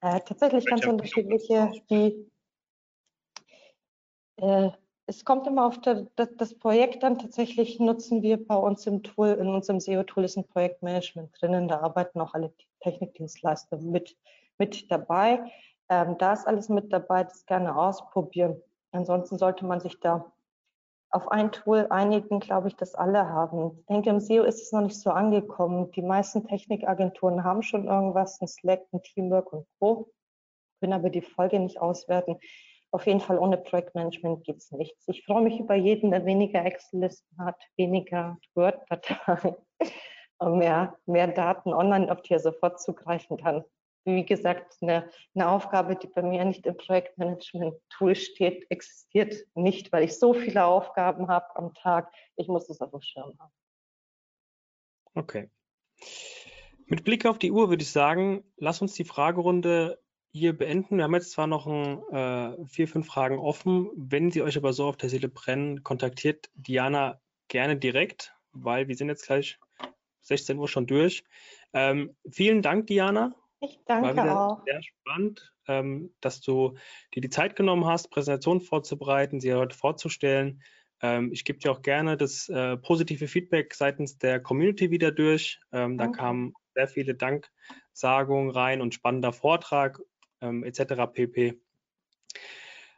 Äh, 0.01 0.21
tatsächlich 0.21 0.65
ganz 0.67 0.87
unterschiedliche, 0.87 1.73
die 1.91 2.28
äh, 4.41 4.71
es 5.07 5.25
kommt 5.25 5.47
immer 5.47 5.67
auf 5.67 5.81
das, 5.81 6.05
das, 6.17 6.55
Projekt 6.59 7.03
an. 7.03 7.19
Tatsächlich 7.19 7.81
nutzen 7.81 8.23
wir 8.23 8.45
bei 8.47 8.57
uns 8.57 8.87
im 8.87 9.03
Tool, 9.03 9.29
in 9.29 9.49
unserem 9.49 9.81
SEO-Tool 9.81 10.25
ist 10.25 10.37
ein 10.37 10.47
Projektmanagement 10.47 11.31
drinnen. 11.41 11.69
Da 11.69 11.81
arbeiten 11.81 12.21
auch 12.21 12.35
alle 12.35 12.53
Technikdienstleister 12.81 13.79
mit, 13.79 14.17
mit 14.59 14.91
dabei. 14.91 15.51
Ähm, 15.89 16.19
da 16.19 16.35
ist 16.35 16.47
alles 16.47 16.69
mit 16.69 16.93
dabei, 16.93 17.25
das 17.25 17.47
gerne 17.47 17.75
ausprobieren. 17.75 18.61
Ansonsten 18.93 19.39
sollte 19.39 19.65
man 19.65 19.81
sich 19.81 19.99
da 20.01 20.31
auf 21.11 21.29
ein 21.29 21.53
Tool 21.53 21.87
einigen, 21.89 22.39
glaube 22.39 22.69
ich, 22.69 22.77
das 22.77 22.95
alle 22.95 23.29
haben. 23.29 23.79
Ich 23.81 23.87
denke, 23.87 24.11
im 24.11 24.21
SEO 24.21 24.45
ist 24.45 24.61
es 24.61 24.73
noch 24.73 24.83
nicht 24.83 25.01
so 25.01 25.11
angekommen. 25.11 25.91
Die 25.93 26.03
meisten 26.03 26.47
Technikagenturen 26.47 27.45
haben 27.45 27.63
schon 27.63 27.87
irgendwas, 27.87 28.41
ein 28.43 28.49
Slack, 28.49 28.83
ein 28.93 29.03
Teamwork 29.03 29.53
und 29.53 29.67
Co., 29.79 30.11
können 30.81 30.93
aber 30.93 31.11
die 31.11 31.23
Folge 31.23 31.59
nicht 31.59 31.81
auswerten. 31.81 32.39
Auf 32.91 33.07
jeden 33.07 33.21
Fall 33.21 33.39
ohne 33.39 33.59
Projektmanagement 33.59 34.45
geht 34.45 34.57
es 34.57 34.71
nichts. 34.73 35.07
Ich 35.09 35.25
freue 35.25 35.43
mich 35.43 35.61
über 35.61 35.75
jeden, 35.75 36.11
der 36.11 36.25
weniger 36.25 36.65
Excel-Listen 36.65 37.39
hat, 37.39 37.61
weniger 37.77 38.39
Word-Dateien 38.55 39.57
mehr, 40.43 40.99
mehr 41.05 41.29
Daten 41.29 41.75
online, 41.75 42.11
auf 42.11 42.23
die 42.23 42.33
er 42.33 42.41
sofort 42.41 42.81
zugreifen 42.81 43.37
kann. 43.37 43.65
Wie 44.05 44.25
gesagt, 44.25 44.79
eine, 44.81 45.11
eine 45.35 45.49
Aufgabe, 45.51 45.97
die 45.97 46.07
bei 46.07 46.23
mir 46.23 46.43
nicht 46.47 46.65
im 46.65 46.79
Projektmanagement-Tool 46.79 48.15
steht, 48.15 48.71
existiert 48.71 49.35
nicht, 49.55 49.93
weil 49.93 50.05
ich 50.05 50.19
so 50.19 50.33
viele 50.33 50.65
Aufgaben 50.65 51.29
habe 51.29 51.57
am 51.57 51.75
Tag. 51.75 52.11
Ich 52.37 52.49
muss 52.49 52.71
es 52.71 52.81
auf 52.81 52.91
dem 52.91 53.03
Schirm 53.03 53.39
haben. 53.39 53.53
Okay. 55.15 55.51
Mit 56.87 57.05
Blick 57.05 57.27
auf 57.27 57.39
die 57.39 57.53
Uhr 57.53 57.69
würde 57.69 57.83
ich 57.83 57.91
sagen, 57.91 58.45
lass 58.57 58.81
uns 58.81 58.95
die 58.95 59.05
Fragerunde 59.05 60.01
hier 60.33 60.57
beenden. 60.57 60.99
Wir 60.99 61.05
haben 61.05 61.15
jetzt 61.15 61.33
zwar 61.33 61.47
noch 61.47 61.67
ein, 61.67 62.03
äh, 62.11 62.67
vier, 62.67 62.89
fünf 62.89 63.07
Fragen 63.07 63.39
offen. 63.39 63.91
Wenn 63.97 64.31
sie 64.31 64.43
euch 64.43 64.57
aber 64.57 64.73
so 64.73 64.87
auf 64.87 64.97
der 64.97 65.09
Seele 65.09 65.29
brennen, 65.29 65.83
kontaktiert 65.83 66.51
Diana 66.55 67.21
gerne 67.49 67.77
direkt, 67.77 68.35
weil 68.53 68.89
wir 68.89 68.97
sind 68.97 69.09
jetzt 69.09 69.27
gleich 69.27 69.59
16 70.23 70.59
Uhr 70.59 70.69
schon 70.69 70.87
durch. 70.87 71.25
Ähm, 71.73 72.17
vielen 72.31 72.63
Dank, 72.63 72.87
Diana. 72.87 73.35
Ich 73.61 73.81
danke 73.87 74.37
auch. 74.37 74.63
Sehr 74.65 74.83
spannend, 74.83 75.53
ähm, 75.67 76.15
dass 76.21 76.41
du 76.41 76.77
dir 77.15 77.21
die 77.21 77.31
Zeit 77.31 77.57
genommen 77.57 77.87
hast, 77.87 78.11
Präsentationen 78.11 78.61
vorzubereiten, 78.61 79.41
sie 79.41 79.53
heute 79.55 79.77
vorzustellen. 79.77 80.63
Ähm, 81.01 81.33
ich 81.33 81.45
gebe 81.45 81.59
dir 81.59 81.73
auch 81.73 81.83
gerne 81.83 82.17
das 82.17 82.49
äh, 82.49 82.77
positive 82.77 83.27
Feedback 83.27 83.75
seitens 83.75 84.19
der 84.19 84.41
Community 84.41 84.91
wieder 84.91 85.11
durch. 85.11 85.61
Ähm, 85.73 85.99
da 85.99 86.09
kamen 86.09 86.55
sehr 86.75 86.89
viele 86.89 87.15
Danksagungen 87.15 88.51
rein 88.51 88.81
und 88.81 88.95
spannender 88.95 89.33
Vortrag 89.33 90.01
ähm, 90.41 90.65
etc. 90.65 91.11
pp. 91.13 91.61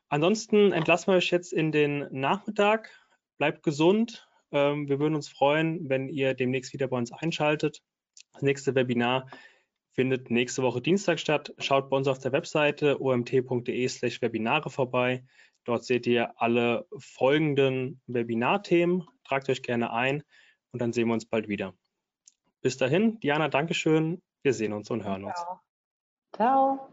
Ansonsten 0.08 0.72
entlassen 0.72 1.12
wir 1.12 1.16
euch 1.16 1.30
jetzt 1.30 1.52
in 1.52 1.72
den 1.72 2.06
Nachmittag. 2.10 2.90
Bleibt 3.38 3.62
gesund. 3.62 4.28
Ähm, 4.50 4.88
wir 4.88 4.98
würden 4.98 5.14
uns 5.14 5.28
freuen, 5.28 5.88
wenn 5.88 6.08
ihr 6.08 6.34
demnächst 6.34 6.72
wieder 6.72 6.88
bei 6.88 6.96
uns 6.96 7.12
einschaltet. 7.12 7.82
Das 8.32 8.42
nächste 8.42 8.74
Webinar 8.74 9.28
findet 9.92 10.30
nächste 10.30 10.62
Woche 10.62 10.80
Dienstag 10.80 11.20
statt. 11.20 11.54
Schaut 11.58 11.90
bei 11.90 11.96
uns 11.96 12.08
auf 12.08 12.18
der 12.18 12.32
Webseite 12.32 13.00
omt.de/slash 13.00 14.20
Webinare 14.22 14.70
vorbei. 14.70 15.24
Dort 15.64 15.84
seht 15.84 16.06
ihr 16.06 16.40
alle 16.40 16.86
folgenden 16.98 18.00
Webinarthemen. 18.06 19.06
Tragt 19.24 19.48
euch 19.48 19.62
gerne 19.62 19.92
ein 19.92 20.22
und 20.72 20.80
dann 20.80 20.92
sehen 20.92 21.08
wir 21.08 21.14
uns 21.14 21.26
bald 21.26 21.48
wieder. 21.48 21.74
Bis 22.62 22.76
dahin, 22.76 23.20
Diana, 23.20 23.48
Dankeschön. 23.48 24.22
Wir 24.42 24.54
sehen 24.54 24.72
uns 24.72 24.90
und 24.90 25.04
hören 25.04 25.24
uns. 25.24 25.36
Ciao. 25.36 25.60
Ciao. 26.34 26.89